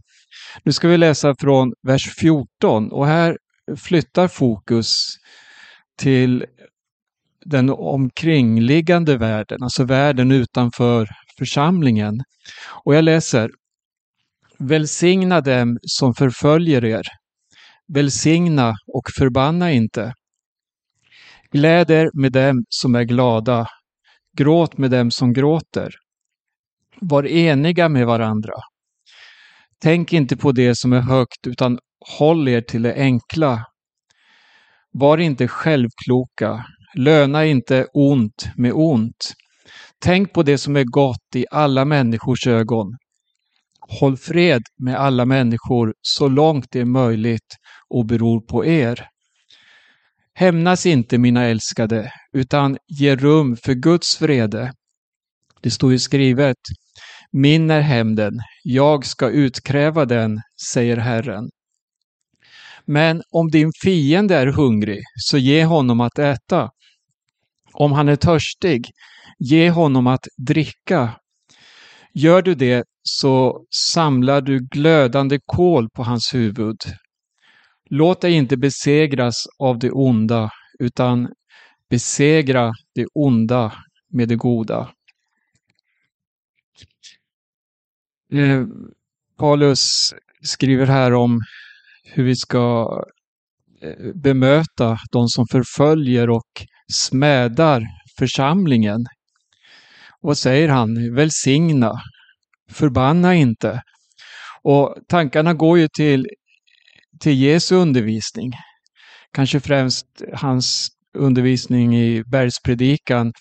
Nu 0.63 0.73
ska 0.73 0.89
vi 0.89 0.97
läsa 0.97 1.35
från 1.35 1.73
vers 1.83 2.15
14 2.15 2.93
och 2.93 3.07
här 3.07 3.39
flyttar 3.77 4.29
fokus 4.29 5.07
till 5.99 6.45
den 7.45 7.71
omkringliggande 7.71 9.17
världen, 9.17 9.63
alltså 9.63 9.85
världen 9.85 10.33
utanför 10.33 11.09
församlingen. 11.39 12.23
Och 12.85 12.95
jag 12.95 13.05
läser 13.05 13.51
Välsigna 14.59 15.41
dem 15.41 15.79
som 15.83 16.15
förföljer 16.15 16.85
er. 16.85 17.03
Välsigna 17.89 18.75
och 18.95 19.03
förbanna 19.19 19.73
inte. 19.73 20.15
Gläd 21.51 21.91
er 21.91 22.11
med 22.15 22.33
dem 22.33 22.65
som 22.69 22.95
är 22.95 23.03
glada. 23.03 23.69
Gråt 24.37 24.79
med 24.79 24.91
dem 24.91 25.11
som 25.11 25.33
gråter. 25.33 25.95
Var 27.01 27.27
eniga 27.27 27.89
med 27.89 28.07
varandra. 28.07 28.55
Tänk 29.79 30.13
inte 30.13 30.37
på 30.37 30.53
det 30.53 30.79
som 30.79 30.93
är 30.93 31.01
högt 31.01 31.47
utan 31.47 31.79
håll 32.19 32.49
er 32.49 32.61
till 32.61 32.83
det 32.83 32.95
enkla. 32.95 33.67
Var 34.93 35.19
inte 35.19 35.49
självkloka. 35.49 36.65
Löna 36.95 37.47
inte 37.47 37.87
ont 37.93 38.49
med 38.57 38.73
ont. 38.73 39.35
Tänk 39.99 40.33
på 40.33 40.43
det 40.43 40.59
som 40.59 40.77
är 40.77 40.85
gott 40.85 41.37
i 41.37 41.47
alla 41.51 41.85
människors 41.85 42.47
ögon. 42.47 42.97
Håll 44.01 44.17
fred 44.17 44.63
med 44.79 44.97
alla 44.97 45.25
människor 45.25 45.95
så 46.03 46.29
långt 46.29 46.67
det 46.71 46.81
är 46.81 46.85
möjligt 46.85 47.57
och 47.89 48.07
beror 48.07 48.41
på 48.41 48.67
er. 48.67 49.09
Hämnas 50.35 50.87
inte 50.87 51.19
mina 51.19 51.45
älskade, 51.45 52.13
utan 52.33 52.77
ge 52.87 53.17
rum 53.17 53.57
för 53.57 53.75
Guds 53.75 54.23
vrede. 54.23 54.73
Det 55.63 55.71
står 55.71 55.93
ju 55.93 55.99
skrivet, 55.99 56.57
min 57.33 57.71
är 57.71 57.81
hämnden, 57.81 58.33
jag 58.63 59.07
ska 59.07 59.31
utkräva 59.31 60.05
den, 60.05 60.41
säger 60.73 60.97
Herren. 60.97 61.49
Men 62.87 63.23
om 63.31 63.51
din 63.51 63.71
fiende 63.83 64.37
är 64.37 64.47
hungrig, 64.47 65.03
så 65.17 65.39
ge 65.39 65.65
honom 65.65 66.01
att 66.01 66.19
äta. 66.19 66.71
Om 67.75 67.93
han 67.93 68.09
är 68.09 68.17
törstig, 68.17 68.91
ge 69.39 69.71
honom 69.71 70.07
att 70.07 70.27
dricka. 70.47 71.15
Gör 72.13 72.43
du 72.43 72.55
det 72.55 72.85
så 73.03 73.65
samlar 73.95 74.41
du 74.41 74.59
glödande 74.59 75.39
kol 75.47 75.91
på 75.91 76.03
hans 76.03 76.35
huvud. 76.35 76.77
Låt 77.91 78.21
dig 78.21 78.33
inte 78.33 78.57
besegras 78.57 79.35
av 79.59 79.79
det 79.79 79.91
onda, 79.91 80.51
utan 80.79 81.29
besegra 81.91 82.73
det 82.95 83.07
onda 83.15 83.73
med 84.13 84.29
det 84.29 84.37
goda. 84.37 84.91
Eh, 88.33 88.67
Paulus 89.39 90.15
skriver 90.43 90.87
här 90.87 91.13
om 91.13 91.41
hur 92.05 92.25
vi 92.25 92.37
ska 92.37 92.89
eh, 93.83 94.15
bemöta 94.15 94.99
de 95.13 95.29
som 95.29 95.47
förföljer 95.51 96.31
och 96.31 96.67
smädar 96.93 97.83
församlingen. 98.19 99.07
Vad 100.21 100.39
säger 100.39 100.69
han? 100.69 101.15
Välsigna, 101.15 101.93
förbanna 102.71 103.35
inte. 103.35 103.83
Och 104.63 104.97
tankarna 105.09 105.55
går 105.55 105.79
ju 105.79 105.89
till, 105.89 106.27
till 107.21 107.43
Jesu 107.43 107.75
undervisning. 107.75 108.53
Kanske 109.33 109.61
främst 109.61 110.07
hans 110.35 110.89
undervisning 111.19 111.97
i 111.97 112.23
bergspredikan 112.25 113.33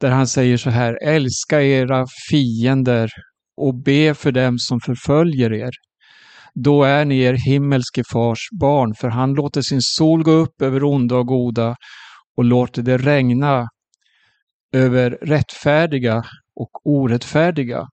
där 0.00 0.10
han 0.10 0.26
säger 0.26 0.56
så 0.56 0.70
här, 0.70 0.98
älska 1.02 1.62
era 1.62 2.06
fiender 2.30 3.10
och 3.56 3.74
be 3.74 4.14
för 4.14 4.32
dem 4.32 4.58
som 4.58 4.80
förföljer 4.80 5.52
er. 5.52 5.70
Då 6.54 6.84
är 6.84 7.04
ni 7.04 7.20
er 7.20 7.34
himmelske 7.34 8.02
fars 8.12 8.38
barn, 8.60 8.94
för 8.94 9.08
han 9.08 9.34
låter 9.34 9.62
sin 9.62 9.82
sol 9.82 10.22
gå 10.22 10.30
upp 10.30 10.62
över 10.62 10.84
onda 10.84 11.16
och 11.16 11.26
goda 11.26 11.76
och 12.36 12.44
låter 12.44 12.82
det 12.82 12.98
regna 12.98 13.68
över 14.72 15.10
rättfärdiga 15.10 16.24
och 16.54 16.86
orättfärdiga. 16.86 17.88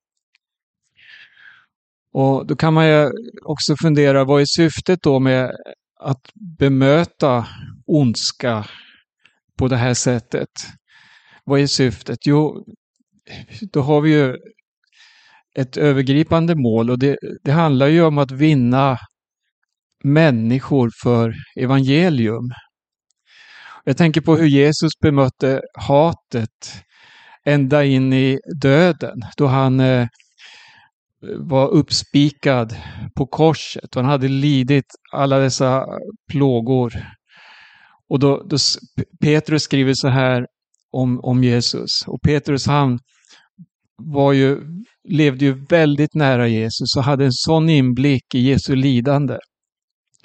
Och 2.13 2.47
då 2.47 2.55
kan 2.55 2.73
man 2.73 2.87
ju 2.87 3.11
också 3.45 3.75
fundera, 3.81 4.23
vad 4.23 4.41
är 4.41 4.45
syftet 4.45 4.99
då 5.01 5.19
med 5.19 5.51
att 5.99 6.31
bemöta 6.59 7.47
ondska 7.85 8.65
på 9.57 9.67
det 9.67 9.77
här 9.77 9.93
sättet? 9.93 10.49
Vad 11.43 11.59
är 11.59 11.67
syftet? 11.67 12.19
Jo, 12.25 12.65
då 13.71 13.81
har 13.81 14.01
vi 14.01 14.11
ju 14.11 14.37
ett 15.55 15.77
övergripande 15.77 16.55
mål 16.55 16.89
och 16.89 16.99
det, 16.99 17.17
det 17.43 17.51
handlar 17.51 17.87
ju 17.87 18.03
om 18.03 18.17
att 18.17 18.31
vinna 18.31 18.97
människor 20.03 20.89
för 21.03 21.33
evangelium. 21.55 22.51
Jag 23.89 23.97
tänker 23.97 24.21
på 24.21 24.35
hur 24.35 24.47
Jesus 24.47 24.91
bemötte 25.01 25.61
hatet 25.73 26.83
ända 27.45 27.85
in 27.85 28.13
i 28.13 28.39
döden 28.61 29.21
då 29.37 29.47
han 29.47 29.79
eh, 29.79 30.07
var 31.37 31.67
uppspikad 31.67 32.75
på 33.15 33.25
korset 33.25 33.95
och 33.95 34.01
han 34.01 34.11
hade 34.11 34.27
lidit 34.27 34.85
alla 35.11 35.39
dessa 35.39 35.85
plågor. 36.31 36.93
Och 38.09 38.19
då, 38.19 38.43
då 38.49 38.57
Petrus 39.21 39.63
skriver 39.63 39.93
så 39.93 40.07
här 40.07 40.45
om, 40.91 41.19
om 41.19 41.43
Jesus. 41.43 42.03
Och 42.07 42.21
Petrus 42.21 42.67
han 42.67 42.99
var 43.97 44.33
ju, 44.33 44.57
levde 45.09 45.45
ju 45.45 45.65
väldigt 45.69 46.15
nära 46.15 46.47
Jesus 46.47 46.95
och 46.97 47.03
hade 47.03 47.25
en 47.25 47.33
sån 47.33 47.69
inblick 47.69 48.35
i 48.35 48.39
Jesu 48.39 48.75
lidande. 48.75 49.37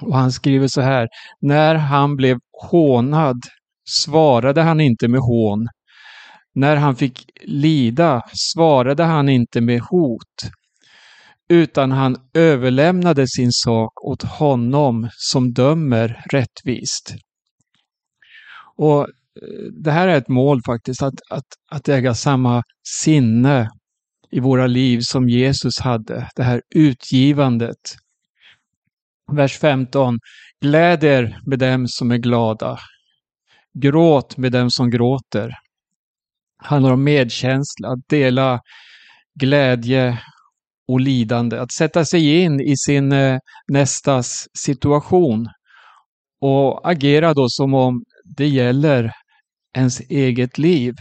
Och 0.06 0.16
han 0.16 0.32
skriver 0.32 0.68
så 0.68 0.80
här, 0.80 1.08
när 1.40 1.74
han 1.74 2.16
blev 2.16 2.38
hånad 2.70 3.40
svarade 3.88 4.62
han 4.62 4.80
inte 4.80 5.08
med 5.08 5.20
hån. 5.20 5.68
När 6.54 6.76
han 6.76 6.96
fick 6.96 7.30
lida 7.44 8.22
svarade 8.54 9.04
han 9.04 9.28
inte 9.28 9.60
med 9.60 9.80
hot, 9.80 10.50
utan 11.48 11.92
han 11.92 12.16
överlämnade 12.34 13.28
sin 13.28 13.52
sak 13.52 14.04
åt 14.04 14.22
honom 14.22 15.08
som 15.12 15.52
dömer 15.52 16.24
rättvist. 16.30 17.14
Och 18.76 19.00
eh, 19.00 19.08
det 19.82 19.90
här 19.90 20.08
är 20.08 20.18
ett 20.18 20.28
mål 20.28 20.60
faktiskt, 20.66 21.02
att, 21.02 21.14
att, 21.30 21.46
att 21.70 21.88
äga 21.88 22.14
samma 22.14 22.62
sinne 23.02 23.70
i 24.30 24.40
våra 24.40 24.66
liv 24.66 25.00
som 25.00 25.28
Jesus 25.28 25.80
hade, 25.80 26.30
det 26.36 26.42
här 26.42 26.62
utgivandet. 26.74 27.96
Vers 29.32 29.58
15. 29.58 30.18
Gläd 30.60 31.04
er 31.04 31.38
med 31.46 31.58
dem 31.58 31.88
som 31.88 32.10
är 32.10 32.16
glada. 32.18 32.78
Gråt 33.78 34.36
med 34.36 34.52
dem 34.52 34.70
som 34.70 34.90
gråter. 34.90 35.48
Det 36.62 36.66
handlar 36.66 36.92
om 36.92 37.04
medkänsla, 37.04 37.88
att 37.88 38.08
dela 38.08 38.60
glädje 39.40 40.18
och 40.88 41.00
lidande, 41.00 41.58
att 41.58 41.72
sätta 41.72 42.04
sig 42.04 42.42
in 42.42 42.60
i 42.60 42.76
sin 42.76 43.12
eh, 43.12 43.38
nästas 43.68 44.46
situation 44.58 45.48
och 46.40 46.90
agera 46.90 47.34
då 47.34 47.46
som 47.48 47.74
om 47.74 48.02
det 48.24 48.48
gäller 48.48 49.12
ens 49.76 50.00
eget 50.00 50.58
liv. 50.58 50.94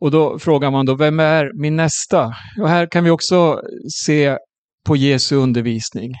Och 0.00 0.10
då 0.10 0.38
frågar 0.38 0.70
man 0.70 0.86
då, 0.86 0.94
vem 0.94 1.20
är 1.20 1.50
min 1.54 1.76
nästa? 1.76 2.26
Och 2.60 2.68
här 2.68 2.86
kan 2.86 3.04
vi 3.04 3.10
också 3.10 3.60
se 4.04 4.38
på 4.86 4.96
Jesu 4.96 5.36
undervisning. 5.36 6.12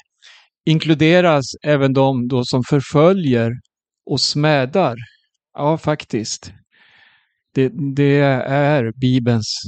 Inkluderas 0.66 1.44
även 1.62 1.92
de 1.92 2.28
då 2.28 2.44
som 2.44 2.62
förföljer 2.68 3.52
och 4.06 4.20
smädar? 4.20 4.96
Ja, 5.54 5.78
faktiskt. 5.78 6.52
Det, 7.54 7.68
det 7.94 8.18
är 8.48 8.92
Bibelns 9.00 9.62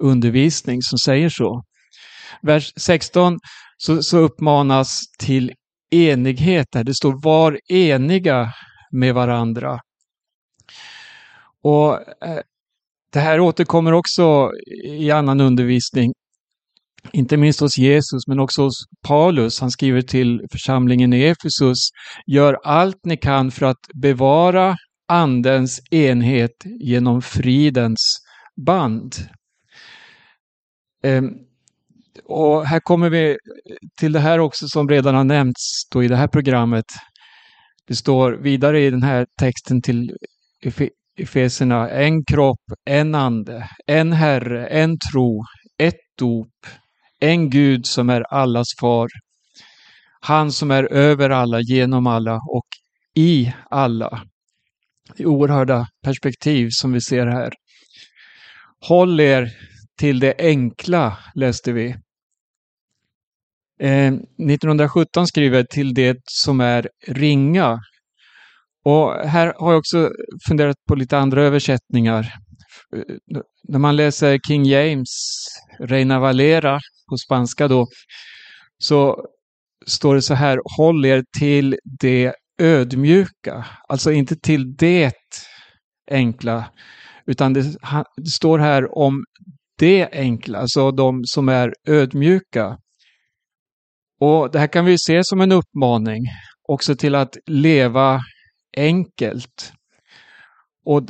undervisning 0.00 0.82
som 0.82 0.98
säger 0.98 1.28
så. 1.28 1.62
Vers 2.42 2.72
16 2.76 3.38
så, 3.76 4.02
så 4.02 4.18
uppmanas 4.18 5.00
till 5.18 5.52
enighet. 5.90 6.66
Där. 6.72 6.84
Det 6.84 6.94
står 6.94 7.22
var 7.22 7.58
eniga 7.68 8.52
med 8.92 9.14
varandra. 9.14 9.80
Och 11.62 11.94
eh, 12.24 12.40
Det 13.12 13.20
här 13.20 13.40
återkommer 13.40 13.92
också 13.92 14.50
i 14.84 15.10
annan 15.10 15.40
undervisning. 15.40 16.12
Inte 17.12 17.36
minst 17.36 17.60
hos 17.60 17.78
Jesus, 17.78 18.26
men 18.26 18.40
också 18.40 18.62
hos 18.62 18.84
Paulus. 19.06 19.60
Han 19.60 19.70
skriver 19.70 20.02
till 20.02 20.40
församlingen 20.52 21.12
i 21.12 21.22
Efesus. 21.22 21.78
Gör 22.26 22.58
allt 22.64 23.04
ni 23.04 23.16
kan 23.16 23.50
för 23.50 23.66
att 23.66 23.86
bevara 23.94 24.76
andens 25.08 25.80
enhet 25.90 26.64
genom 26.80 27.22
fridens 27.22 28.16
band. 28.66 29.14
Ehm, 31.02 31.30
och 32.24 32.66
här 32.66 32.80
kommer 32.80 33.10
vi 33.10 33.36
till 34.00 34.12
det 34.12 34.20
här 34.20 34.38
också 34.38 34.68
som 34.68 34.88
redan 34.88 35.14
har 35.14 35.24
nämnts 35.24 35.88
då 35.92 36.04
i 36.04 36.08
det 36.08 36.16
här 36.16 36.28
programmet. 36.28 36.84
Det 37.86 37.96
står 37.96 38.32
vidare 38.32 38.80
i 38.80 38.90
den 38.90 39.02
här 39.02 39.26
texten 39.40 39.82
till 39.82 40.16
Efeserna, 41.18 41.90
en 41.90 42.24
kropp, 42.24 42.60
en 42.84 43.14
ande, 43.14 43.68
en 43.86 44.12
Herre, 44.12 44.66
en 44.66 44.98
tro, 45.12 45.44
ett 45.78 46.00
dop, 46.18 46.48
en 47.20 47.50
Gud 47.50 47.86
som 47.86 48.10
är 48.10 48.20
allas 48.20 48.68
far. 48.80 49.08
Han 50.20 50.52
som 50.52 50.70
är 50.70 50.92
över 50.92 51.30
alla, 51.30 51.60
genom 51.60 52.06
alla 52.06 52.34
och 52.34 52.66
i 53.14 53.52
alla. 53.70 54.22
Det 55.16 55.22
är 55.22 55.26
oerhörda 55.26 55.88
perspektiv 56.04 56.68
som 56.70 56.92
vi 56.92 57.00
ser 57.00 57.26
här. 57.26 57.52
Håll 58.80 59.20
er 59.20 59.50
till 59.98 60.20
det 60.20 60.34
enkla, 60.38 61.18
läste 61.34 61.72
vi. 61.72 61.88
Eh, 63.80 64.12
1917 64.12 65.26
skriver 65.26 65.64
till 65.64 65.94
det 65.94 66.18
som 66.24 66.60
är 66.60 66.88
ringa. 67.06 67.80
Och 68.84 69.14
här 69.14 69.54
har 69.56 69.72
jag 69.72 69.78
också 69.78 70.10
funderat 70.48 70.76
på 70.88 70.94
lite 70.94 71.18
andra 71.18 71.42
översättningar. 71.42 72.34
Eh, 72.96 73.40
när 73.68 73.78
man 73.78 73.96
läser 73.96 74.38
King 74.38 74.64
James, 74.64 75.08
Reina 75.78 76.20
Valera 76.20 76.80
på 77.10 77.16
spanska 77.16 77.68
då, 77.68 77.86
så 78.78 79.26
står 79.86 80.14
det 80.14 80.22
så 80.22 80.34
här, 80.34 80.60
håll 80.76 81.04
er 81.06 81.24
till 81.38 81.78
det 82.00 82.34
ödmjuka, 82.58 83.66
alltså 83.88 84.12
inte 84.12 84.36
till 84.36 84.76
det 84.76 85.14
enkla, 86.10 86.70
utan 87.26 87.52
det, 87.52 87.62
det 88.16 88.30
står 88.30 88.58
här 88.58 88.98
om 88.98 89.24
det 89.78 90.08
enkla, 90.12 90.58
alltså 90.58 90.90
de 90.90 91.20
som 91.24 91.48
är 91.48 91.74
ödmjuka. 91.88 92.78
Och 94.20 94.50
det 94.50 94.58
här 94.58 94.66
kan 94.66 94.84
vi 94.84 94.96
se 94.98 95.20
som 95.24 95.40
en 95.40 95.52
uppmaning 95.52 96.22
också 96.68 96.96
till 96.96 97.14
att 97.14 97.36
leva 97.46 98.20
enkelt. 98.76 99.72
Och 100.84 101.02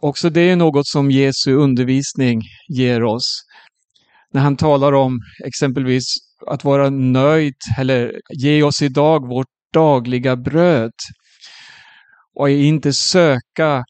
också 0.00 0.30
det 0.30 0.40
är 0.40 0.56
något 0.56 0.86
som 0.86 1.10
Jesu 1.10 1.52
undervisning 1.52 2.42
ger 2.68 3.02
oss. 3.04 3.44
När 4.34 4.40
han 4.40 4.56
talar 4.56 4.92
om 4.92 5.20
exempelvis 5.44 6.04
att 6.46 6.64
vara 6.64 6.90
nöjd 6.90 7.54
eller 7.78 8.20
ge 8.30 8.62
oss 8.62 8.82
idag 8.82 9.28
vårt 9.28 9.46
dagliga 9.72 10.36
bröd. 10.36 10.92
Och 12.34 12.50
inte 12.50 12.92
söka 12.92 13.84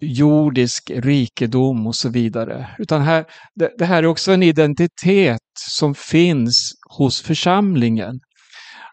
jordisk 0.00 0.90
rikedom 0.90 1.86
och 1.86 1.94
så 1.94 2.08
vidare. 2.08 2.68
Utan 2.78 3.02
här, 3.02 3.24
det, 3.54 3.72
det 3.78 3.84
här 3.84 4.02
är 4.02 4.06
också 4.06 4.32
en 4.32 4.42
identitet 4.42 5.40
som 5.68 5.94
finns 5.94 6.72
hos 6.90 7.22
församlingen. 7.22 8.20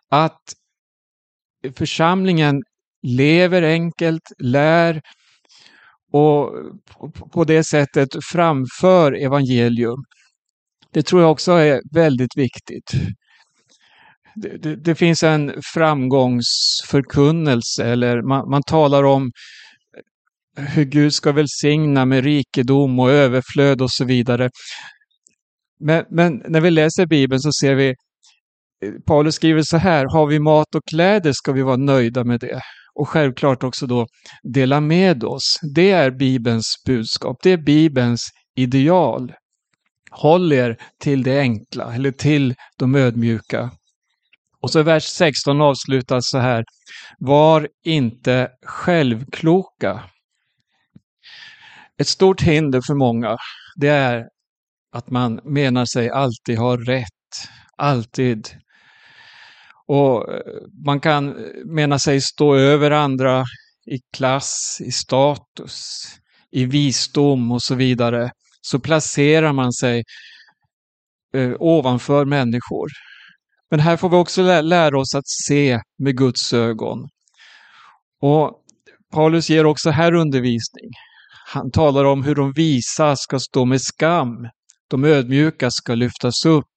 Att 0.10 0.42
församlingen 1.76 2.64
lever 3.08 3.62
enkelt, 3.62 4.24
lär 4.40 5.02
och 6.14 6.54
på 7.32 7.44
det 7.44 7.64
sättet 7.64 8.10
framför 8.32 9.14
evangelium. 9.14 10.04
Det 10.92 11.04
tror 11.04 11.22
jag 11.22 11.32
också 11.32 11.52
är 11.52 11.82
väldigt 11.94 12.38
viktigt. 12.38 12.92
Det, 14.36 14.58
det, 14.58 14.76
det 14.76 14.96
finns 14.96 15.24
en 15.24 15.54
framgångsförkunnelse 15.74 17.86
eller 17.86 18.22
man, 18.22 18.50
man 18.50 18.64
talar 18.64 19.04
om 19.04 19.32
hur 20.58 20.84
Gud 20.84 21.14
ska 21.14 21.32
välsigna 21.32 22.06
med 22.06 22.24
rikedom 22.24 23.00
och 23.00 23.12
överflöd 23.12 23.82
och 23.82 23.92
så 23.92 24.06
vidare. 24.06 24.50
Men, 25.80 26.06
men, 26.10 26.44
när 26.48 26.62
vi 26.62 26.72
läser 26.72 27.06
Bibeln 27.06 27.40
så 27.40 27.52
ser 27.62 27.76
vi, 27.76 27.96
Paulus 29.06 29.36
skriver 29.36 29.62
så 29.62 29.78
här, 29.78 30.06
har 30.06 30.28
vi 30.28 30.40
mat 30.40 30.76
och 30.76 30.82
kläder 30.90 31.32
ska 31.34 31.52
vi 31.52 31.62
vara 31.62 31.78
nöjda 31.78 32.24
med 32.24 32.40
det. 32.40 32.62
Och 32.96 33.10
självklart 33.10 33.64
också 33.64 33.88
då 33.88 34.08
dela 34.44 34.80
med 34.80 35.24
oss. 35.24 35.60
Det 35.76 35.92
är 35.92 36.12
Bibelns 36.12 36.76
budskap, 36.86 37.38
det 37.44 37.52
är 37.52 37.58
Bibelns 37.58 38.30
ideal. 38.56 39.34
Håll 40.12 40.54
er 40.54 40.78
till 41.00 41.24
det 41.24 41.40
enkla, 41.40 41.96
eller 41.96 42.12
till 42.12 42.56
de 42.78 42.96
ödmjuka. 42.96 43.72
Och 44.62 44.72
så 44.72 44.84
vers 44.84 45.04
16 45.04 45.62
avslutas 45.62 46.30
så 46.30 46.38
här. 46.38 46.64
Var 47.20 47.68
inte 47.84 48.50
självkloka. 48.66 50.04
Ett 51.98 52.08
stort 52.08 52.42
hinder 52.42 52.82
för 52.88 52.94
många, 52.94 53.38
det 53.76 53.88
är 53.88 54.24
att 54.92 55.10
man 55.10 55.40
menar 55.44 55.86
sig 55.86 56.10
alltid 56.10 56.58
ha 56.58 56.78
rätt. 56.78 57.50
Alltid. 57.78 58.50
Och 59.94 60.34
eh, 60.34 60.42
man 60.86 61.00
kan 61.00 61.30
eh, 61.30 61.66
mena 61.66 62.00
sig 62.00 62.22
stå 62.22 62.56
över 62.56 62.92
andra 62.92 63.44
i 63.86 64.00
klass, 64.18 64.78
i 64.86 64.92
status, 64.92 66.06
i 66.52 66.66
visdom 66.66 67.52
och 67.52 67.62
så 67.62 67.76
vidare. 67.76 68.32
Så 68.62 68.80
placerar 68.80 69.54
man 69.54 69.74
sig 69.74 70.04
eh, 71.34 71.52
ovanför 71.60 72.26
människor. 72.26 72.90
Men 73.72 73.80
här 73.80 73.98
får 73.98 74.10
vi 74.10 74.16
också 74.16 74.62
lära 74.62 75.00
oss 75.00 75.16
att 75.16 75.28
se 75.28 75.80
med 75.98 76.18
Guds 76.18 76.54
ögon. 76.54 77.00
Och 78.22 78.52
Paulus 79.12 79.50
ger 79.50 79.66
också 79.66 79.90
här 79.90 80.14
undervisning. 80.14 80.90
Han 81.46 81.72
talar 81.72 82.06
om 82.06 82.24
hur 82.24 82.36
de 82.36 82.54
visa 82.54 83.16
ska 83.16 83.40
stå 83.40 83.66
med 83.66 83.82
skam. 83.82 84.50
De 84.90 85.04
ödmjuka 85.04 85.72
ska 85.72 85.96
lyftas 85.96 86.46
upp. 86.46 86.73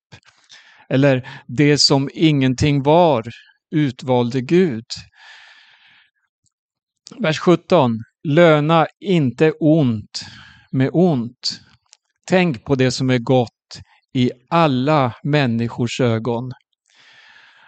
Eller 0.89 1.28
det 1.47 1.78
som 1.78 2.11
ingenting 2.14 2.82
var 2.82 3.24
utvalde 3.70 4.41
Gud. 4.41 4.84
Vers 7.18 7.39
17. 7.39 7.99
Löna 8.28 8.87
inte 9.01 9.53
ont 9.53 10.24
med 10.70 10.91
ont. 10.93 11.61
Tänk 12.28 12.64
på 12.64 12.74
det 12.74 12.91
som 12.91 13.11
är 13.11 13.18
gott 13.18 13.51
i 14.12 14.30
alla 14.49 15.12
människors 15.22 16.01
ögon. 16.01 16.53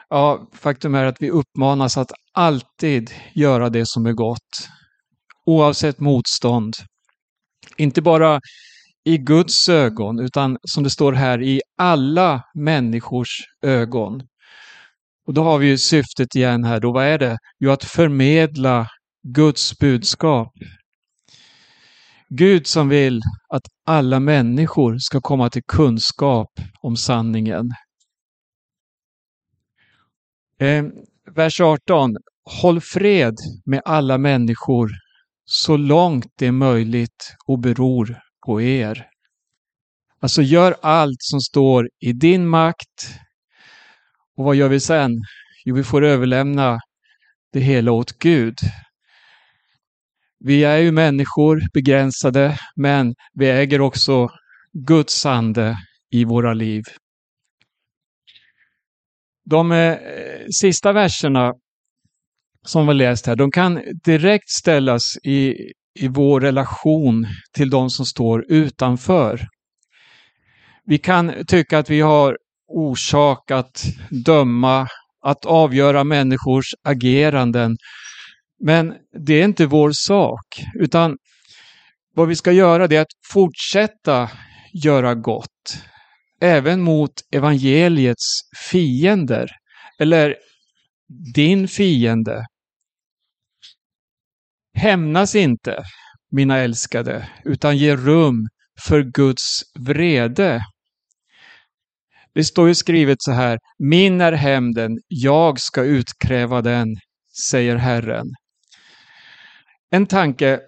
Ja, 0.08 0.48
faktum 0.52 0.94
är 0.94 1.04
att 1.04 1.22
vi 1.22 1.30
uppmanas 1.30 1.96
att 1.96 2.12
alltid 2.32 3.10
göra 3.34 3.68
det 3.68 3.86
som 3.86 4.06
är 4.06 4.12
gott. 4.12 4.68
Oavsett 5.46 6.00
motstånd. 6.00 6.74
Inte 7.76 8.02
bara 8.02 8.40
i 9.08 9.18
Guds 9.18 9.68
ögon, 9.68 10.18
utan 10.20 10.58
som 10.62 10.84
det 10.84 10.90
står 10.90 11.12
här, 11.12 11.42
i 11.42 11.60
alla 11.78 12.42
människors 12.54 13.40
ögon. 13.62 14.22
Och 15.26 15.34
då 15.34 15.42
har 15.42 15.58
vi 15.58 15.66
ju 15.66 15.78
syftet 15.78 16.34
igen 16.34 16.64
här 16.64 16.80
då. 16.80 16.92
Vad 16.92 17.04
är 17.04 17.18
det? 17.18 17.38
Jo, 17.58 17.70
att 17.70 17.84
förmedla 17.84 18.86
Guds 19.22 19.78
budskap. 19.78 20.52
Gud 22.28 22.66
som 22.66 22.88
vill 22.88 23.20
att 23.48 23.62
alla 23.86 24.20
människor 24.20 24.98
ska 24.98 25.20
komma 25.20 25.50
till 25.50 25.64
kunskap 25.64 26.50
om 26.80 26.96
sanningen. 26.96 27.70
Eh, 30.60 30.84
vers 31.34 31.60
18. 31.60 32.16
Håll 32.62 32.80
fred 32.80 33.34
med 33.64 33.82
alla 33.84 34.18
människor 34.18 34.90
så 35.44 35.76
långt 35.76 36.26
det 36.38 36.46
är 36.46 36.52
möjligt 36.52 37.34
och 37.46 37.58
beror 37.58 38.27
på 38.48 38.62
er. 38.62 39.06
Alltså 40.20 40.42
gör 40.42 40.76
allt 40.82 41.18
som 41.18 41.40
står 41.40 41.88
i 42.00 42.12
din 42.12 42.48
makt. 42.48 43.18
Och 44.36 44.44
vad 44.44 44.56
gör 44.56 44.68
vi 44.68 44.80
sen? 44.80 45.10
Jo, 45.64 45.74
vi 45.74 45.84
får 45.84 46.04
överlämna 46.04 46.78
det 47.52 47.60
hela 47.60 47.92
åt 47.92 48.18
Gud. 48.18 48.58
Vi 50.38 50.64
är 50.64 50.76
ju 50.76 50.92
människor, 50.92 51.60
begränsade, 51.74 52.58
men 52.76 53.14
vi 53.34 53.50
äger 53.50 53.80
också 53.80 54.28
Guds 54.72 55.26
ande 55.26 55.76
i 56.10 56.24
våra 56.24 56.54
liv. 56.54 56.82
De 59.44 59.72
eh, 59.72 59.98
sista 60.60 60.92
verserna 60.92 61.52
som 62.66 62.86
vi 62.86 62.94
läst 62.94 63.26
här, 63.26 63.36
de 63.36 63.50
kan 63.50 63.82
direkt 64.04 64.50
ställas 64.50 65.16
i, 65.24 65.54
i 65.94 66.08
vår 66.08 66.40
relation 66.40 67.26
till 67.52 67.70
de 67.70 67.90
som 67.90 68.06
står 68.06 68.44
utanför. 68.48 69.48
Vi 70.84 70.98
kan 70.98 71.32
tycka 71.46 71.78
att 71.78 71.90
vi 71.90 72.00
har 72.00 72.38
orsak 72.68 73.50
att 73.50 73.84
döma, 74.10 74.88
att 75.22 75.46
avgöra 75.46 76.04
människors 76.04 76.66
ageranden. 76.84 77.76
Men 78.60 78.94
det 79.26 79.34
är 79.34 79.44
inte 79.44 79.66
vår 79.66 79.90
sak, 79.94 80.64
utan 80.80 81.16
vad 82.14 82.28
vi 82.28 82.36
ska 82.36 82.52
göra 82.52 82.86
det 82.86 82.96
är 82.96 83.00
att 83.00 83.16
fortsätta 83.32 84.30
göra 84.84 85.14
gott. 85.14 85.82
Även 86.40 86.80
mot 86.80 87.12
evangeliets 87.32 88.24
fiender. 88.70 89.50
Eller 89.98 90.36
din 91.34 91.68
fiende. 91.68 92.44
Hämnas 94.78 95.34
inte, 95.34 95.84
mina 96.30 96.58
älskade, 96.58 97.28
utan 97.44 97.76
ge 97.76 97.96
rum 97.96 98.48
för 98.80 99.02
Guds 99.02 99.62
vrede. 99.78 100.60
Det 102.34 102.44
står 102.44 102.68
ju 102.68 102.74
skrivet 102.74 103.16
så 103.20 103.32
här, 103.32 103.58
min 103.78 104.20
är 104.20 104.32
hämnden, 104.32 104.98
jag 105.08 105.60
ska 105.60 105.82
utkräva 105.82 106.62
den, 106.62 106.96
säger 107.50 107.76
Herren. 107.76 108.26
En 109.90 110.06
tanke, 110.06 110.60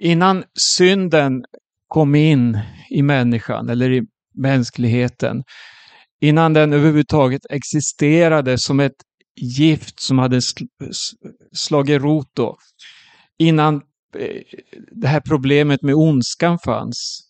innan 0.00 0.44
synden 0.58 1.44
kom 1.88 2.14
in 2.14 2.58
i 2.90 3.02
människan 3.02 3.68
eller 3.68 3.90
i 3.90 4.02
mänskligheten, 4.34 5.42
innan 6.20 6.52
den 6.52 6.72
överhuvudtaget 6.72 7.42
existerade 7.50 8.58
som 8.58 8.80
ett 8.80 8.96
gift 9.36 10.00
som 10.00 10.18
hade 10.18 10.40
slagit 11.52 12.02
rot 12.02 12.30
då, 12.34 12.56
innan 13.38 13.74
eh, 14.18 14.42
det 14.92 15.08
här 15.08 15.20
problemet 15.20 15.82
med 15.82 15.94
ondskan 15.94 16.58
fanns, 16.58 17.28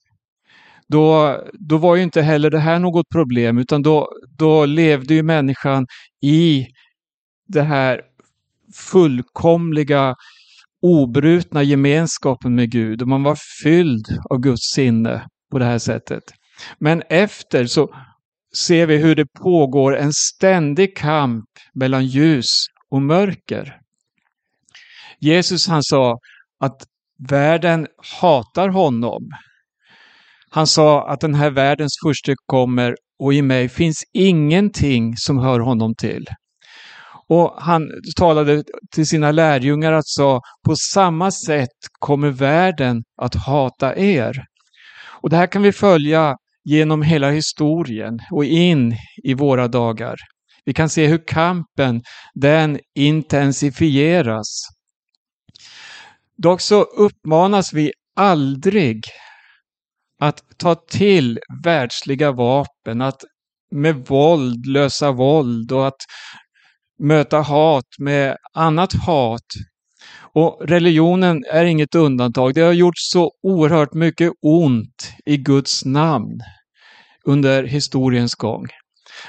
då, 0.88 1.40
då 1.52 1.76
var 1.76 1.96
ju 1.96 2.02
inte 2.02 2.22
heller 2.22 2.50
det 2.50 2.58
här 2.58 2.78
något 2.78 3.08
problem, 3.08 3.58
utan 3.58 3.82
då, 3.82 4.12
då 4.38 4.66
levde 4.66 5.14
ju 5.14 5.22
människan 5.22 5.86
i 6.22 6.66
det 7.48 7.62
här 7.62 8.00
fullkomliga, 8.74 10.14
obrutna 10.82 11.62
gemenskapen 11.62 12.54
med 12.54 12.70
Gud 12.70 13.02
och 13.02 13.08
man 13.08 13.22
var 13.22 13.38
fylld 13.62 14.06
av 14.30 14.38
Guds 14.38 14.72
sinne 14.74 15.26
på 15.50 15.58
det 15.58 15.64
här 15.64 15.78
sättet. 15.78 16.22
Men 16.78 17.02
efter 17.08 17.66
så 17.66 17.94
ser 18.56 18.86
vi 18.86 18.96
hur 18.96 19.14
det 19.14 19.26
pågår 19.26 19.96
en 19.96 20.12
ständig 20.12 20.96
kamp 20.96 21.44
mellan 21.74 22.06
ljus 22.06 22.66
och 22.90 23.02
mörker. 23.02 23.78
Jesus 25.18 25.68
han 25.68 25.82
sa 25.82 26.18
att 26.60 26.82
världen 27.28 27.86
hatar 28.20 28.68
honom. 28.68 29.30
Han 30.50 30.66
sa 30.66 31.08
att 31.08 31.20
den 31.20 31.34
här 31.34 31.50
världens 31.50 31.92
furste 32.04 32.34
kommer 32.46 32.96
och 33.18 33.34
i 33.34 33.42
mig 33.42 33.68
finns 33.68 34.04
ingenting 34.12 35.16
som 35.16 35.38
hör 35.38 35.60
honom 35.60 35.94
till. 35.94 36.26
Och 37.28 37.54
han 37.58 37.88
talade 38.16 38.64
till 38.94 39.06
sina 39.06 39.30
lärjungar 39.30 39.92
att 39.92 40.06
sa, 40.06 40.40
på 40.66 40.76
samma 40.76 41.30
sätt 41.30 41.78
kommer 41.98 42.30
världen 42.30 43.02
att 43.22 43.34
hata 43.34 43.96
er. 43.96 44.44
Och 45.22 45.30
det 45.30 45.36
här 45.36 45.46
kan 45.46 45.62
vi 45.62 45.72
följa 45.72 46.36
genom 46.64 47.02
hela 47.02 47.30
historien 47.30 48.18
och 48.30 48.44
in 48.44 48.96
i 49.24 49.34
våra 49.34 49.68
dagar. 49.68 50.16
Vi 50.64 50.72
kan 50.72 50.88
se 50.88 51.06
hur 51.06 51.26
kampen, 51.26 52.02
den 52.34 52.78
intensifieras. 52.94 54.46
Dock 56.36 56.60
så 56.60 56.82
uppmanas 56.82 57.72
vi 57.72 57.92
aldrig 58.16 59.04
att 60.20 60.42
ta 60.56 60.74
till 60.74 61.38
världsliga 61.64 62.32
vapen, 62.32 63.00
att 63.00 63.24
med 63.74 63.96
våld 63.96 64.66
lösa 64.66 65.12
våld 65.12 65.72
och 65.72 65.86
att 65.86 66.00
möta 66.98 67.40
hat 67.40 67.86
med 67.98 68.36
annat 68.52 68.92
hat. 68.92 69.46
Och 70.34 70.60
religionen 70.68 71.44
är 71.52 71.64
inget 71.64 71.94
undantag. 71.94 72.54
Det 72.54 72.60
har 72.60 72.72
gjort 72.72 72.96
så 72.96 73.30
oerhört 73.42 73.94
mycket 73.94 74.32
ont 74.42 75.12
i 75.24 75.36
Guds 75.36 75.84
namn 75.84 76.40
under 77.24 77.64
historiens 77.64 78.34
gång. 78.34 78.66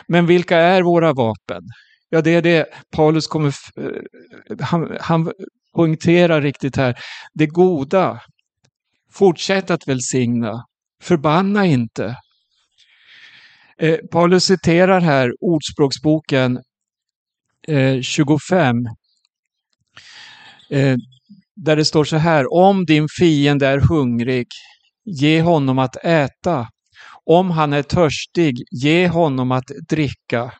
Men 0.07 0.25
vilka 0.25 0.57
är 0.57 0.81
våra 0.81 1.13
vapen? 1.13 1.63
Ja, 2.09 2.21
det 2.21 2.35
är 2.35 2.41
det 2.41 2.65
Paulus 2.95 3.27
kommer, 3.27 3.53
eh, 3.77 4.57
han, 4.59 4.97
han 5.01 5.31
poängterar 5.75 6.41
riktigt 6.41 6.75
här. 6.75 6.95
Det 7.33 7.47
goda. 7.47 8.21
Fortsätt 9.11 9.71
att 9.71 9.87
välsigna. 9.87 10.65
Förbanna 11.03 11.65
inte. 11.65 12.15
Eh, 13.77 13.97
Paulus 14.11 14.45
citerar 14.45 15.01
här 15.01 15.31
Ordspråksboken 15.39 16.59
eh, 17.67 18.01
25. 18.01 18.75
Eh, 20.69 20.95
där 21.55 21.75
det 21.75 21.85
står 21.85 22.03
så 22.03 22.17
här, 22.17 22.53
om 22.53 22.85
din 22.85 23.07
fiende 23.19 23.67
är 23.67 23.77
hungrig, 23.77 24.47
ge 25.05 25.41
honom 25.41 25.79
att 25.79 25.95
äta. 26.03 26.67
Om 27.25 27.51
han 27.51 27.73
är 27.73 27.83
törstig, 27.83 28.55
ge 28.71 29.07
honom 29.07 29.51
att 29.51 29.71
dricka. 29.89 30.53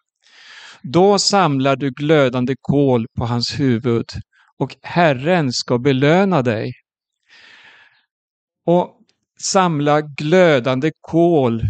Då 0.84 1.20
samlar 1.20 1.76
du 1.76 1.92
glödande 1.92 2.56
kol 2.62 3.06
på 3.18 3.26
hans 3.26 3.60
huvud 3.60 4.06
och 4.60 4.76
Herren 4.82 5.52
ska 5.52 5.80
belöna 5.80 6.42
dig. 6.42 6.74
Och 8.66 9.00
samla 9.40 10.02
glödande 10.02 10.92
kol 11.02 11.62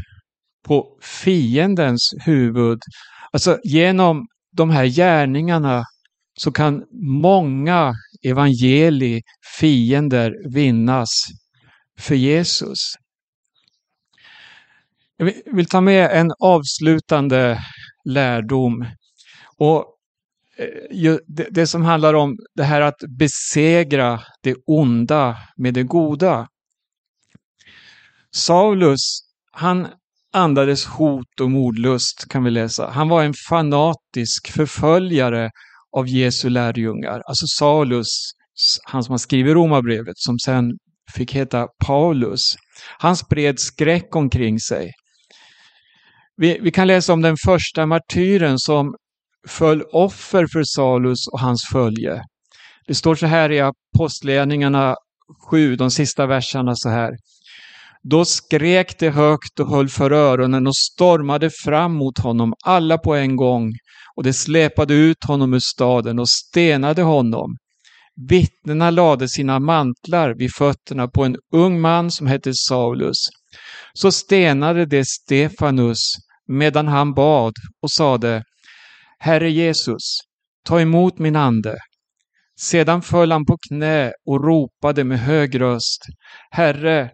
på 0.68 0.98
fiendens 1.02 2.14
huvud. 2.26 2.80
Alltså 3.32 3.60
genom 3.64 4.28
de 4.52 4.70
här 4.70 4.86
gärningarna 4.86 5.84
så 6.40 6.52
kan 6.52 6.84
många 7.22 7.94
evangeli 8.26 9.22
fiender 9.60 10.54
vinnas 10.54 11.10
för 12.00 12.16
Jesus. 12.16 12.94
Jag 15.18 15.34
vill 15.54 15.66
ta 15.66 15.82
med 15.82 16.12
en 16.12 16.32
avslutande 16.40 17.60
lärdom. 18.06 18.86
Och 19.58 19.86
eh, 20.58 21.18
det 21.52 21.68
som 21.68 21.82
handlar 21.82 22.14
om 22.14 22.38
det 22.56 22.64
här 22.64 22.82
att 22.82 23.00
besegra 23.20 24.20
det 24.42 24.56
onda 24.66 25.38
med 25.58 25.74
det 25.74 25.84
goda. 25.84 26.48
Saulus, 28.32 29.20
han 29.52 29.88
andades 30.34 30.86
hot 30.86 31.40
och 31.42 31.52
mordlust 31.52 32.26
kan 32.30 32.44
vi 32.44 32.52
läsa. 32.52 32.90
Han 32.90 33.10
var 33.10 33.24
en 33.24 33.34
fanatisk 33.50 34.52
förföljare 34.52 35.52
av 35.98 36.08
Jesu 36.08 36.50
lärjungar. 36.50 37.22
Alltså 37.26 37.48
Saulus, 37.48 38.08
han 38.84 39.04
som 39.04 39.14
har 39.14 39.18
skrivit 39.18 39.54
Romarbrevet, 39.54 40.18
som 40.18 40.40
sen 40.40 40.72
fick 41.16 41.36
heta 41.36 41.68
Paulus. 41.86 42.56
Han 43.00 43.18
spred 43.18 43.60
skräck 43.60 44.16
omkring 44.16 44.60
sig. 44.60 44.92
Vi, 46.38 46.60
vi 46.62 46.72
kan 46.72 46.88
läsa 46.88 47.14
om 47.14 47.22
den 47.22 47.36
första 47.46 47.86
martyren 47.86 48.60
som 48.60 48.96
föll 49.48 49.82
offer 49.82 50.48
för 50.54 50.64
Saulus 50.64 51.28
och 51.28 51.40
hans 51.40 51.64
följe. 51.72 52.22
Det 52.88 52.96
står 52.96 53.16
så 53.16 53.26
här 53.26 53.52
i 53.52 53.62
Apostlagärningarna 53.62 54.96
7, 55.50 55.76
de 55.76 55.92
sista 55.92 56.26
verserna 56.26 56.76
så 56.76 56.90
här. 56.90 57.12
Då 58.04 58.26
skrek 58.26 59.00
de 59.00 59.10
högt 59.10 59.60
och 59.60 59.70
höll 59.70 59.90
för 59.90 60.12
öronen 60.12 60.68
och 60.68 60.76
stormade 60.76 61.50
fram 61.64 61.94
mot 61.94 62.20
honom, 62.20 62.54
alla 62.66 62.98
på 62.98 63.16
en 63.16 63.36
gång, 63.36 63.72
och 64.16 64.24
de 64.24 64.34
släpade 64.34 64.94
ut 64.94 65.24
honom 65.24 65.54
ur 65.54 65.60
staden 65.60 66.20
och 66.20 66.30
stenade 66.30 67.02
honom. 67.02 67.58
Vittnena 68.30 68.90
lade 68.90 69.30
sina 69.30 69.60
mantlar 69.60 70.34
vid 70.38 70.54
fötterna 70.54 71.08
på 71.08 71.24
en 71.24 71.38
ung 71.54 71.82
man 71.82 72.12
som 72.12 72.28
hette 72.28 72.52
Saulus. 72.54 73.18
Så 73.94 74.12
stenade 74.12 74.86
de 74.86 75.06
Stefanus 75.06 76.00
medan 76.48 76.88
han 76.88 77.14
bad 77.14 77.54
och 77.82 77.92
sade 77.92 78.44
Herre 79.20 79.52
Jesus, 79.52 80.18
ta 80.66 80.82
emot 80.82 81.20
min 81.20 81.36
ande. 81.36 81.78
Sedan 82.60 83.02
föll 83.02 83.32
han 83.32 83.46
på 83.46 83.58
knä 83.70 84.12
och 84.26 84.44
ropade 84.44 85.04
med 85.04 85.20
hög 85.20 85.62
röst 85.62 86.06
Herre, 86.52 87.10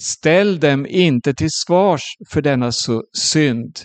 ställ 0.00 0.60
dem 0.60 0.86
inte 0.86 1.34
till 1.34 1.50
svars 1.50 2.02
för 2.30 2.42
denna 2.42 2.72
synd. 3.16 3.78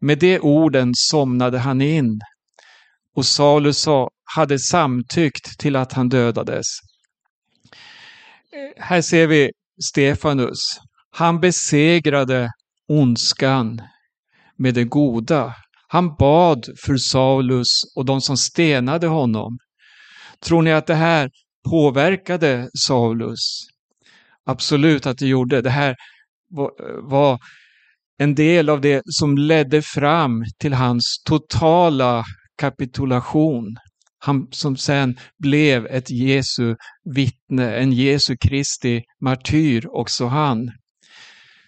Med 0.00 0.18
de 0.18 0.38
orden 0.38 0.92
somnade 0.94 1.58
han 1.58 1.80
in. 1.80 2.20
Och 3.16 3.26
Saulus 3.26 3.86
hade 4.36 4.58
samtyckt 4.58 5.58
till 5.58 5.76
att 5.76 5.92
han 5.92 6.08
dödades. 6.08 6.66
Här 8.76 9.02
ser 9.02 9.26
vi 9.26 9.50
Stefanus. 9.90 10.58
Han 11.10 11.40
besegrade 11.40 12.50
ondskan 12.88 13.82
med 14.56 14.74
det 14.74 14.84
goda. 14.84 15.54
Han 15.88 16.14
bad 16.14 16.66
för 16.84 16.96
Saulus 16.96 17.68
och 17.96 18.04
de 18.04 18.20
som 18.20 18.36
stenade 18.36 19.06
honom. 19.06 19.58
Tror 20.40 20.62
ni 20.62 20.72
att 20.72 20.86
det 20.86 20.94
här 20.94 21.30
påverkade 21.70 22.70
Saulus? 22.86 23.38
Absolut 24.46 25.06
att 25.06 25.18
det 25.18 25.26
gjorde. 25.26 25.62
Det 25.62 25.70
här 25.70 25.96
var 27.02 27.38
en 28.18 28.34
del 28.34 28.68
av 28.68 28.80
det 28.80 29.02
som 29.04 29.38
ledde 29.38 29.82
fram 29.82 30.44
till 30.58 30.72
hans 30.72 31.22
totala 31.24 32.24
kapitulation. 32.58 33.76
Han 34.18 34.46
som 34.50 34.76
sen 34.76 35.16
blev 35.38 35.86
ett 35.86 36.10
Jesu 36.10 36.76
vittne, 37.14 37.74
en 37.76 37.92
Jesu 37.92 38.36
Kristi 38.36 39.02
martyr 39.20 39.86
också 39.90 40.26
han. 40.26 40.70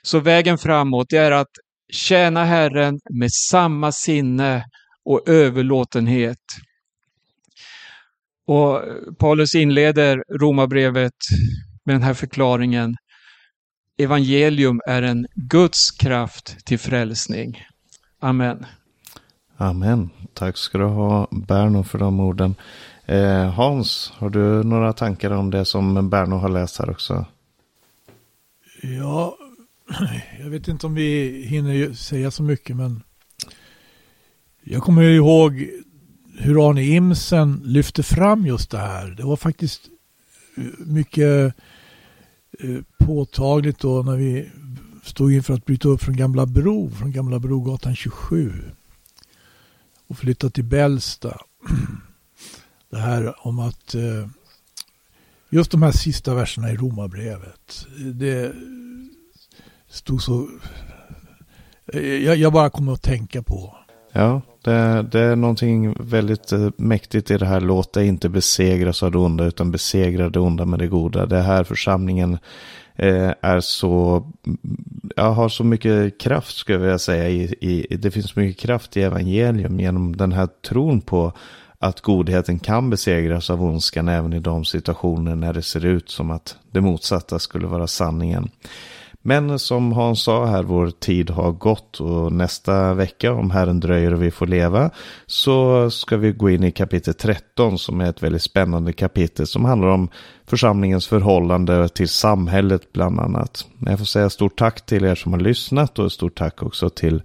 Så 0.02 0.20
vägen 0.20 0.58
framåt 0.58 1.12
är 1.12 1.30
att 1.30 1.50
tjäna 1.92 2.44
Herren 2.44 3.00
med 3.10 3.32
samma 3.32 3.92
sinne 3.92 4.64
och 5.04 5.28
överlåtenhet. 5.28 6.38
Och 8.46 8.82
Paulus 9.18 9.54
inleder 9.54 10.24
romabrevet 10.40 11.14
med 11.84 11.94
den 11.94 12.02
här 12.02 12.14
förklaringen. 12.14 12.96
evangelium 13.98 14.80
är 14.86 15.02
en 15.02 15.26
Guds 15.34 15.90
kraft 15.90 16.66
till 16.66 16.78
frälsning. 16.78 17.66
Amen. 18.20 18.66
Amen. 19.56 20.10
Tack 20.34 20.56
ska 20.56 20.78
du 20.78 20.84
ha 20.84 21.28
Berno 21.30 21.82
för 21.82 21.98
de 21.98 22.20
orden. 22.20 22.54
Eh, 23.06 23.50
Hans, 23.50 24.12
har 24.16 24.30
du 24.30 24.64
några 24.64 24.92
tankar 24.92 25.30
om 25.30 25.50
det 25.50 25.64
som 25.64 26.10
Berno 26.10 26.36
har 26.36 26.48
läst 26.48 26.78
här 26.78 26.90
också? 26.90 27.26
Ja, 28.82 29.36
jag 30.40 30.50
vet 30.50 30.68
inte 30.68 30.86
om 30.86 30.94
vi 30.94 31.42
hinner 31.46 31.92
säga 31.92 32.30
så 32.30 32.42
mycket 32.42 32.76
men 32.76 33.02
jag 34.64 34.82
kommer 34.82 35.02
ihåg 35.02 35.70
hur 36.38 36.70
Arne 36.70 36.84
Imsen 36.84 37.60
lyfte 37.64 38.02
fram 38.02 38.46
just 38.46 38.70
det 38.70 38.78
här. 38.78 39.10
Det 39.10 39.22
var 39.22 39.36
faktiskt 39.36 39.88
eh, 40.56 40.64
mycket 40.78 41.54
eh, 42.58 42.80
påtagligt 42.98 43.78
då 43.78 44.02
när 44.02 44.16
vi 44.16 44.50
stod 45.02 45.32
inför 45.32 45.54
att 45.54 45.64
bryta 45.64 45.88
upp 45.88 46.02
från 46.02 46.16
Gamla 46.16 46.46
Bro, 46.46 46.90
från 46.90 47.12
Gamla 47.12 47.38
Brogatan 47.38 47.96
27 47.96 48.52
och 50.06 50.18
flytta 50.18 50.50
till 50.50 50.64
Bällsta. 50.64 51.40
Det 52.90 52.98
här 52.98 53.46
om 53.46 53.58
att 53.58 53.94
eh, 53.94 54.28
just 55.50 55.70
de 55.70 55.82
här 55.82 55.92
sista 55.92 56.34
verserna 56.34 56.70
i 56.70 56.76
Romarbrevet. 56.76 57.86
Det 58.14 58.54
stod 59.92 60.22
så... 60.22 60.48
Jag, 62.24 62.36
jag 62.36 62.52
bara 62.52 62.70
kommer 62.70 62.92
att 62.92 63.02
tänka 63.02 63.42
på. 63.42 63.74
Ja, 64.12 64.40
det, 64.64 65.06
det, 65.12 65.20
är 65.20 65.36
någonting 65.36 65.94
väldigt 66.00 66.52
eh, 66.52 66.68
mäktigt 66.76 67.30
i 67.30 67.38
det 67.38 67.46
här. 67.46 67.60
Låt 67.60 67.92
dig 67.92 68.06
inte 68.06 68.28
besegras 68.28 69.02
av 69.02 69.12
det 69.12 69.18
onda 69.18 69.44
utan 69.44 69.70
besegra 69.70 70.28
det 70.28 70.40
onda 70.40 70.64
med 70.64 70.78
det 70.78 70.86
goda. 70.86 71.26
Det 71.26 71.40
här 71.40 71.64
församlingen 71.64 72.38
eh, 72.96 73.30
är 73.40 73.60
så, 73.60 74.26
jag 75.16 75.32
har 75.32 75.48
så 75.48 75.64
mycket 75.64 76.20
kraft 76.20 76.56
skulle 76.56 76.78
jag 76.78 76.82
vilja 76.82 76.98
säga. 76.98 77.28
I, 77.28 77.54
i, 77.60 77.96
det 77.96 78.10
finns 78.10 78.36
mycket 78.36 78.62
kraft 78.62 78.96
i 78.96 79.02
evangelium 79.02 79.80
genom 79.80 80.16
den 80.16 80.32
här 80.32 80.48
tron 80.68 81.00
på 81.00 81.32
att 81.78 82.00
godheten 82.00 82.58
kan 82.58 82.90
besegras 82.90 83.50
av 83.50 83.62
ondskan 83.62 84.08
även 84.08 84.32
i 84.32 84.40
de 84.40 84.64
situationer 84.64 85.36
när 85.36 85.52
det 85.52 85.62
ser 85.62 85.84
ut 85.84 86.10
som 86.10 86.30
att 86.30 86.56
det 86.70 86.80
motsatta 86.80 87.38
skulle 87.38 87.66
vara 87.66 87.86
sanningen. 87.86 88.50
Men 89.22 89.58
som 89.58 89.92
Hans 89.92 90.22
sa 90.22 90.46
här, 90.46 90.62
vår 90.62 90.90
tid 90.90 91.30
har 91.30 91.52
gått 91.52 92.00
och 92.00 92.32
nästa 92.32 92.94
vecka, 92.94 93.32
om 93.32 93.50
Herren 93.50 93.80
dröjer 93.80 94.14
och 94.14 94.22
vi 94.22 94.30
får 94.30 94.46
leva, 94.46 94.90
så 95.26 95.90
ska 95.90 96.16
vi 96.16 96.32
gå 96.32 96.50
in 96.50 96.64
i 96.64 96.72
kapitel 96.72 97.14
13 97.14 97.78
som 97.78 98.00
är 98.00 98.10
ett 98.10 98.22
väldigt 98.22 98.42
spännande 98.42 98.92
kapitel 98.92 99.46
som 99.46 99.64
handlar 99.64 99.88
om 99.88 100.08
församlingens 100.46 101.06
förhållande 101.06 101.88
till 101.88 102.08
samhället 102.08 102.92
bland 102.92 103.20
annat. 103.20 103.66
Jag 103.78 103.98
får 103.98 104.06
säga 104.06 104.30
stort 104.30 104.58
tack 104.58 104.86
till 104.86 105.04
er 105.04 105.14
som 105.14 105.32
har 105.32 105.40
lyssnat 105.40 105.98
och 105.98 106.12
stort 106.12 106.38
tack 106.38 106.62
också 106.62 106.90
till 106.90 107.22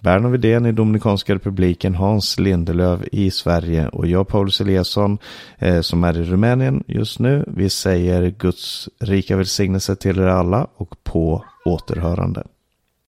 Berno 0.00 0.28
Widén 0.28 0.66
i 0.66 0.72
Dominikanska 0.72 1.34
republiken, 1.34 1.94
Hans 1.94 2.38
Lindelöv 2.38 3.08
i 3.12 3.30
Sverige 3.30 3.88
och 3.88 4.06
jag 4.06 4.28
Paulus 4.28 4.60
Eliasson 4.60 5.18
eh, 5.58 5.80
som 5.80 6.04
är 6.04 6.18
i 6.18 6.22
Rumänien 6.22 6.84
just 6.86 7.18
nu. 7.18 7.44
Vi 7.46 7.70
säger 7.70 8.34
Guds 8.38 8.88
rika 9.00 9.36
välsignelse 9.36 9.96
till 9.96 10.18
er 10.18 10.26
alla 10.26 10.66
och 10.76 11.04
på 11.04 11.44
återhörande. 11.64 12.44